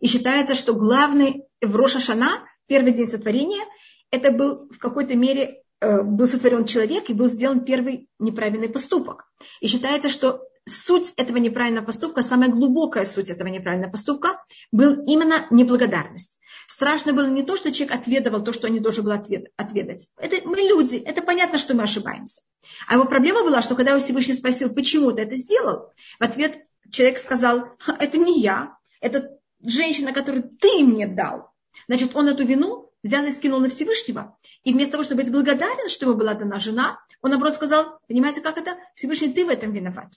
И 0.00 0.06
считается, 0.06 0.54
что 0.54 0.74
главный 0.74 1.44
в 1.60 1.76
Роша 1.76 2.00
Шана, 2.00 2.42
первый 2.66 2.92
день 2.92 3.06
сотворения, 3.06 3.62
это 4.10 4.30
был 4.30 4.68
в 4.70 4.78
какой-то 4.78 5.14
мере 5.14 5.62
э, 5.80 6.02
был 6.02 6.26
сотворен 6.26 6.64
человек 6.64 7.10
и 7.10 7.14
был 7.14 7.28
сделан 7.28 7.64
первый 7.64 8.08
неправильный 8.18 8.70
поступок. 8.70 9.26
И 9.60 9.66
считается, 9.66 10.08
что 10.08 10.42
суть 10.66 11.12
этого 11.16 11.36
неправильного 11.36 11.84
поступка, 11.84 12.22
самая 12.22 12.50
глубокая 12.50 13.04
суть 13.04 13.30
этого 13.30 13.48
неправильного 13.48 13.90
поступка, 13.90 14.42
был 14.72 15.04
именно 15.04 15.46
неблагодарность. 15.50 16.38
Страшно 16.66 17.12
было 17.12 17.26
не 17.26 17.42
то, 17.42 17.56
что 17.56 17.70
человек 17.72 17.96
отведывал 17.96 18.42
то, 18.42 18.52
что 18.52 18.66
он 18.66 18.72
не 18.72 18.80
должен 18.80 19.04
был 19.04 19.12
отведать. 19.12 20.08
Это 20.16 20.48
мы 20.48 20.56
люди, 20.56 20.96
это 20.96 21.22
понятно, 21.22 21.58
что 21.58 21.74
мы 21.74 21.82
ошибаемся. 21.82 22.42
А 22.86 22.94
его 22.94 23.04
проблема 23.04 23.42
была, 23.42 23.60
что 23.60 23.74
когда 23.74 23.98
Всевышний 23.98 24.34
спросил, 24.34 24.72
почему 24.72 25.12
ты 25.12 25.22
это 25.22 25.36
сделал, 25.36 25.92
в 26.18 26.24
ответ 26.24 26.66
человек 26.90 27.18
сказал, 27.18 27.68
это 27.98 28.18
не 28.18 28.40
я, 28.40 28.78
это 29.00 29.38
женщина, 29.62 30.12
которую 30.12 30.44
ты 30.44 30.82
мне 30.82 31.06
дал. 31.06 31.50
Значит, 31.88 32.16
он 32.16 32.28
эту 32.28 32.46
вину 32.46 32.92
взял 33.02 33.24
и 33.26 33.30
скинул 33.30 33.60
на 33.60 33.68
Всевышнего. 33.68 34.38
И 34.62 34.72
вместо 34.72 34.92
того, 34.92 35.04
чтобы 35.04 35.22
быть 35.22 35.32
благодарен, 35.32 35.90
что 35.90 36.06
ему 36.06 36.16
была 36.16 36.34
дана 36.34 36.58
жена, 36.58 37.00
он, 37.20 37.30
наоборот, 37.30 37.56
сказал, 37.56 37.98
понимаете, 38.08 38.40
как 38.40 38.56
это? 38.56 38.78
Всевышний, 38.94 39.32
ты 39.32 39.44
в 39.44 39.50
этом 39.50 39.72
виноват. 39.72 40.08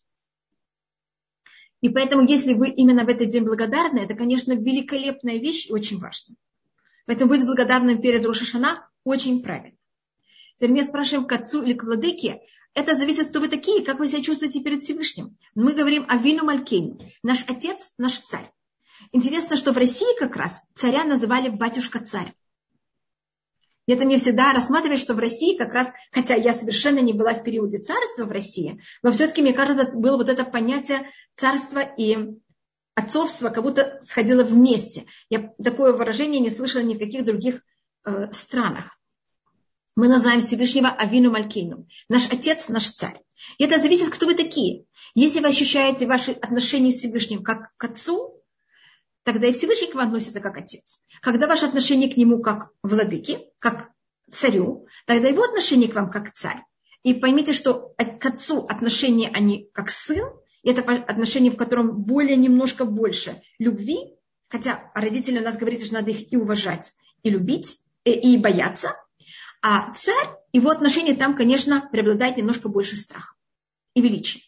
И 1.82 1.90
поэтому, 1.90 2.26
если 2.28 2.54
вы 2.54 2.70
именно 2.70 3.06
в 3.06 3.10
этот 3.10 3.30
день 3.30 3.44
благодарны, 3.44 4.00
это, 4.00 4.16
конечно, 4.16 4.54
великолепная 4.54 5.38
вещь 5.38 5.68
и 5.68 5.74
очень 5.74 6.00
важно. 6.00 6.36
Поэтому 7.06 7.30
быть 7.30 7.46
благодарным 7.46 8.02
перед 8.02 8.26
Рошашана 8.26 8.90
очень 9.04 9.42
правильно. 9.42 9.78
Теперь 10.58 10.72
мы 10.72 10.84
спрашиваем 10.84 11.28
к 11.28 11.32
отцу 11.32 11.64
или 11.64 11.74
к 11.74 11.84
владыке, 11.84 12.42
это 12.74 12.96
зависит, 12.96 13.30
кто 13.30 13.40
вы 13.40 13.48
такие, 13.48 13.84
как 13.84 13.98
вы 13.98 14.08
себя 14.08 14.22
чувствуете 14.22 14.62
перед 14.62 14.84
Всевышним. 14.84 15.36
Мы 15.56 15.74
говорим 15.74 16.06
о 16.08 16.18
Вину 16.18 16.44
Малькейну. 16.46 17.00
Наш 17.24 17.44
отец, 17.48 17.94
наш 17.98 18.20
царь. 18.20 18.52
Интересно, 19.12 19.56
что 19.56 19.72
в 19.72 19.78
России 19.78 20.20
как 20.20 20.36
раз 20.36 20.62
царя 20.76 21.04
называли 21.04 21.50
батюшка-царь. 21.50 22.36
И 23.88 23.94
это 23.94 24.06
мне 24.06 24.18
всегда 24.18 24.54
рассматривает, 24.54 25.00
что 25.00 25.14
в 25.14 25.20
России 25.20 25.58
как 25.58 25.74
раз, 25.74 25.92
хотя 26.12 26.36
я 26.36 26.54
совершенно 26.54 27.00
не 27.00 27.14
была 27.14 27.34
в 27.34 27.44
периоде 27.44 27.80
царства 27.80 28.26
в 28.26 28.32
России, 28.32 28.82
но 29.02 29.12
все-таки, 29.12 29.42
мне 29.42 29.54
кажется, 29.54 29.90
было 29.92 30.18
вот 30.18 30.30
это 30.30 30.44
понятие 30.44 31.10
царства 31.34 31.80
и 31.80 32.38
отцовства 32.96 33.50
как 33.50 33.64
будто 33.64 34.00
сходило 34.02 34.44
вместе. 34.44 35.06
Я 35.30 35.54
такое 35.64 35.94
выражение 35.94 36.40
не 36.40 36.50
слышала 36.50 36.82
ни 36.82 36.96
в 36.96 37.00
каких 37.00 37.26
других 37.26 37.62
э, 38.06 38.32
странах. 38.32 39.00
Мы 39.96 40.08
называем 40.08 40.42
Всевышнего 40.42 40.90
Авину 40.90 41.32
Малькейну. 41.32 41.88
Наш 42.10 42.28
отец, 42.32 42.70
наш 42.70 42.90
царь. 42.90 43.20
И 43.58 43.64
это 43.64 43.80
зависит, 43.80 44.10
кто 44.10 44.26
вы 44.26 44.36
такие. 44.36 44.86
Если 45.16 45.40
вы 45.40 45.48
ощущаете 45.48 46.06
ваши 46.08 46.32
отношения 46.34 46.92
с 46.92 47.00
Всевышним 47.00 47.44
как 47.44 47.76
к 47.78 47.84
отцу, 47.84 48.44
тогда 49.28 49.48
и 49.48 49.52
Всевышний 49.52 49.92
к 49.92 49.96
вам 49.96 50.08
относится 50.08 50.40
как 50.40 50.56
отец. 50.56 51.02
Когда 51.22 51.48
ваше 51.48 51.66
отношение 51.66 52.10
к 52.10 52.16
нему 52.16 52.42
как 52.42 52.70
владыке, 52.82 53.42
как 53.60 53.90
царю, 54.32 54.88
тогда 55.06 55.28
его 55.28 55.44
отношение 55.44 55.92
к 55.92 55.96
вам 55.96 56.10
как 56.10 56.32
царь. 56.32 56.64
И 57.04 57.14
поймите, 57.14 57.52
что 57.52 57.94
к 57.98 58.26
отцу 58.26 58.66
отношения 58.70 59.28
они 59.28 59.70
как 59.74 59.90
сын, 59.90 60.30
и 60.64 60.70
это 60.70 60.82
отношение, 60.94 61.52
в 61.52 61.58
котором 61.58 62.04
более 62.04 62.38
немножко 62.38 62.86
больше 62.86 63.42
любви, 63.60 64.18
хотя 64.48 64.92
родители 64.96 65.40
у 65.40 65.44
нас 65.44 65.58
говорят, 65.58 65.84
что 65.84 65.96
надо 65.96 66.12
их 66.12 66.32
и 66.32 66.38
уважать, 66.38 66.94
и 67.24 67.30
любить, 67.30 67.80
и, 68.06 68.12
и 68.12 68.38
бояться, 68.38 68.96
а 69.62 69.94
царь, 69.94 70.38
его 70.54 70.70
отношение 70.70 71.16
там, 71.16 71.36
конечно, 71.36 71.90
преобладает 71.92 72.38
немножко 72.38 72.70
больше 72.70 72.96
страха. 72.96 73.36
и 73.94 74.00
величие. 74.00 74.42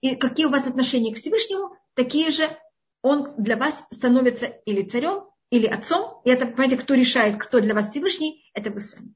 И 0.00 0.16
какие 0.16 0.46
у 0.46 0.50
вас 0.50 0.66
отношения 0.66 1.12
к 1.12 1.18
Всевышнему, 1.18 1.76
такие 1.92 2.30
же 2.30 2.48
он 3.04 3.34
для 3.36 3.58
вас 3.58 3.84
становится 3.92 4.46
или 4.46 4.80
царем, 4.82 5.28
или 5.50 5.66
отцом. 5.66 6.22
И 6.24 6.30
это, 6.30 6.46
понимаете, 6.46 6.78
кто 6.78 6.94
решает, 6.94 7.36
кто 7.36 7.60
для 7.60 7.74
вас 7.74 7.90
Всевышний, 7.90 8.50
это 8.54 8.70
вы 8.70 8.80
сами. 8.80 9.14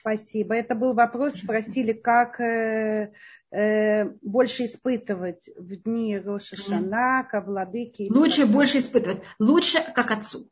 Спасибо. 0.00 0.54
Это 0.54 0.76
был 0.76 0.94
вопрос, 0.94 1.34
спросили, 1.40 1.92
как 1.92 2.40
э, 2.40 3.12
э, 3.50 4.04
больше 4.22 4.66
испытывать 4.66 5.50
в 5.56 5.74
дни 5.74 6.16
Рошашана, 6.16 7.26
Кавладыки. 7.28 8.06
Лучше 8.08 8.42
отцу. 8.42 8.52
больше 8.52 8.78
испытывать. 8.78 9.22
Лучше 9.40 9.82
как 9.92 10.12
отцу. 10.12 10.48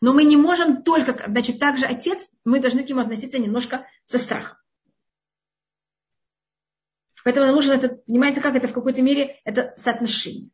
Но 0.00 0.12
мы 0.12 0.22
не 0.22 0.36
можем 0.36 0.84
только, 0.84 1.28
значит, 1.28 1.58
также 1.58 1.86
отец, 1.86 2.30
мы 2.44 2.60
должны 2.60 2.84
к 2.84 2.88
нему 2.88 3.00
относиться 3.00 3.40
немножко 3.40 3.84
со 4.04 4.18
страхом. 4.18 4.58
Поэтому 7.24 7.46
нам 7.46 7.54
нужно 7.54 7.72
это, 7.72 7.96
понимаете, 8.06 8.40
как 8.40 8.56
это 8.56 8.68
в 8.68 8.72
какой-то 8.72 9.02
мере, 9.02 9.40
это 9.44 9.74
соотношение. 9.76 10.50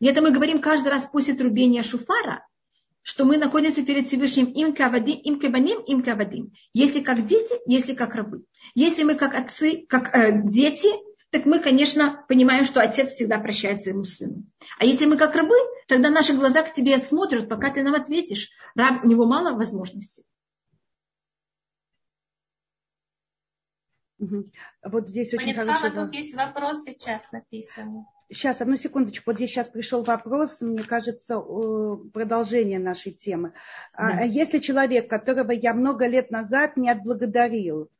И 0.00 0.06
это 0.06 0.22
мы 0.22 0.30
говорим 0.30 0.60
каждый 0.60 0.88
раз 0.88 1.06
после 1.06 1.34
трубения 1.34 1.82
шуфара, 1.82 2.46
что 3.02 3.24
мы 3.24 3.36
находимся 3.36 3.84
перед 3.84 4.08
Всевышним 4.08 4.46
им 4.46 4.74
кавадим, 4.74 5.18
им 5.18 5.40
кабаним, 5.40 5.80
им 5.82 6.02
кавадим. 6.02 6.52
Если 6.72 7.00
как 7.00 7.24
дети, 7.24 7.54
если 7.66 7.94
как 7.94 8.14
рабы. 8.14 8.44
Если 8.74 9.02
мы 9.02 9.14
как 9.14 9.34
отцы, 9.34 9.84
как 9.88 10.14
э, 10.14 10.42
дети, 10.44 10.88
так 11.30 11.46
мы, 11.46 11.58
конечно, 11.58 12.24
понимаем, 12.28 12.64
что 12.64 12.80
отец 12.80 13.12
всегда 13.12 13.38
прощает 13.38 13.82
своему 13.82 14.04
сыну. 14.04 14.44
А 14.78 14.84
если 14.84 15.04
мы 15.04 15.16
как 15.16 15.34
рабы, 15.34 15.56
тогда 15.86 16.10
наши 16.10 16.32
глаза 16.32 16.62
к 16.62 16.72
тебе 16.72 16.98
смотрят, 16.98 17.48
пока 17.48 17.70
ты 17.70 17.82
нам 17.82 17.94
ответишь. 17.94 18.50
Раб, 18.74 19.04
у 19.04 19.08
него 19.08 19.26
мало 19.26 19.54
возможностей. 19.54 20.24
Вот 24.82 25.08
здесь 25.08 25.32
очень 25.34 25.54
Манитхава, 25.54 25.72
хороший... 25.72 25.96
тут 25.96 26.14
есть 26.14 26.34
вопрос 26.34 26.84
сейчас 26.84 27.30
написан. 27.32 28.06
Сейчас, 28.30 28.60
одну 28.60 28.76
секундочку. 28.76 29.30
Вот 29.30 29.36
здесь 29.36 29.50
сейчас 29.50 29.68
пришел 29.68 30.02
вопрос, 30.02 30.60
мне 30.62 30.82
кажется, 30.82 31.38
продолжение 31.38 32.78
нашей 32.78 33.12
темы. 33.12 33.52
А, 33.92 34.16
да. 34.16 34.22
Если 34.22 34.58
человек, 34.58 35.08
которого 35.08 35.52
я 35.52 35.74
много 35.74 36.06
лет 36.06 36.30
назад 36.30 36.76
не 36.76 36.90
отблагодарил, 36.90 37.90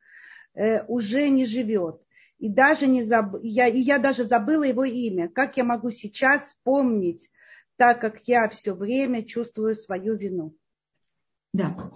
э, 0.55 0.83
уже 0.85 1.29
не 1.29 1.45
живет, 1.45 2.01
и 2.39 2.49
даже 2.49 2.87
не 2.87 3.03
заб... 3.03 3.39
я, 3.43 3.67
и 3.67 3.79
я 3.79 3.99
даже 3.99 4.25
забыла 4.25 4.63
его 4.63 4.83
имя, 4.83 5.29
как 5.29 5.57
я 5.57 5.63
могу 5.63 5.91
сейчас 5.91 6.47
вспомнить, 6.47 7.29
так 7.77 8.01
как 8.01 8.21
я 8.25 8.49
все 8.49 8.73
время 8.73 9.23
чувствую 9.23 9.75
свою 9.75 10.15
вину? 10.15 10.55
Да, 11.55 11.89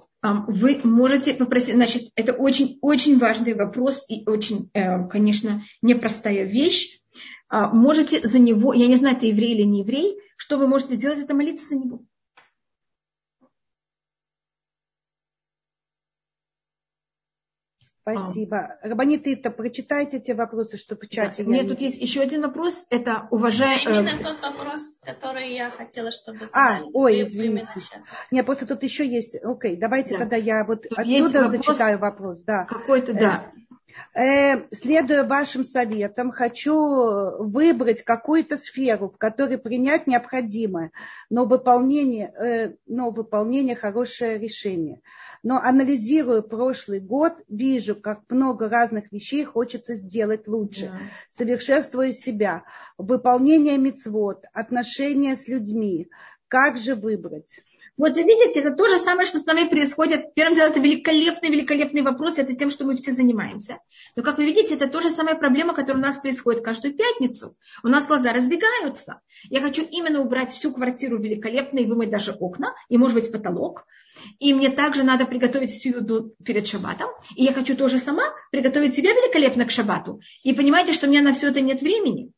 вы 0.47 0.79
можете 0.85 1.33
попросить, 1.33 1.75
значит, 1.75 2.11
это 2.15 2.31
очень-очень 2.31 3.19
важный 3.19 3.53
вопрос 3.53 4.05
и 4.07 4.23
очень, 4.25 4.69
э, 4.73 5.05
конечно, 5.07 5.63
непростая 5.81 6.45
вещь. 6.45 7.01
А, 7.49 7.73
можете 7.73 8.25
за 8.25 8.39
него, 8.39 8.73
я 8.73 8.87
не 8.87 8.95
знаю, 8.95 9.17
это 9.17 9.25
еврей 9.25 9.55
или 9.55 9.63
не 9.63 9.81
еврей, 9.81 10.17
что 10.37 10.57
вы 10.57 10.67
можете 10.67 10.95
сделать, 10.95 11.19
это 11.19 11.33
молиться 11.33 11.67
за 11.67 11.75
него. 11.75 12.03
Спасибо. 18.17 18.77
А. 18.81 18.87
Рабанит, 18.87 19.27
это 19.27 19.51
прочитайте 19.51 20.17
эти 20.17 20.31
вопросы, 20.31 20.77
что 20.77 20.95
в 20.95 21.07
чате. 21.07 21.43
Да. 21.43 21.49
Нет, 21.49 21.63
не... 21.63 21.69
тут 21.69 21.81
есть 21.81 21.97
еще 21.97 22.21
один 22.21 22.41
вопрос. 22.41 22.85
Это 22.89 23.27
уважая... 23.31 23.79
Именно 23.79 24.09
э... 24.19 24.23
тот 24.23 24.41
вопрос, 24.41 24.81
который 25.03 25.53
я 25.53 25.71
хотела, 25.71 26.11
чтобы 26.11 26.47
задали. 26.47 26.83
А, 26.83 26.85
ой, 26.93 27.21
извините. 27.21 27.69
Нет, 28.31 28.45
просто 28.45 28.65
тут 28.65 28.83
еще 28.83 29.07
есть. 29.07 29.35
Окей, 29.43 29.75
давайте 29.75 30.15
да. 30.15 30.19
тогда 30.19 30.35
я 30.35 30.63
вот 30.65 30.83
тут 30.83 30.97
отсюда 30.97 31.43
вопрос... 31.43 31.65
зачитаю 31.65 31.99
вопрос. 31.99 32.41
Да. 32.41 32.65
Какой-то, 32.65 33.13
да. 33.13 33.51
Э, 33.55 33.59
Э, 33.69 33.75
следуя 34.71 35.23
вашим 35.23 35.63
советам, 35.63 36.31
хочу 36.31 36.73
выбрать 37.43 38.03
какую-то 38.03 38.57
сферу, 38.57 39.09
в 39.09 39.17
которой 39.17 39.57
принять 39.57 40.07
необходимое, 40.07 40.91
но 41.29 41.45
выполнение, 41.45 42.33
э, 42.37 42.73
но 42.87 43.11
выполнение 43.11 43.75
хорошее 43.75 44.37
решение. 44.37 45.01
Но 45.41 45.57
анализируя 45.57 46.41
прошлый 46.41 46.99
год, 46.99 47.33
вижу, 47.47 47.95
как 47.95 48.21
много 48.29 48.67
разных 48.67 49.11
вещей 49.11 49.45
хочется 49.45 49.95
сделать 49.95 50.47
лучше, 50.47 50.87
да. 50.87 50.99
совершенствуя 51.29 52.11
себя, 52.11 52.63
выполнение 52.97 53.77
мецвод, 53.77 54.43
отношения 54.53 55.37
с 55.37 55.47
людьми. 55.47 56.09
Как 56.49 56.77
же 56.77 56.95
выбрать? 56.95 57.61
Вот 57.99 58.15
вы 58.15 58.23
видите, 58.23 58.61
это 58.61 58.71
то 58.71 58.87
же 58.87 58.97
самое, 58.97 59.27
что 59.27 59.39
с 59.39 59.45
нами 59.45 59.67
происходит. 59.67 60.33
Первым 60.33 60.55
делом, 60.55 60.71
это 60.71 60.79
великолепный, 60.79 61.49
великолепный 61.49 62.01
вопрос, 62.01 62.37
это 62.37 62.55
тем, 62.55 62.71
что 62.71 62.85
мы 62.85 62.95
все 62.95 63.11
занимаемся. 63.11 63.79
Но, 64.15 64.23
как 64.23 64.37
вы 64.37 64.45
видите, 64.45 64.75
это 64.75 64.87
тоже 64.87 65.09
самая 65.09 65.35
проблема, 65.35 65.73
которая 65.73 66.01
у 66.01 66.05
нас 66.05 66.17
происходит 66.17 66.63
каждую 66.63 66.95
пятницу. 66.95 67.57
У 67.83 67.89
нас 67.89 68.07
глаза 68.07 68.31
разбегаются. 68.31 69.19
Я 69.49 69.59
хочу 69.59 69.83
именно 69.83 70.21
убрать 70.21 70.49
всю 70.49 70.71
квартиру 70.71 71.19
великолепно 71.19 71.79
и 71.79 71.85
вымыть 71.85 72.09
даже 72.09 72.31
окна, 72.31 72.73
и, 72.87 72.97
может 72.97 73.15
быть, 73.15 73.33
потолок. 73.33 73.85
И 74.39 74.53
мне 74.53 74.69
также 74.69 75.03
надо 75.03 75.25
приготовить 75.25 75.71
всю 75.71 75.89
еду 75.89 76.33
перед 76.45 76.65
шаббатом. 76.65 77.09
И 77.35 77.43
я 77.43 77.51
хочу 77.51 77.75
тоже 77.75 77.97
сама 77.97 78.23
приготовить 78.49 78.95
себя 78.95 79.11
великолепно 79.11 79.65
к 79.65 79.71
шаббату. 79.71 80.21
И 80.43 80.53
понимаете, 80.53 80.93
что 80.93 81.07
у 81.07 81.09
меня 81.09 81.21
на 81.21 81.33
все 81.33 81.49
это 81.49 81.59
нет 81.59 81.81
времени. 81.81 82.31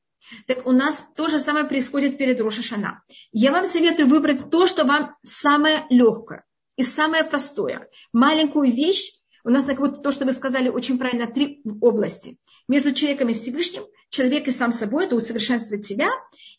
Так 0.47 0.65
у 0.67 0.71
нас 0.71 1.03
то 1.15 1.27
же 1.27 1.39
самое 1.39 1.65
происходит 1.65 2.17
перед 2.17 2.39
Рошашана. 2.39 3.03
Я 3.31 3.51
вам 3.51 3.65
советую 3.65 4.07
выбрать 4.07 4.49
то, 4.49 4.67
что 4.67 4.85
вам 4.85 5.15
самое 5.23 5.85
легкое 5.89 6.45
и 6.75 6.83
самое 6.83 7.23
простое. 7.23 7.89
Маленькую 8.13 8.71
вещь, 8.71 9.11
у 9.43 9.49
нас 9.49 9.65
так 9.65 9.79
вот 9.79 10.03
то, 10.03 10.11
что 10.11 10.25
вы 10.25 10.33
сказали 10.33 10.69
очень 10.69 10.97
правильно, 10.97 11.27
три 11.27 11.61
области. 11.81 12.37
Между 12.67 12.93
человеком 12.93 13.29
и 13.29 13.33
Всевышним, 13.33 13.85
человек 14.09 14.47
и 14.47 14.51
сам 14.51 14.71
собой, 14.71 15.05
это 15.05 15.15
усовершенствовать 15.15 15.85
себя, 15.85 16.09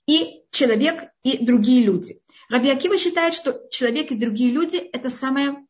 и 0.07 0.43
человек 0.51 1.11
и 1.23 1.45
другие 1.45 1.85
люди. 1.85 2.21
Раби 2.49 2.71
Акива 2.71 2.99
считает, 2.99 3.35
что 3.35 3.67
человек 3.71 4.11
и 4.11 4.17
другие 4.17 4.51
люди– 4.51 4.77
это 4.93 5.11
самое 5.11 5.67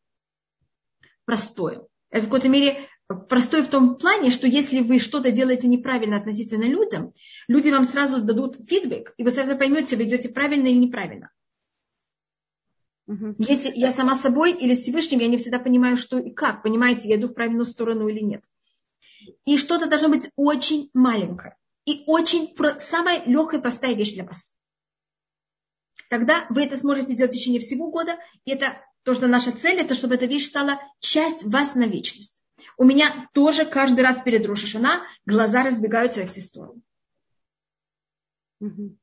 простое. 1.25 1.83
Это 2.09 2.21
в 2.21 2.25
какой-то 2.25 2.49
мере 2.49 2.87
простой 3.15 3.61
в 3.61 3.69
том 3.69 3.95
плане, 3.97 4.29
что 4.29 4.47
если 4.47 4.81
вы 4.81 4.99
что-то 4.99 5.31
делаете 5.31 5.67
неправильно 5.67 6.17
относительно 6.17 6.63
людям, 6.63 7.13
люди 7.47 7.69
вам 7.69 7.85
сразу 7.85 8.21
дадут 8.21 8.57
фидбэк, 8.57 9.13
и 9.17 9.23
вы 9.23 9.31
сразу 9.31 9.57
поймете, 9.57 9.95
вы 9.95 10.03
идете 10.03 10.29
правильно 10.29 10.67
или 10.67 10.77
неправильно. 10.77 11.31
Угу. 13.07 13.35
Если 13.39 13.71
я 13.75 13.91
сама 13.91 14.15
собой 14.15 14.53
или 14.53 14.73
с 14.73 14.81
Всевышним, 14.81 15.19
я 15.19 15.27
не 15.27 15.37
всегда 15.37 15.59
понимаю, 15.59 15.97
что 15.97 16.19
и 16.19 16.31
как. 16.31 16.63
Понимаете, 16.63 17.09
я 17.09 17.15
иду 17.15 17.27
в 17.27 17.33
правильную 17.33 17.65
сторону 17.65 18.07
или 18.07 18.19
нет. 18.19 18.43
И 19.45 19.57
что-то 19.57 19.87
должно 19.87 20.09
быть 20.09 20.29
очень 20.35 20.89
маленькое. 20.93 21.57
И 21.85 22.03
очень 22.07 22.55
самая 22.79 23.25
легкая, 23.25 23.59
простая 23.59 23.93
вещь 23.93 24.13
для 24.13 24.23
вас. 24.23 24.55
Тогда 26.09 26.45
вы 26.49 26.63
это 26.63 26.77
сможете 26.77 27.15
делать 27.15 27.31
в 27.33 27.35
течение 27.35 27.59
всего 27.59 27.89
года. 27.89 28.17
И 28.45 28.51
это 28.51 28.77
то, 29.03 29.13
что 29.13 29.27
наша 29.27 29.51
цель, 29.51 29.79
это 29.79 29.95
чтобы 29.95 30.15
эта 30.15 30.25
вещь 30.25 30.47
стала 30.47 30.79
часть 30.99 31.43
вас 31.43 31.75
на 31.75 31.87
вечность. 31.87 32.42
У 32.77 32.83
меня 32.83 33.29
тоже 33.33 33.65
каждый 33.65 34.01
раз 34.01 34.21
перед 34.21 34.45
Рошашана 34.45 35.01
глаза 35.25 35.63
разбегаются 35.63 36.21
во 36.21 36.27
все 36.27 36.41
стороны. 36.41 36.81
Угу. 38.59 38.97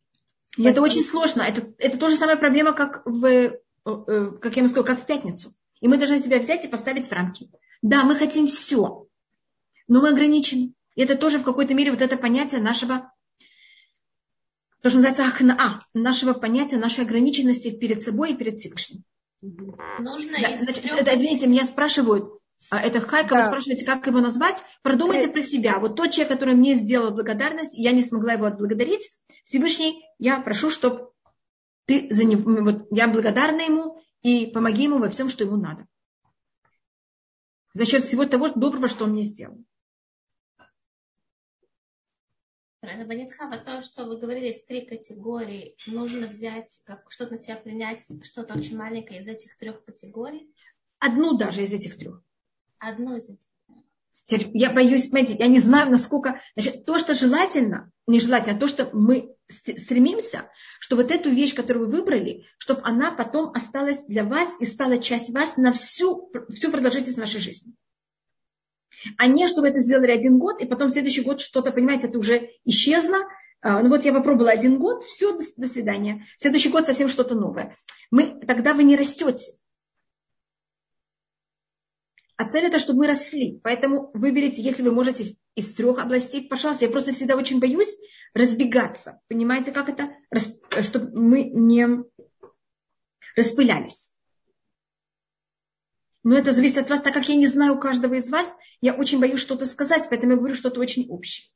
И 0.56 0.64
это 0.64 0.82
очень 0.82 1.02
сложно. 1.02 1.42
Это, 1.42 1.72
это 1.78 1.98
то 1.98 2.08
же 2.08 2.16
самая 2.16 2.36
проблема, 2.36 2.72
как, 2.72 3.02
в, 3.04 3.24
э, 3.24 3.52
как 3.84 4.56
я 4.56 4.62
вам 4.62 4.68
сказала, 4.68 4.86
как 4.86 5.00
в 5.00 5.06
пятницу. 5.06 5.52
И 5.80 5.88
мы 5.88 5.96
должны 5.96 6.18
себя 6.18 6.38
взять 6.38 6.64
и 6.64 6.68
поставить 6.68 7.08
в 7.08 7.12
рамки. 7.12 7.50
Да, 7.82 8.04
мы 8.04 8.16
хотим 8.16 8.48
все, 8.48 9.06
но 9.88 10.00
мы 10.00 10.10
ограничены. 10.10 10.74
И 10.94 11.02
это 11.02 11.16
тоже 11.16 11.38
в 11.38 11.44
какой-то 11.44 11.74
мере 11.74 11.90
вот 11.90 12.02
это 12.02 12.16
понятие 12.16 12.60
нашего, 12.60 13.12
то, 14.82 14.88
что 14.88 14.98
называется 14.98 15.24
ахнаа, 15.24 15.86
нашего 15.94 16.32
понятия, 16.32 16.78
нашей 16.78 17.04
ограниченности 17.04 17.70
перед 17.70 18.02
собой 18.02 18.32
и 18.32 18.36
перед 18.36 18.58
Всевышним. 18.58 19.04
Нужно 19.40 20.32
да, 20.40 20.56
значит, 20.56 20.84
это, 20.84 21.14
извините, 21.14 21.46
меня 21.46 21.64
спрашивают, 21.64 22.39
это 22.70 23.00
хайка, 23.00 23.30
да. 23.30 23.36
вы 23.36 23.46
спрашиваете, 23.46 23.86
как 23.86 24.06
его 24.06 24.20
назвать, 24.20 24.62
продумайте 24.82 25.26
э... 25.26 25.32
про 25.32 25.42
себя. 25.42 25.78
Вот 25.78 25.96
тот 25.96 26.10
человек, 26.10 26.32
который 26.32 26.54
мне 26.54 26.74
сделал 26.74 27.10
благодарность, 27.12 27.74
я 27.74 27.92
не 27.92 28.02
смогла 28.02 28.34
его 28.34 28.46
отблагодарить, 28.46 29.10
Всевышний, 29.44 30.04
я 30.18 30.40
прошу, 30.40 30.70
чтобы 30.70 31.10
ты 31.86 32.06
за 32.10 32.24
него, 32.24 32.62
вот 32.62 32.86
я 32.90 33.08
благодарна 33.08 33.62
ему 33.62 34.00
и 34.22 34.46
помоги 34.46 34.84
ему 34.84 34.98
во 34.98 35.10
всем, 35.10 35.28
что 35.28 35.44
ему 35.44 35.56
надо. 35.56 35.86
За 37.72 37.86
счет 37.86 38.04
всего 38.04 38.26
того 38.26 38.48
доброго, 38.48 38.88
что 38.88 39.04
он 39.04 39.12
мне 39.12 39.22
сделал. 39.22 39.58
Рабанитхава, 42.82 43.58
то, 43.58 43.82
что 43.82 44.06
вы 44.06 44.18
говорили, 44.18 44.46
есть 44.46 44.66
три 44.66 44.80
категории. 44.82 45.76
Нужно 45.86 46.28
взять, 46.28 46.80
как, 46.84 47.10
что-то 47.12 47.32
на 47.32 47.38
себя 47.38 47.56
принять, 47.56 48.08
что-то 48.22 48.54
очень 48.54 48.76
маленькое 48.76 49.20
из 49.20 49.28
этих 49.28 49.56
трех 49.58 49.84
категорий. 49.84 50.54
Одну 50.98 51.36
даже 51.36 51.62
из 51.62 51.72
этих 51.72 51.98
трех. 51.98 52.22
Одно 52.80 53.16
из 53.16 53.28
этих. 53.28 53.46
Я 54.52 54.70
боюсь, 54.70 55.08
понимаете, 55.08 55.36
я 55.38 55.48
не 55.48 55.58
знаю, 55.58 55.90
насколько... 55.90 56.40
Значит, 56.56 56.84
то, 56.84 56.98
что 56.98 57.14
желательно, 57.14 57.90
нежелательно, 58.06 58.56
а 58.56 58.60
то, 58.60 58.68
что 58.68 58.88
мы 58.92 59.34
стремимся, 59.48 60.50
что 60.78 60.96
вот 60.96 61.10
эту 61.10 61.30
вещь, 61.30 61.54
которую 61.54 61.86
вы 61.86 61.96
выбрали, 61.98 62.46
чтобы 62.58 62.80
она 62.84 63.10
потом 63.10 63.50
осталась 63.54 64.04
для 64.06 64.24
вас 64.24 64.48
и 64.60 64.64
стала 64.64 64.98
часть 64.98 65.30
вас 65.30 65.56
на 65.56 65.72
всю, 65.72 66.30
всю 66.48 66.70
продолжительность 66.70 67.18
вашей 67.18 67.40
жизни. 67.40 67.74
А 69.16 69.26
не, 69.26 69.48
чтобы 69.48 69.68
это 69.68 69.80
сделали 69.80 70.12
один 70.12 70.38
год, 70.38 70.62
и 70.62 70.66
потом 70.66 70.88
в 70.88 70.92
следующий 70.92 71.22
год 71.22 71.40
что-то, 71.40 71.72
понимаете, 71.72 72.06
это 72.06 72.18
уже 72.18 72.50
исчезло, 72.64 73.18
а, 73.62 73.82
ну 73.82 73.88
вот 73.88 74.04
я 74.04 74.12
попробовала 74.12 74.50
один 74.50 74.78
год, 74.78 75.04
все, 75.04 75.38
до 75.56 75.66
свидания. 75.66 76.24
Следующий 76.36 76.70
год 76.70 76.86
совсем 76.86 77.08
что-то 77.08 77.34
новое. 77.34 77.76
Мы, 78.10 78.40
тогда 78.46 78.74
вы 78.74 78.84
не 78.84 78.96
растете. 78.96 79.52
А 82.40 82.48
цель 82.48 82.64
это, 82.64 82.78
чтобы 82.78 83.00
мы 83.00 83.06
росли. 83.06 83.60
Поэтому 83.62 84.10
выберите, 84.14 84.62
если 84.62 84.82
вы 84.82 84.92
можете 84.92 85.36
из 85.56 85.74
трех 85.74 85.98
областей, 85.98 86.48
пожалуйста. 86.48 86.86
Я 86.86 86.90
просто 86.90 87.12
всегда 87.12 87.36
очень 87.36 87.60
боюсь 87.60 87.94
разбегаться. 88.32 89.20
Понимаете, 89.28 89.72
как 89.72 89.90
это? 89.90 90.16
Чтобы 90.80 91.20
мы 91.20 91.50
не 91.50 91.86
распылялись. 93.36 94.16
Но 96.22 96.34
это 96.34 96.52
зависит 96.52 96.78
от 96.78 96.88
вас, 96.88 97.02
так 97.02 97.12
как 97.12 97.28
я 97.28 97.36
не 97.36 97.46
знаю 97.46 97.78
каждого 97.78 98.14
из 98.14 98.30
вас, 98.30 98.50
я 98.80 98.94
очень 98.94 99.20
боюсь 99.20 99.40
что-то 99.40 99.66
сказать, 99.66 100.06
поэтому 100.08 100.32
я 100.32 100.38
говорю 100.38 100.54
что-то 100.54 100.80
очень 100.80 101.10
общее. 101.10 101.46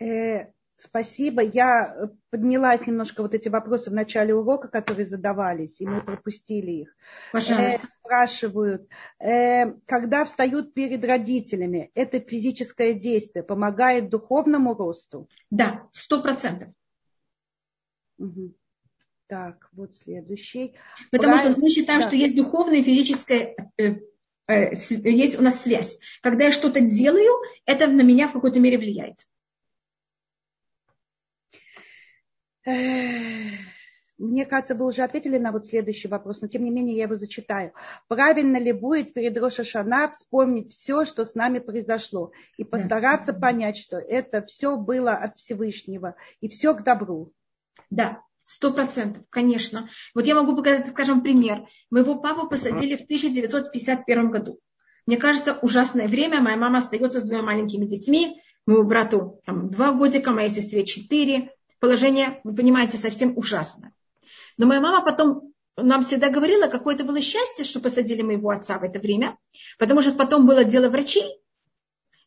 Э, 0.00 0.50
спасибо. 0.82 1.42
Я 1.42 1.94
э, 1.94 2.08
поднялась 2.30 2.86
немножко 2.86 3.22
вот 3.22 3.34
эти 3.34 3.48
вопросы 3.48 3.90
в 3.90 3.94
начале 3.94 4.34
урока, 4.34 4.68
которые 4.68 5.06
задавались, 5.06 5.80
и 5.80 5.86
мы 5.86 6.02
пропустили 6.02 6.72
их. 6.72 6.96
Пожалуйста. 7.32 7.80
Э, 7.82 7.88
спрашивают, 8.00 8.88
э, 9.18 9.72
когда 9.86 10.24
встают 10.24 10.74
перед 10.74 11.04
родителями, 11.04 11.90
это 11.94 12.20
физическое 12.20 12.94
действие 12.94 13.42
помогает 13.42 14.10
духовному 14.10 14.74
росту? 14.74 15.28
Да, 15.50 15.88
сто 15.92 16.22
процентов. 16.22 16.68
Угу. 18.18 18.54
Так, 19.28 19.68
вот 19.72 19.96
следующий. 19.96 20.74
Потому 21.10 21.34
Правильно? 21.34 21.52
что 21.52 21.60
мы 21.60 21.70
считаем, 21.70 22.00
да. 22.00 22.06
что 22.06 22.16
есть 22.16 22.36
духовное 22.36 22.78
и 22.78 22.82
физическое 22.82 23.56
э, 23.78 23.94
э, 24.46 24.74
есть 24.74 25.38
у 25.38 25.42
нас 25.42 25.62
связь. 25.62 25.98
Когда 26.20 26.44
я 26.46 26.52
что-то 26.52 26.80
делаю, 26.80 27.32
это 27.64 27.86
на 27.86 28.02
меня 28.02 28.28
в 28.28 28.32
какой-то 28.32 28.60
мере 28.60 28.78
влияет. 28.78 29.26
Мне 32.64 34.46
кажется, 34.46 34.74
вы 34.74 34.86
уже 34.86 35.02
ответили 35.02 35.38
на 35.38 35.50
вот 35.50 35.66
следующий 35.66 36.06
вопрос, 36.06 36.40
но 36.40 36.48
тем 36.48 36.62
не 36.62 36.70
менее 36.70 36.96
я 36.96 37.04
его 37.04 37.16
зачитаю. 37.16 37.72
Правильно 38.08 38.56
ли 38.56 38.72
будет 38.72 39.14
перед 39.14 39.36
Рошашана 39.36 40.12
вспомнить 40.12 40.72
все, 40.72 41.04
что 41.04 41.24
с 41.24 41.34
нами 41.34 41.58
произошло, 41.58 42.30
и 42.56 42.64
постараться 42.64 43.32
да. 43.32 43.40
понять, 43.40 43.76
что 43.76 43.98
это 43.98 44.44
все 44.46 44.76
было 44.76 45.12
от 45.12 45.38
Всевышнего, 45.38 46.14
и 46.40 46.48
все 46.48 46.74
к 46.74 46.84
добру? 46.84 47.32
Да, 47.90 48.22
Сто 48.44 48.72
процентов, 48.72 49.22
конечно. 49.30 49.88
Вот 50.14 50.26
я 50.26 50.34
могу 50.34 50.54
показать, 50.54 50.88
скажем, 50.88 51.22
пример. 51.22 51.66
Моего 51.90 52.16
папу 52.16 52.48
посадили 52.48 52.96
в 52.96 53.02
1951 53.02 54.30
году. 54.30 54.60
Мне 55.06 55.16
кажется, 55.16 55.58
ужасное 55.62 56.06
время. 56.08 56.40
Моя 56.40 56.56
мама 56.56 56.78
остается 56.78 57.20
с 57.20 57.24
двумя 57.24 57.42
маленькими 57.42 57.86
детьми. 57.86 58.42
Моему 58.66 58.84
брату 58.84 59.40
там, 59.46 59.70
два 59.70 59.92
годика, 59.92 60.32
моей 60.32 60.50
сестре 60.50 60.84
четыре. 60.84 61.52
Положение, 61.82 62.40
вы 62.44 62.54
понимаете, 62.54 62.96
совсем 62.96 63.36
ужасное. 63.36 63.92
Но 64.56 64.66
моя 64.68 64.80
мама 64.80 65.04
потом 65.04 65.52
нам 65.76 66.04
всегда 66.04 66.30
говорила, 66.30 66.68
какое 66.68 66.94
это 66.94 67.02
было 67.02 67.20
счастье, 67.20 67.64
что 67.64 67.80
посадили 67.80 68.22
моего 68.22 68.50
отца 68.50 68.78
в 68.78 68.84
это 68.84 69.00
время, 69.00 69.36
потому 69.80 70.00
что 70.00 70.12
потом 70.12 70.46
было 70.46 70.62
дело 70.62 70.88
врачей. 70.90 71.42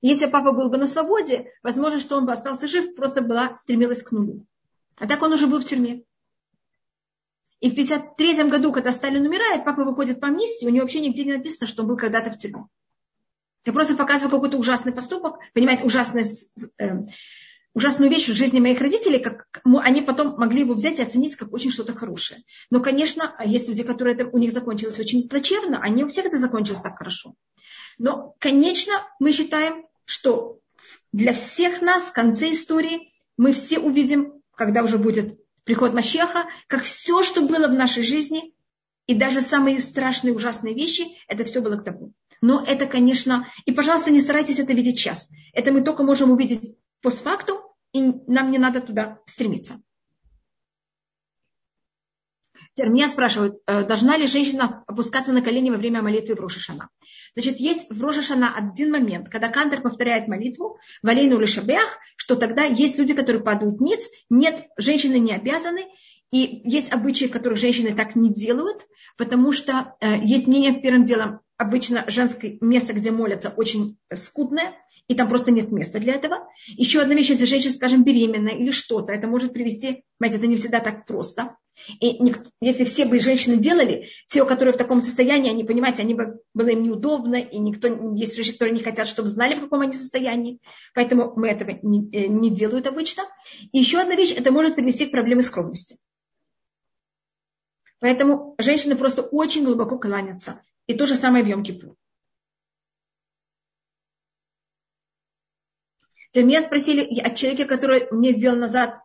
Если 0.02 0.26
папа 0.26 0.52
был 0.52 0.70
бы 0.70 0.76
на 0.78 0.86
свободе, 0.86 1.54
возможно, 1.64 2.02
что 2.02 2.18
он 2.18 2.26
бы 2.26 2.34
остался 2.34 2.68
жив, 2.68 2.96
просто 2.96 3.22
была, 3.22 3.56
стремилась 3.56 4.04
к 4.04 4.12
нулю. 4.12 4.46
А 4.98 5.08
так 5.08 5.22
он 5.22 5.32
уже 5.32 5.48
был 5.48 5.62
в 5.62 5.66
тюрьме. 5.66 6.04
И 7.62 7.70
в 7.70 7.72
1953 7.72 8.50
году, 8.50 8.74
когда 8.74 8.92
Сталин 8.92 9.26
умирает, 9.26 9.64
папа 9.64 9.86
выходит 9.86 10.20
по 10.20 10.28
амнистии, 10.28 10.66
у 10.66 10.70
него 10.70 10.82
вообще 10.82 11.00
нигде 11.00 11.24
не 11.24 11.32
написано, 11.32 11.66
что 11.66 11.84
он 11.84 11.88
был 11.88 11.96
когда-то 11.96 12.30
в 12.30 12.38
тюрьме. 12.38 12.66
Я 13.64 13.72
просто 13.72 13.96
показываю 13.96 14.32
какой-то 14.32 14.58
ужасный 14.58 14.92
поступок, 14.92 15.40
понимаете, 15.54 15.86
ужасный, 15.86 16.26
э, 16.78 17.04
ужасную 17.76 18.10
вещь 18.10 18.30
в 18.30 18.34
жизни 18.34 18.60
моих 18.60 18.80
родителей, 18.80 19.20
как 19.20 19.46
они 19.84 20.02
потом 20.02 20.38
могли 20.38 20.62
его 20.62 20.74
взять 20.74 21.00
и 21.00 21.04
оценить 21.04 21.36
как 21.36 21.54
очень 21.54 21.72
что-то 21.72 21.94
хорошее. 21.94 22.42
Но, 22.72 22.80
конечно, 22.80 23.36
есть 23.46 23.68
люди, 23.68 23.84
которые 23.84 24.16
это 24.16 24.28
у 24.28 24.38
них 24.38 24.54
закончилось 24.54 24.98
очень 24.98 25.28
плачевно, 25.28 25.82
а 25.84 25.90
не 25.90 26.06
у 26.06 26.08
всех 26.08 26.26
это 26.26 26.38
закончилось 26.38 26.82
так 26.82 26.98
хорошо. 26.98 27.36
Но, 27.98 28.34
конечно, 28.40 28.94
мы 29.20 29.34
считаем, 29.34 29.86
что 30.06 30.60
для 31.12 31.34
всех 31.34 31.82
нас 31.82 32.04
в 32.04 32.14
конце 32.14 32.52
истории 32.52 33.12
мы 33.38 33.52
все 33.52 33.80
увидим, 33.80 34.42
когда 34.56 34.82
уже 34.82 34.98
будет 34.98 35.38
приход 35.66 35.94
Машеха, 35.94 36.46
как 36.68 36.84
все, 36.84 37.24
что 37.24 37.42
было 37.42 37.68
в 37.68 37.74
нашей 37.74 38.04
жизни, 38.04 38.54
и 39.08 39.14
даже 39.14 39.42
самые 39.42 39.82
страшные, 39.82 40.34
ужасные 40.34 40.74
вещи, 40.74 41.04
это 41.28 41.44
все 41.44 41.62
было 41.62 41.76
к 41.76 41.84
тому. 41.84 42.14
Но 42.42 42.64
это, 42.66 42.86
конечно, 42.86 43.48
и, 43.66 43.72
пожалуйста, 43.72 44.12
не 44.12 44.22
старайтесь 44.22 44.60
это 44.60 44.74
видеть 44.74 44.98
сейчас. 44.98 45.30
Это 45.54 45.72
мы 45.72 45.82
только 45.82 46.04
можем 46.04 46.32
увидеть 46.32 46.78
постфактум, 47.02 47.60
и 47.96 48.14
нам 48.28 48.52
не 48.52 48.58
надо 48.58 48.82
туда 48.82 49.20
стремиться. 49.26 49.82
Теперь 52.74 52.92
меня 52.92 53.08
спрашивают, 53.08 53.62
э, 53.68 53.86
должна 53.86 54.18
ли 54.18 54.28
женщина 54.28 54.84
опускаться 54.86 55.32
на 55.32 55.42
колени 55.42 55.70
во 55.70 55.78
время 55.78 56.02
молитвы 56.02 56.36
в 56.36 56.42
Рошашана? 56.42 56.90
Значит, 57.34 57.62
есть 57.62 57.90
в 57.90 58.04
Рошашана 58.04 58.54
один 58.54 58.92
момент, 58.92 59.30
когда 59.30 59.48
Кантер 59.48 59.82
повторяет 59.82 60.28
молитву 60.28 60.78
в 61.02 61.08
Алейну 61.08 61.40
Лешабех, 61.40 62.00
что 62.18 62.36
тогда 62.36 62.66
есть 62.66 63.00
люди, 63.00 63.14
которые 63.14 63.42
падают 63.42 63.80
ниц, 63.80 64.10
нет, 64.30 64.68
женщины 64.76 65.20
не 65.20 65.34
обязаны, 65.34 65.86
и 66.32 66.64
есть 66.66 66.92
обычаи, 66.92 67.28
которые 67.28 67.58
женщины 67.58 67.96
так 67.96 68.18
не 68.18 68.34
делают, 68.34 68.86
потому 69.18 69.54
что 69.54 69.96
э, 70.02 70.20
есть 70.26 70.48
мнение, 70.48 70.82
первым 70.82 71.06
делом, 71.06 71.40
обычно 71.56 72.04
женское 72.08 72.58
место, 72.60 72.92
где 72.92 73.12
молятся, 73.12 73.54
очень 73.56 73.98
скудное, 74.14 74.74
и 75.08 75.16
там 75.16 75.30
просто 75.30 75.52
нет 75.52 75.72
места 75.72 76.00
для 76.00 76.16
этого. 76.16 76.48
Еще 76.68 77.02
одна 77.02 77.14
вещь, 77.14 77.30
если 77.30 77.46
женщина, 77.46 77.74
скажем, 77.74 78.04
беременная 78.04 78.54
или 78.54 78.72
что-то, 78.72 79.14
это 79.14 79.28
может 79.28 79.54
привести, 79.54 80.04
понимаете, 80.18 80.40
это 80.40 80.48
не 80.48 80.56
всегда 80.58 80.80
так 80.80 81.06
просто. 81.06 81.58
И 82.00 82.24
никто, 82.24 82.50
если 82.62 82.86
все 82.86 83.06
бы 83.06 83.20
женщины 83.20 83.58
делали, 83.58 84.08
те, 84.28 84.46
которые 84.46 84.74
в 84.74 84.78
таком 84.78 85.02
состоянии, 85.02 85.52
они, 85.52 85.64
понимаете, 85.64 86.02
они 86.02 86.14
бы, 86.14 86.40
было 86.54 86.70
им 86.70 86.84
неудобно, 86.84 87.36
и 87.36 87.58
никто, 87.60 87.88
есть 88.16 88.36
женщины, 88.36 88.54
которые 88.54 88.78
не 88.78 88.84
хотят, 88.84 89.08
чтобы 89.08 89.28
знали, 89.28 89.56
в 89.56 89.62
каком 89.62 89.82
они 89.82 89.94
состоянии, 89.94 90.60
поэтому 90.94 91.34
мы 91.36 91.50
этого 91.50 91.78
не, 91.82 92.10
э, 92.12 92.28
не 92.28 92.50
делают 92.50 92.88
обычно. 92.88 93.24
И 93.72 93.80
еще 93.80 94.00
одна 94.00 94.16
вещь, 94.16 94.34
это 94.36 94.52
может 94.52 94.76
привести 94.76 95.06
к 95.06 95.12
проблеме 95.12 95.42
скромности. 95.42 95.98
Поэтому 98.00 98.56
женщины 98.58 98.96
просто 98.96 99.22
очень 99.22 99.66
глубоко 99.66 99.98
кланятся. 99.98 100.62
И 100.88 100.94
то 100.94 101.06
же 101.06 101.16
самое 101.16 101.44
в 101.44 101.48
Йом-Кипур. 101.48 101.96
Меня 106.44 106.62
спросили 106.62 107.20
от 107.20 107.36
человека, 107.36 107.66
который 107.66 108.08
мне 108.12 108.32
сделал 108.34 108.58
назад 108.58 109.00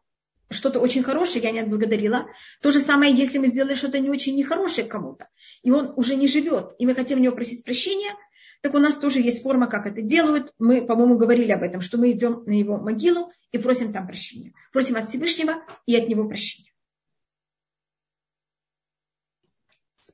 что-то 0.50 0.80
очень 0.80 1.02
хорошее, 1.02 1.44
я 1.44 1.52
не 1.52 1.60
отблагодарила. 1.60 2.26
То 2.60 2.72
же 2.72 2.80
самое, 2.80 3.14
если 3.14 3.38
мы 3.38 3.48
сделали 3.48 3.74
что-то 3.74 4.00
не 4.00 4.10
очень 4.10 4.36
нехорошее 4.36 4.86
кому-то, 4.86 5.28
и 5.62 5.70
он 5.70 5.92
уже 5.96 6.16
не 6.16 6.26
живет, 6.26 6.74
и 6.78 6.86
мы 6.86 6.94
хотим 6.94 7.18
у 7.18 7.22
него 7.22 7.34
просить 7.34 7.64
прощения, 7.64 8.14
так 8.62 8.74
у 8.74 8.78
нас 8.78 8.98
тоже 8.98 9.20
есть 9.20 9.42
форма, 9.42 9.68
как 9.68 9.86
это 9.86 10.02
делают. 10.02 10.52
Мы, 10.58 10.84
по-моему, 10.84 11.16
говорили 11.16 11.50
об 11.52 11.62
этом, 11.62 11.80
что 11.80 11.96
мы 11.96 12.10
идем 12.10 12.42
на 12.44 12.52
его 12.52 12.76
могилу 12.76 13.30
и 13.52 13.58
просим 13.58 13.92
там 13.92 14.06
прощения. 14.06 14.52
Просим 14.72 14.96
от 14.96 15.08
Всевышнего 15.08 15.62
и 15.86 15.96
от 15.96 16.08
него 16.08 16.28
прощения. 16.28 16.69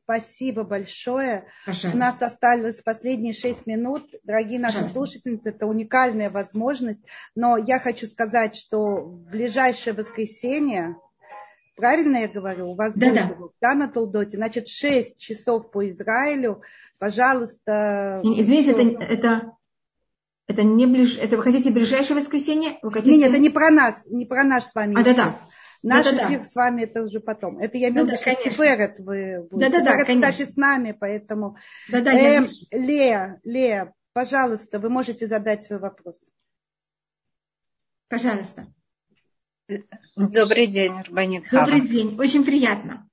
Спасибо 0.07 0.63
большое. 0.63 1.47
Пожалуйста. 1.67 1.97
У 1.97 1.99
нас 1.99 2.23
осталось 2.23 2.81
последние 2.81 3.35
шесть 3.35 3.67
минут. 3.67 4.09
Дорогие 4.23 4.61
наши 4.61 4.75
Пожалуйста. 4.75 4.99
слушательницы, 4.99 5.49
это 5.49 5.67
уникальная 5.67 6.31
возможность. 6.31 7.03
Но 7.35 7.57
я 7.57 7.81
хочу 7.81 8.07
сказать, 8.07 8.55
что 8.55 8.99
в 8.99 9.29
ближайшее 9.29 9.95
воскресенье, 9.95 10.97
правильно 11.75 12.19
я 12.19 12.29
говорю, 12.29 12.71
у 12.71 12.75
вас 12.77 12.95
да, 12.95 13.07
будет 13.09 13.15
да. 13.17 13.47
да, 13.61 13.75
на 13.75 13.89
Толдоте, 13.89 14.37
значит, 14.37 14.69
шесть 14.69 15.19
часов 15.19 15.73
по 15.73 15.91
Израилю. 15.91 16.63
Пожалуйста. 17.01 18.21
Извините, 18.23 18.71
это, 18.71 19.03
это, 19.03 19.53
это 20.47 20.63
не 20.63 20.87
ближ... 20.87 21.19
это 21.19 21.37
вы 21.37 21.43
хотите 21.43 21.73
ближайшее 21.73 22.17
воскресенье? 22.17 22.79
Вы 22.81 22.93
хотите... 22.93 23.17
Нет, 23.17 23.31
это 23.31 23.39
не 23.39 23.51
про 23.51 23.71
нас, 23.71 24.07
не 24.07 24.25
про 24.25 24.45
наш 24.45 24.67
с 24.67 24.75
вами. 24.77 24.95
А, 24.97 25.03
да, 25.03 25.15
да. 25.15 25.39
Наш 25.87 26.05
да, 26.05 26.27
эфир 26.27 26.39
да, 26.41 26.45
с 26.45 26.55
вами 26.57 26.83
это 26.83 27.03
уже 27.03 27.21
потом. 27.21 27.59
Это 27.59 27.79
я 27.79 27.91
имею 27.91 28.07
в 28.07 28.09
виду, 28.09 28.17
что 28.21 28.33
Стиферет 28.33 28.99
вы 28.99 29.47
будете. 29.49 29.71
Да, 29.71 29.85
да, 29.85 29.97
да, 29.97 30.05
кстати, 30.05 30.43
с 30.43 30.57
нами, 30.57 30.91
поэтому. 30.91 31.57
Да, 31.89 32.01
да, 32.01 32.13
э, 32.13 32.23
я... 32.23 32.51
Лея, 32.73 33.41
Лея, 33.45 33.95
пожалуйста, 34.13 34.81
вы 34.81 34.91
можете 34.91 35.29
задать 35.29 35.63
свой 35.63 35.79
вопрос. 35.79 36.17
Пожалуйста. 38.09 38.67
Добрый 40.17 40.67
день, 40.67 40.93
Рубанит 41.07 41.45
Добрый 41.53 41.81
день, 41.81 42.17
очень 42.19 42.45
приятно. 42.45 43.09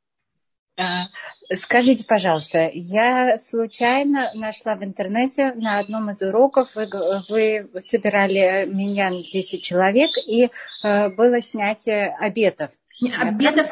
Скажите, 1.51 2.05
пожалуйста, 2.05 2.69
я 2.73 3.37
случайно 3.37 4.31
нашла 4.33 4.75
в 4.75 4.83
интернете 4.83 5.53
на 5.53 5.79
одном 5.79 6.09
из 6.09 6.21
уроков, 6.21 6.75
вы, 6.75 6.87
вы 7.29 7.81
собирали 7.81 8.65
меня 8.65 9.09
10 9.09 9.61
человек, 9.61 10.11
и 10.25 10.49
э, 10.83 11.09
было 11.09 11.41
снятие 11.41 12.15
обетов. 12.19 12.71
Обетов, 13.19 13.71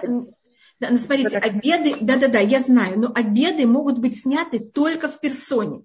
Да, 0.80 0.89
ну, 0.89 0.97
смотрите, 0.97 1.38
обеды, 1.38 1.95
да-да-да, 2.01 2.39
я 2.39 2.59
знаю, 2.59 2.99
но 2.99 3.11
обеды 3.13 3.65
могут 3.67 3.99
быть 3.99 4.19
сняты 4.19 4.59
только 4.59 5.07
в 5.07 5.19
персоне. 5.19 5.84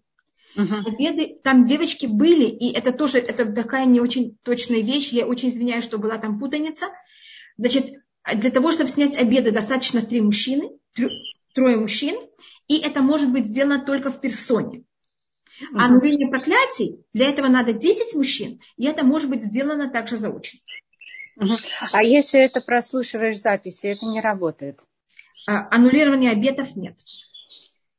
Uh-huh. 0.57 0.87
Обеды, 0.87 1.39
там 1.45 1.67
девочки 1.67 2.07
были, 2.07 2.47
и 2.47 2.73
это 2.73 2.93
тоже, 2.93 3.19
это 3.19 3.45
такая 3.53 3.85
не 3.85 4.01
очень 4.01 4.39
точная 4.43 4.81
вещь, 4.81 5.11
я 5.11 5.27
очень 5.27 5.51
извиняюсь, 5.51 5.85
что 5.85 5.99
была 5.99 6.17
там 6.17 6.39
путаница. 6.39 6.87
Значит, 7.59 7.93
для 8.35 8.51
того, 8.51 8.73
чтобы 8.73 8.89
снять 8.89 9.17
обеды, 9.17 9.51
достаточно 9.51 10.01
три 10.01 10.23
мужчины, 10.23 10.71
трое 11.57 11.77
мужчин, 11.77 12.17
и 12.69 12.79
это 12.79 13.03
может 13.03 13.33
быть 13.33 13.47
сделано 13.47 13.85
только 13.85 14.13
в 14.13 14.21
персоне. 14.21 14.85
Uh-huh. 15.59 15.79
А 15.79 15.87
аннулирование 15.87 16.29
проклятий, 16.29 17.05
для 17.13 17.29
этого 17.31 17.49
надо 17.49 17.73
10 17.73 18.15
мужчин, 18.15 18.61
и 18.77 18.85
это 18.85 19.05
может 19.05 19.31
быть 19.31 19.43
сделано 19.43 19.91
также 19.91 20.19
заочно. 20.19 20.61
А 21.93 22.03
если 22.03 22.41
это 22.41 22.61
прослушиваешь 22.61 23.41
записи, 23.41 23.87
это 23.87 24.07
не 24.07 24.21
работает? 24.21 24.81
А, 25.49 25.69
аннулирования 25.75 26.31
обетов 26.31 26.77
нет. 26.77 26.99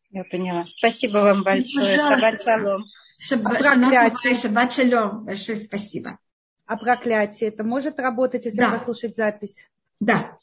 Я 0.10 0.24
поняла. 0.24 0.64
Спасибо 0.66 1.18
вам 1.18 1.44
большое. 1.44 1.98
Шаббат 1.98 2.42
шалом. 2.42 2.86
Шаббат, 3.20 4.74
шалом. 4.74 5.26
Большое 5.26 5.58
спасибо. 5.58 6.20
А 6.66 6.78
проклятие, 6.78 7.50
это 7.50 7.64
может 7.64 8.00
работать, 8.00 8.46
если 8.46 8.60
да. 8.60 8.72
послушать 8.72 9.16
запись? 9.16 9.70
Да. 10.00 10.38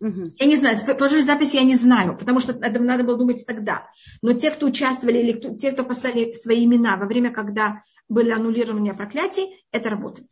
Угу. 0.00 0.32
Я 0.38 0.46
не 0.46 0.56
знаю, 0.56 0.78
послушать 0.96 1.26
запись 1.26 1.54
я 1.54 1.62
не 1.62 1.74
знаю, 1.74 2.16
потому 2.16 2.40
что 2.40 2.52
это 2.52 2.80
надо 2.80 3.04
было 3.04 3.18
думать 3.18 3.44
тогда. 3.46 3.86
Но 4.22 4.32
те, 4.32 4.50
кто 4.50 4.66
участвовали, 4.66 5.18
или 5.18 5.32
кто, 5.32 5.54
те, 5.54 5.72
кто 5.72 5.84
послали 5.84 6.32
свои 6.32 6.64
имена 6.64 6.96
во 6.96 7.06
время, 7.06 7.30
когда 7.30 7.82
были 8.08 8.30
аннулирования 8.30 8.94
проклятий, 8.94 9.62
это 9.72 9.90
работает. 9.90 10.30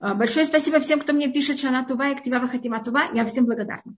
А, 0.00 0.14
большое 0.14 0.44
спасибо 0.44 0.80
всем, 0.80 0.98
кто 0.98 1.12
мне 1.12 1.32
пишет 1.32 1.60
Шана 1.60 1.84
Тува 1.86 2.08
и 2.08 2.16
Ктива 2.16 2.48
Хатима 2.48 2.82
Тува. 2.82 3.04
Я 3.14 3.24
всем 3.26 3.46
благодарна. 3.46 3.94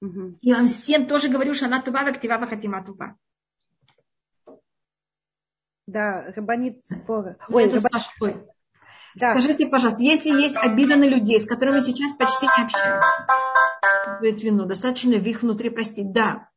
Угу. 0.00 0.38
И 0.40 0.52
вам 0.52 0.66
всем 0.66 1.06
тоже 1.06 1.28
говорю 1.28 1.54
Шана 1.54 1.80
Тува 1.80 2.08
и 2.08 2.14
Ктива 2.14 2.44
Хатима 2.46 2.84
Тува. 2.84 3.16
Да, 5.86 6.32
Рабанит 6.34 6.84
Ципора. 6.84 7.38
Ой, 7.48 7.70
Рабанит... 7.70 8.48
Да. 9.16 9.32
Скажите, 9.32 9.66
пожалуйста, 9.66 10.02
если 10.02 10.28
есть 10.28 10.56
обида 10.56 10.96
на 10.96 11.04
людей, 11.04 11.40
с 11.40 11.46
которыми 11.46 11.80
сейчас 11.80 12.14
почти 12.16 12.46
не 12.46 12.64
общаемся, 12.64 14.44
вину, 14.44 14.66
достаточно 14.66 15.12
их 15.12 15.40
внутри 15.40 15.70
простить? 15.70 16.12
Да. 16.12 16.50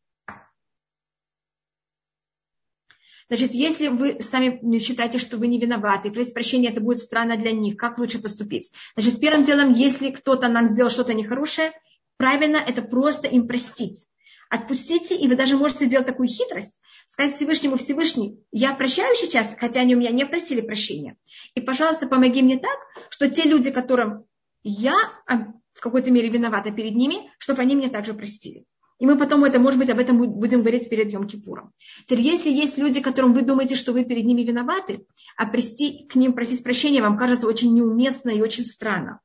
Значит, 3.30 3.52
если 3.54 3.88
вы 3.88 4.22
сами 4.22 4.80
считаете, 4.80 5.20
что 5.20 5.38
вы 5.38 5.48
не 5.48 5.60
виноваты, 5.60 6.12
просить 6.12 6.34
прощения, 6.34 6.70
это 6.70 6.82
будет 6.82 7.00
странно 7.00 7.38
для 7.38 7.52
них, 7.52 7.78
как 7.78 7.98
лучше 7.98 8.20
поступить? 8.20 8.72
Значит, 8.96 9.22
первым 9.22 9.46
делом, 9.46 9.72
если 9.72 10.10
кто-то 10.10 10.50
нам 10.50 10.68
сделал 10.68 10.90
что-то 10.90 11.14
нехорошее, 11.14 11.72
правильно 12.18 12.58
это 12.58 12.82
просто 12.82 13.28
им 13.30 13.48
простить. 13.48 14.08
Отпустите, 14.50 15.16
и 15.16 15.28
вы 15.28 15.36
даже 15.36 15.56
можете 15.56 15.86
сделать 15.86 16.08
такую 16.08 16.28
хитрость, 16.28 16.82
сказать 17.08 17.36
Всевышнему, 17.36 17.78
Всевышний, 17.78 18.40
я 18.52 18.74
прощаю 18.74 19.16
сейчас, 19.16 19.56
хотя 19.58 19.82
они 19.82 19.96
у 19.96 20.00
меня 20.00 20.10
не 20.10 20.26
просили 20.26 20.62
прощения. 20.62 21.18
И, 21.54 21.62
пожалуйста, 21.62 22.08
помоги 22.08 22.42
мне 22.42 22.58
так, 22.58 22.78
что 23.10 23.30
те 23.30 23.44
люди, 23.44 23.70
которым 23.70 24.26
я 24.64 24.96
а, 25.28 25.54
в 25.74 25.82
какой-то 25.82 26.10
мере 26.10 26.30
виновата 26.30 26.72
перед 26.72 26.96
ними, 26.96 27.32
чтобы 27.38 27.62
они 27.62 27.76
меня 27.76 27.90
также 27.90 28.14
простили. 28.14 28.66
И 28.98 29.06
мы 29.06 29.18
потом, 29.18 29.46
это, 29.46 29.60
может 29.60 29.80
быть, 29.80 29.90
об 29.90 30.00
этом 30.00 30.18
будем 30.18 30.60
говорить 30.60 30.90
перед 30.90 31.14
Йом-Кипуром. 31.14 31.70
Теперь, 32.06 32.22
если 32.22 32.50
есть 32.50 32.78
люди, 32.78 33.00
которым 33.02 33.34
вы 33.34 33.44
думаете, 33.44 33.76
что 33.76 33.94
вы 33.94 34.04
перед 34.04 34.26
ними 34.26 34.42
виноваты, 34.42 35.06
а 35.38 35.46
прести, 35.46 36.06
к 36.08 36.16
ним 36.16 36.34
просить 36.34 36.64
прощения 36.64 37.02
вам 37.02 37.18
кажется 37.18 37.48
очень 37.48 37.74
неуместно 37.74 38.30
и 38.30 38.42
очень 38.42 38.66
странно. 38.66 39.22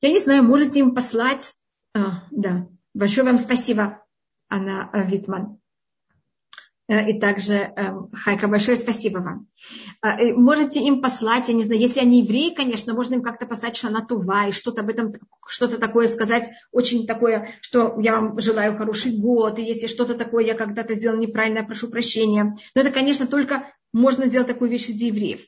Я 0.00 0.10
не 0.10 0.18
знаю, 0.18 0.44
можете 0.44 0.80
им 0.80 0.94
послать... 0.94 1.52
А, 1.94 2.28
да, 2.30 2.68
большое 2.94 3.26
вам 3.26 3.38
спасибо, 3.38 3.99
Анна 4.50 4.90
Витман. 4.92 5.60
Э, 6.90 7.08
и 7.08 7.20
также, 7.20 7.54
эм, 7.54 8.10
Хайка, 8.12 8.48
большое 8.48 8.76
спасибо 8.76 9.18
вам. 9.18 9.46
Э, 10.02 10.32
можете 10.32 10.80
им 10.80 11.00
послать, 11.00 11.48
я 11.48 11.54
не 11.54 11.62
знаю, 11.62 11.80
если 11.80 12.00
они 12.00 12.22
евреи, 12.22 12.52
конечно, 12.52 12.94
можно 12.94 13.14
им 13.14 13.22
как-то 13.22 13.46
послать 13.46 13.76
шанатува 13.76 14.48
и 14.48 14.52
что-то 14.52 14.80
об 14.82 14.88
этом, 14.88 15.14
что-то 15.46 15.78
такое 15.78 16.08
сказать, 16.08 16.50
очень 16.72 17.06
такое, 17.06 17.54
что 17.60 18.00
я 18.00 18.20
вам 18.20 18.40
желаю 18.40 18.76
хороший 18.76 19.16
год, 19.16 19.60
и 19.60 19.62
если 19.62 19.86
что-то 19.86 20.14
такое 20.14 20.44
я 20.44 20.54
когда-то 20.54 20.96
сделал 20.96 21.16
неправильно, 21.16 21.58
я 21.58 21.64
прошу 21.64 21.88
прощения. 21.88 22.56
Но 22.74 22.80
это, 22.80 22.90
конечно, 22.90 23.28
только 23.28 23.72
можно 23.92 24.26
сделать 24.26 24.48
такую 24.48 24.68
вещь 24.68 24.86
среди 24.86 25.06
евреев. 25.06 25.42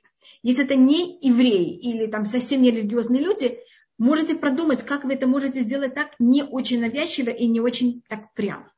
Если 0.44 0.64
это 0.64 0.76
не 0.76 1.18
евреи 1.22 1.76
или 1.76 2.06
там 2.06 2.24
совсем 2.24 2.62
не 2.62 2.70
религиозные 2.70 3.20
люди, 3.20 3.58
можете 3.98 4.36
продумать, 4.36 4.84
как 4.84 5.02
вы 5.02 5.14
это 5.14 5.26
можете 5.26 5.62
сделать 5.62 5.94
так 5.94 6.10
не 6.20 6.44
очень 6.44 6.80
навязчиво 6.80 7.30
и 7.30 7.48
не 7.48 7.60
очень 7.60 8.02
так 8.08 8.32
прямо 8.34 8.70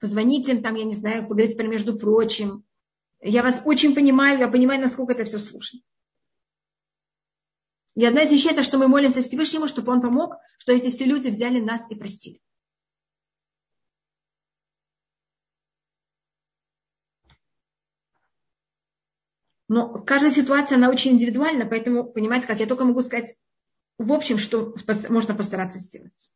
позвоните 0.00 0.52
им 0.52 0.62
там, 0.62 0.74
я 0.74 0.84
не 0.84 0.94
знаю, 0.94 1.26
поговорить 1.26 1.56
про 1.56 1.66
между 1.66 1.98
прочим. 1.98 2.64
Я 3.20 3.42
вас 3.42 3.62
очень 3.64 3.94
понимаю, 3.94 4.38
я 4.38 4.48
понимаю, 4.48 4.80
насколько 4.80 5.12
это 5.12 5.24
все 5.24 5.38
сложно. 5.38 5.80
И 7.96 8.04
одна 8.04 8.22
из 8.22 8.30
вещей, 8.30 8.52
это 8.52 8.62
что 8.62 8.78
мы 8.78 8.86
молимся 8.86 9.22
Всевышнему, 9.22 9.66
чтобы 9.66 9.92
он 9.92 10.00
помог, 10.00 10.36
что 10.58 10.72
эти 10.72 10.90
все 10.90 11.04
люди 11.04 11.28
взяли 11.28 11.58
нас 11.60 11.90
и 11.90 11.96
простили. 11.96 12.40
Но 19.66 20.00
каждая 20.02 20.32
ситуация, 20.32 20.76
она 20.76 20.88
очень 20.88 21.12
индивидуальна, 21.12 21.66
поэтому, 21.66 22.04
понимаете, 22.04 22.46
как 22.46 22.60
я 22.60 22.66
только 22.66 22.84
могу 22.84 23.00
сказать 23.02 23.36
в 23.98 24.12
общем, 24.12 24.38
что 24.38 24.74
можно 25.08 25.34
постараться 25.34 25.80
сделать. 25.80 26.30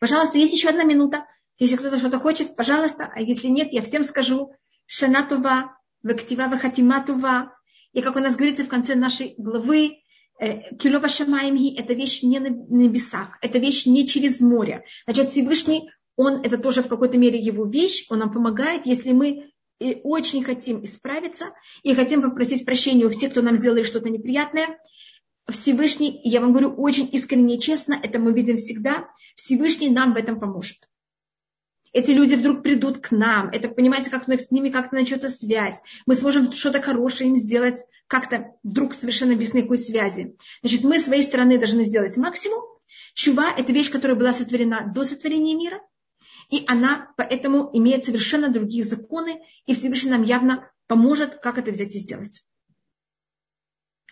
Пожалуйста, 0.00 0.38
есть 0.38 0.54
еще 0.54 0.70
одна 0.70 0.82
минута. 0.82 1.26
Если 1.58 1.76
кто-то 1.76 1.98
что-то 1.98 2.18
хочет, 2.18 2.56
пожалуйста. 2.56 3.12
А 3.14 3.20
если 3.20 3.48
нет, 3.48 3.72
я 3.72 3.82
всем 3.82 4.04
скажу. 4.04 4.54
Шанатува, 4.86 5.76
вектива, 6.02 6.48
вахатиматува. 6.48 7.54
И 7.92 8.00
как 8.00 8.16
у 8.16 8.20
нас 8.20 8.34
говорится 8.34 8.64
в 8.64 8.68
конце 8.68 8.94
нашей 8.94 9.34
главы, 9.36 9.98
э, 10.40 10.74
Килова 10.76 11.06
Шамаемги– 11.06 11.76
это 11.78 11.92
вещь 11.92 12.22
не 12.22 12.38
на 12.38 12.48
небесах, 12.48 13.38
это 13.42 13.58
вещь 13.58 13.84
не 13.84 14.06
через 14.06 14.40
море. 14.40 14.84
Значит, 15.04 15.30
Всевышний, 15.30 15.90
он, 16.16 16.40
это 16.42 16.56
тоже 16.56 16.82
в 16.82 16.88
какой-то 16.88 17.18
мере 17.18 17.38
его 17.38 17.66
вещь, 17.66 18.06
он 18.08 18.20
нам 18.20 18.32
помогает, 18.32 18.86
если 18.86 19.12
мы 19.12 19.50
э, 19.80 19.94
очень 20.02 20.42
хотим 20.44 20.82
исправиться 20.84 21.46
и 21.82 21.94
хотим 21.94 22.22
попросить 22.22 22.64
прощения 22.64 23.06
у 23.06 23.10
всех, 23.10 23.32
кто 23.32 23.42
нам 23.42 23.56
сделали 23.56 23.82
что-то 23.82 24.08
неприятное, 24.08 24.78
Всевышний, 25.50 26.20
я 26.24 26.40
вам 26.40 26.52
говорю 26.52 26.74
очень 26.74 27.08
искренне 27.12 27.56
и 27.56 27.60
честно, 27.60 27.98
это 28.02 28.18
мы 28.18 28.32
видим 28.32 28.56
всегда, 28.56 29.08
Всевышний 29.36 29.90
нам 29.90 30.14
в 30.14 30.16
этом 30.16 30.40
поможет. 30.40 30.88
Эти 31.92 32.12
люди 32.12 32.34
вдруг 32.34 32.62
придут 32.62 32.98
к 32.98 33.10
нам, 33.10 33.48
это 33.50 33.68
понимаете, 33.68 34.10
как 34.10 34.28
с 34.28 34.50
ними 34.50 34.70
как-то 34.70 34.94
начнется 34.94 35.28
связь. 35.28 35.80
Мы 36.06 36.14
сможем 36.14 36.52
что-то 36.52 36.80
хорошее 36.80 37.30
им 37.30 37.36
сделать, 37.36 37.82
как-то 38.06 38.52
вдруг 38.62 38.94
совершенно 38.94 39.34
без 39.34 39.54
никакой 39.54 39.78
связи. 39.78 40.36
Значит, 40.62 40.84
мы 40.84 40.98
своей 40.98 41.24
стороны 41.24 41.58
должны 41.58 41.84
сделать 41.84 42.16
максимум. 42.16 42.62
Чува– 43.14 43.52
это 43.56 43.72
вещь, 43.72 43.90
которая 43.90 44.16
была 44.16 44.32
сотворена 44.32 44.92
до 44.94 45.02
сотворения 45.02 45.54
мира, 45.54 45.80
и 46.48 46.64
она 46.68 47.12
поэтому 47.16 47.70
имеет 47.72 48.04
совершенно 48.04 48.48
другие 48.48 48.84
законы, 48.84 49.40
и 49.66 49.74
Всевышний 49.74 50.10
нам 50.10 50.22
явно 50.22 50.70
поможет, 50.86 51.36
как 51.36 51.58
это 51.58 51.72
взять 51.72 51.94
и 51.94 52.00
сделать. 52.00 52.42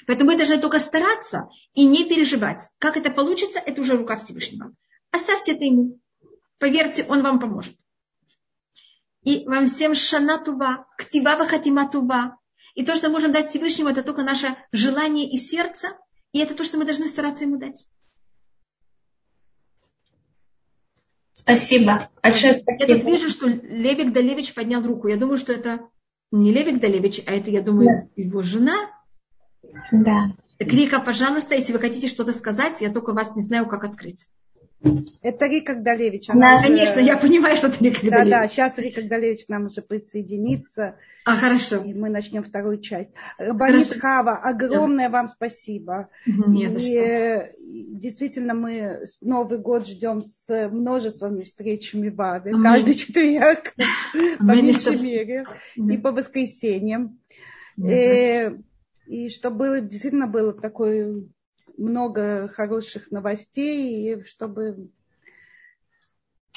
Поэтому 0.09 0.31
мы 0.31 0.39
должны 0.39 0.59
только 0.59 0.79
стараться 0.79 1.51
и 1.75 1.85
не 1.85 2.09
переживать. 2.09 2.67
Как 2.79 2.97
это 2.97 3.11
получится, 3.11 3.59
это 3.59 3.83
уже 3.83 3.95
рука 3.95 4.17
Всевышнего. 4.17 4.73
Оставьте 5.11 5.53
это 5.53 5.65
ему. 5.65 6.01
Поверьте, 6.59 7.05
он 7.11 7.23
вам 7.23 7.39
поможет. 7.39 7.77
И 9.23 9.45
вам 9.47 9.67
всем 9.67 9.95
шанатува, 9.95 10.87
ктива 10.97 11.47
хатиматува. 11.47 12.39
И 12.75 12.87
то, 12.87 12.95
что 12.95 13.09
мы 13.09 13.17
можем 13.17 13.33
дать 13.33 13.51
Всевышнему, 13.51 13.91
это 13.91 14.03
только 14.03 14.23
наше 14.23 14.57
желание 14.73 15.31
и 15.31 15.37
сердце. 15.37 15.99
И 16.33 16.39
это 16.39 16.55
то, 16.55 16.65
что 16.65 16.79
мы 16.79 16.87
должны 16.87 17.07
стараться 17.07 17.45
ему 17.45 17.59
дать. 17.59 17.87
Спасибо. 21.35 22.09
Большое 22.23 22.55
спасибо. 22.55 22.93
Я 22.93 22.95
тут 22.95 23.05
вижу, 23.05 23.29
что 23.29 23.47
Левик 23.47 24.15
Далевич 24.15 24.55
поднял 24.55 24.83
руку. 24.83 25.09
Я 25.09 25.19
думаю, 25.19 25.37
что 25.37 25.53
это 25.53 25.87
не 26.31 26.51
Левик 26.51 26.81
Далевич, 26.81 27.21
а 27.27 27.33
это, 27.33 27.51
я 27.51 27.61
думаю, 27.61 28.09
да. 28.17 28.23
его 28.23 28.43
жена. 28.43 28.98
Да. 29.93 30.33
Рика, 30.59 31.01
пожалуйста, 31.01 31.55
если 31.55 31.73
вы 31.73 31.79
хотите 31.79 32.09
что-то 32.09 32.33
сказать, 32.33 32.81
я 32.81 32.91
только 32.91 33.13
вас 33.13 33.37
не 33.37 33.43
знаю, 33.43 33.67
как 33.67 33.85
открыть. 33.85 34.29
Это 35.23 35.47
Рика 35.47 35.75
Гдалевич. 35.75 36.29
Да, 36.29 36.59
уже... 36.59 36.69
конечно, 36.69 37.01
я 37.01 37.17
понимаю, 37.17 37.57
что 37.57 37.67
это 37.67 37.83
Рика 37.83 38.07
Гдалевич. 38.07 38.31
Да, 38.31 38.41
да, 38.43 38.49
сейчас 38.49 38.79
Рика 38.79 39.03
Гдалевич 39.03 39.47
к 39.47 39.49
нам 39.49 39.67
уже 39.67 39.83
присоединится. 39.83 40.97
А, 41.25 41.35
хорошо. 41.35 41.83
И 41.83 41.93
мы 41.95 42.11
начнем 42.11 42.45
вторую 42.45 42.79
часть. 42.81 43.11
Банит 43.39 43.93
Хава, 44.01 44.37
огромное 44.37 45.09
да. 45.09 45.13
вам 45.13 45.29
спасибо. 45.29 46.09
Не 46.27 46.67
и 46.67 46.79
что. 46.79 47.53
действительно 48.01 48.55
мы 48.55 49.01
Новый 49.21 49.59
год 49.59 49.89
ждем 49.89 50.23
с 50.23 50.69
множеством 50.69 51.43
встреч 51.43 51.93
Мивады. 51.93 52.53
Каждый 52.63 52.95
четверг, 52.95 53.75
по 54.39 54.43
меньшей 54.43 55.01
мере. 55.03 55.45
И 55.77 55.99
по 55.99 56.13
воскресеньям. 56.13 57.19
И 59.09 59.31
чтобы 59.31 59.81
действительно 59.81 60.27
было 60.27 60.53
такое 60.53 61.25
много 61.77 62.49
хороших 62.49 63.11
новостей, 63.11 64.13
и 64.13 64.25
чтобы 64.25 64.91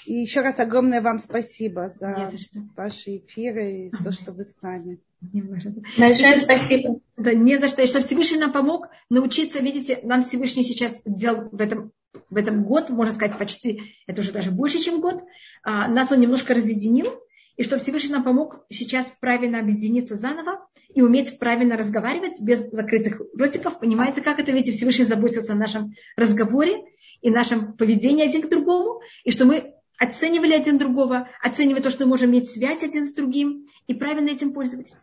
и 0.05 0.13
еще 0.13 0.41
раз 0.41 0.59
огромное 0.59 1.01
вам 1.01 1.19
спасибо 1.19 1.93
за, 1.95 2.31
за 2.31 2.61
ваши 2.75 3.17
эфиры 3.17 3.85
и 3.85 3.89
за 3.91 4.03
то, 4.03 4.11
что 4.11 4.31
вы 4.31 4.45
с 4.45 4.59
нами. 4.61 4.99
Большое 5.21 6.37
спасибо. 6.37 6.99
Да, 7.17 7.33
не 7.33 7.57
за 7.57 7.67
что. 7.67 7.83
И 7.83 7.87
что 7.87 8.01
Всевышний 8.01 8.39
нам 8.39 8.51
помог 8.51 8.87
научиться, 9.09 9.59
видите, 9.59 9.99
нам 10.03 10.23
Всевышний 10.23 10.63
сейчас 10.63 11.01
делал 11.05 11.49
в 11.51 11.61
этом, 11.61 11.91
в 12.29 12.37
этом 12.37 12.63
год, 12.63 12.89
можно 12.89 13.13
сказать, 13.13 13.37
почти, 13.37 13.95
это 14.07 14.21
уже 14.21 14.31
даже 14.31 14.49
больше, 14.49 14.79
чем 14.79 15.01
год, 15.01 15.23
а, 15.63 15.87
нас 15.87 16.11
он 16.11 16.19
немножко 16.19 16.55
разъединил, 16.55 17.21
и 17.57 17.63
что 17.63 17.77
Всевышний 17.77 18.13
нам 18.13 18.23
помог 18.23 18.65
сейчас 18.69 19.11
правильно 19.19 19.59
объединиться 19.59 20.15
заново 20.15 20.67
и 20.93 21.01
уметь 21.01 21.39
правильно 21.39 21.77
разговаривать 21.77 22.39
без 22.39 22.69
закрытых 22.69 23.21
ротиков. 23.37 23.79
Понимаете, 23.79 24.21
как 24.21 24.39
это? 24.39 24.51
Видите, 24.51 24.71
Всевышний 24.71 25.05
заботился 25.05 25.53
о 25.53 25.57
нашем 25.57 25.93
разговоре 26.15 26.83
и 27.21 27.29
нашем 27.29 27.73
поведении 27.77 28.27
один 28.27 28.41
к 28.41 28.49
другому, 28.49 29.01
и 29.23 29.31
что 29.31 29.45
мы 29.45 29.75
оценивали 29.99 30.53
один 30.53 30.77
другого, 30.77 31.29
оценивали 31.43 31.81
то, 31.81 31.91
что 31.91 32.05
мы 32.05 32.11
можем 32.11 32.31
иметь 32.31 32.49
связь 32.49 32.83
один 32.83 33.05
с 33.05 33.13
другим, 33.13 33.67
и 33.87 33.93
правильно 33.93 34.29
этим 34.29 34.53
пользовались. 34.53 34.95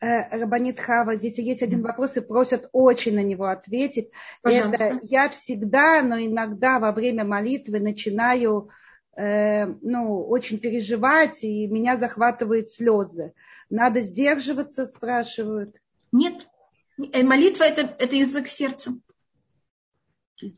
Э, 0.00 0.38
Рабанит 0.38 0.80
Хава, 0.80 1.16
здесь 1.16 1.38
есть 1.38 1.62
один 1.62 1.82
вопрос, 1.82 2.16
и 2.16 2.20
просят 2.20 2.68
очень 2.72 3.14
на 3.14 3.22
него 3.22 3.46
ответить. 3.46 4.10
Пожалуйста. 4.40 4.84
Это 4.84 5.00
я 5.02 5.28
всегда, 5.28 6.02
но 6.02 6.18
иногда 6.18 6.78
во 6.78 6.92
время 6.92 7.24
молитвы 7.24 7.80
начинаю 7.80 8.70
э, 9.16 9.66
ну, 9.82 10.24
очень 10.26 10.58
переживать, 10.58 11.42
и 11.42 11.66
меня 11.66 11.96
захватывают 11.96 12.72
слезы. 12.72 13.32
Надо 13.70 14.00
сдерживаться, 14.00 14.86
спрашивают. 14.86 15.76
Нет. 16.12 16.48
Э, 17.12 17.22
молитва 17.22 17.64
это, 17.64 17.82
это 17.98 18.16
язык 18.16 18.48
сердца. 18.48 18.92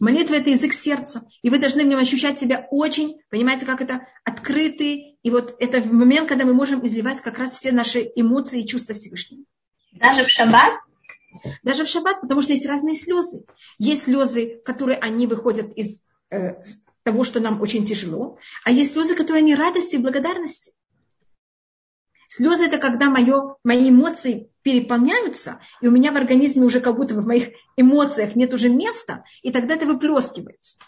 Молитва– 0.01 0.35
это 0.37 0.51
язык 0.51 0.73
сердца. 0.73 1.29
И 1.43 1.51
вы 1.51 1.59
должны 1.59 1.85
в 1.85 1.87
нем 1.87 1.99
ощущать 1.99 2.39
себя 2.39 2.67
очень, 2.71 3.21
понимаете, 3.29 3.67
как 3.67 3.81
это 3.81 4.07
открытый. 4.25 5.19
И 5.23 5.31
вот 5.31 5.57
это 5.59 5.81
момент, 5.81 6.29
когда 6.29 6.45
мы 6.45 6.55
можем 6.55 6.85
изливать 6.87 7.21
как 7.21 7.39
раз 7.39 7.55
все 7.55 7.73
наши 7.73 8.11
эмоции 8.17 8.63
и 8.63 8.67
чувства 8.67 8.95
Всевышнего. 8.95 9.45
Даже 9.93 10.25
в 10.25 10.29
шаббат? 10.29 10.75
Даже 11.63 11.85
в 11.85 11.89
шаббат, 11.89 12.21
потому 12.21 12.43
что 12.43 12.53
есть 12.53 12.67
разные 12.67 12.95
слезы. 12.95 13.45
Есть 13.79 14.05
слезы, 14.05 14.61
которые 14.65 14.99
они 14.99 15.27
выходят 15.27 15.73
из 15.77 16.01
э, 16.31 16.65
того, 17.05 17.23
что 17.23 17.39
нам 17.39 17.61
очень 17.61 17.87
тяжело, 17.87 18.39
а 18.65 18.71
есть 18.71 18.93
слезы, 18.93 19.15
которые 19.15 19.43
они 19.43 19.55
радости 19.55 19.95
и 19.95 19.99
благодарности. 19.99 20.73
Слезы– 22.29 22.65
это 22.67 22.79
когда 22.79 23.11
мое, 23.11 23.57
мои 23.63 23.91
эмоции 23.91 24.51
переполняются, 24.63 25.61
и 25.81 25.87
у 25.87 25.91
меня 25.91 26.11
в 26.11 26.17
организме 26.17 26.65
уже 26.65 26.81
как 26.81 26.97
будто 26.97 27.15
в 27.15 27.27
моих 27.27 27.51
эмоциях 27.77 28.35
нет 28.35 28.53
уже 28.53 28.69
места, 28.71 29.25
и 29.43 29.53
тогда 29.53 29.75
это 29.75 29.87
выплескивается. 29.87 30.79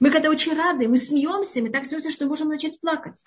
Мы 0.00 0.10
когда 0.10 0.30
очень 0.30 0.54
рады, 0.54 0.88
мы 0.88 0.96
смеемся, 0.96 1.60
мы 1.60 1.70
так 1.70 1.84
смеемся, 1.84 2.10
что 2.10 2.26
можем 2.26 2.48
начать 2.48 2.80
плакать. 2.80 3.22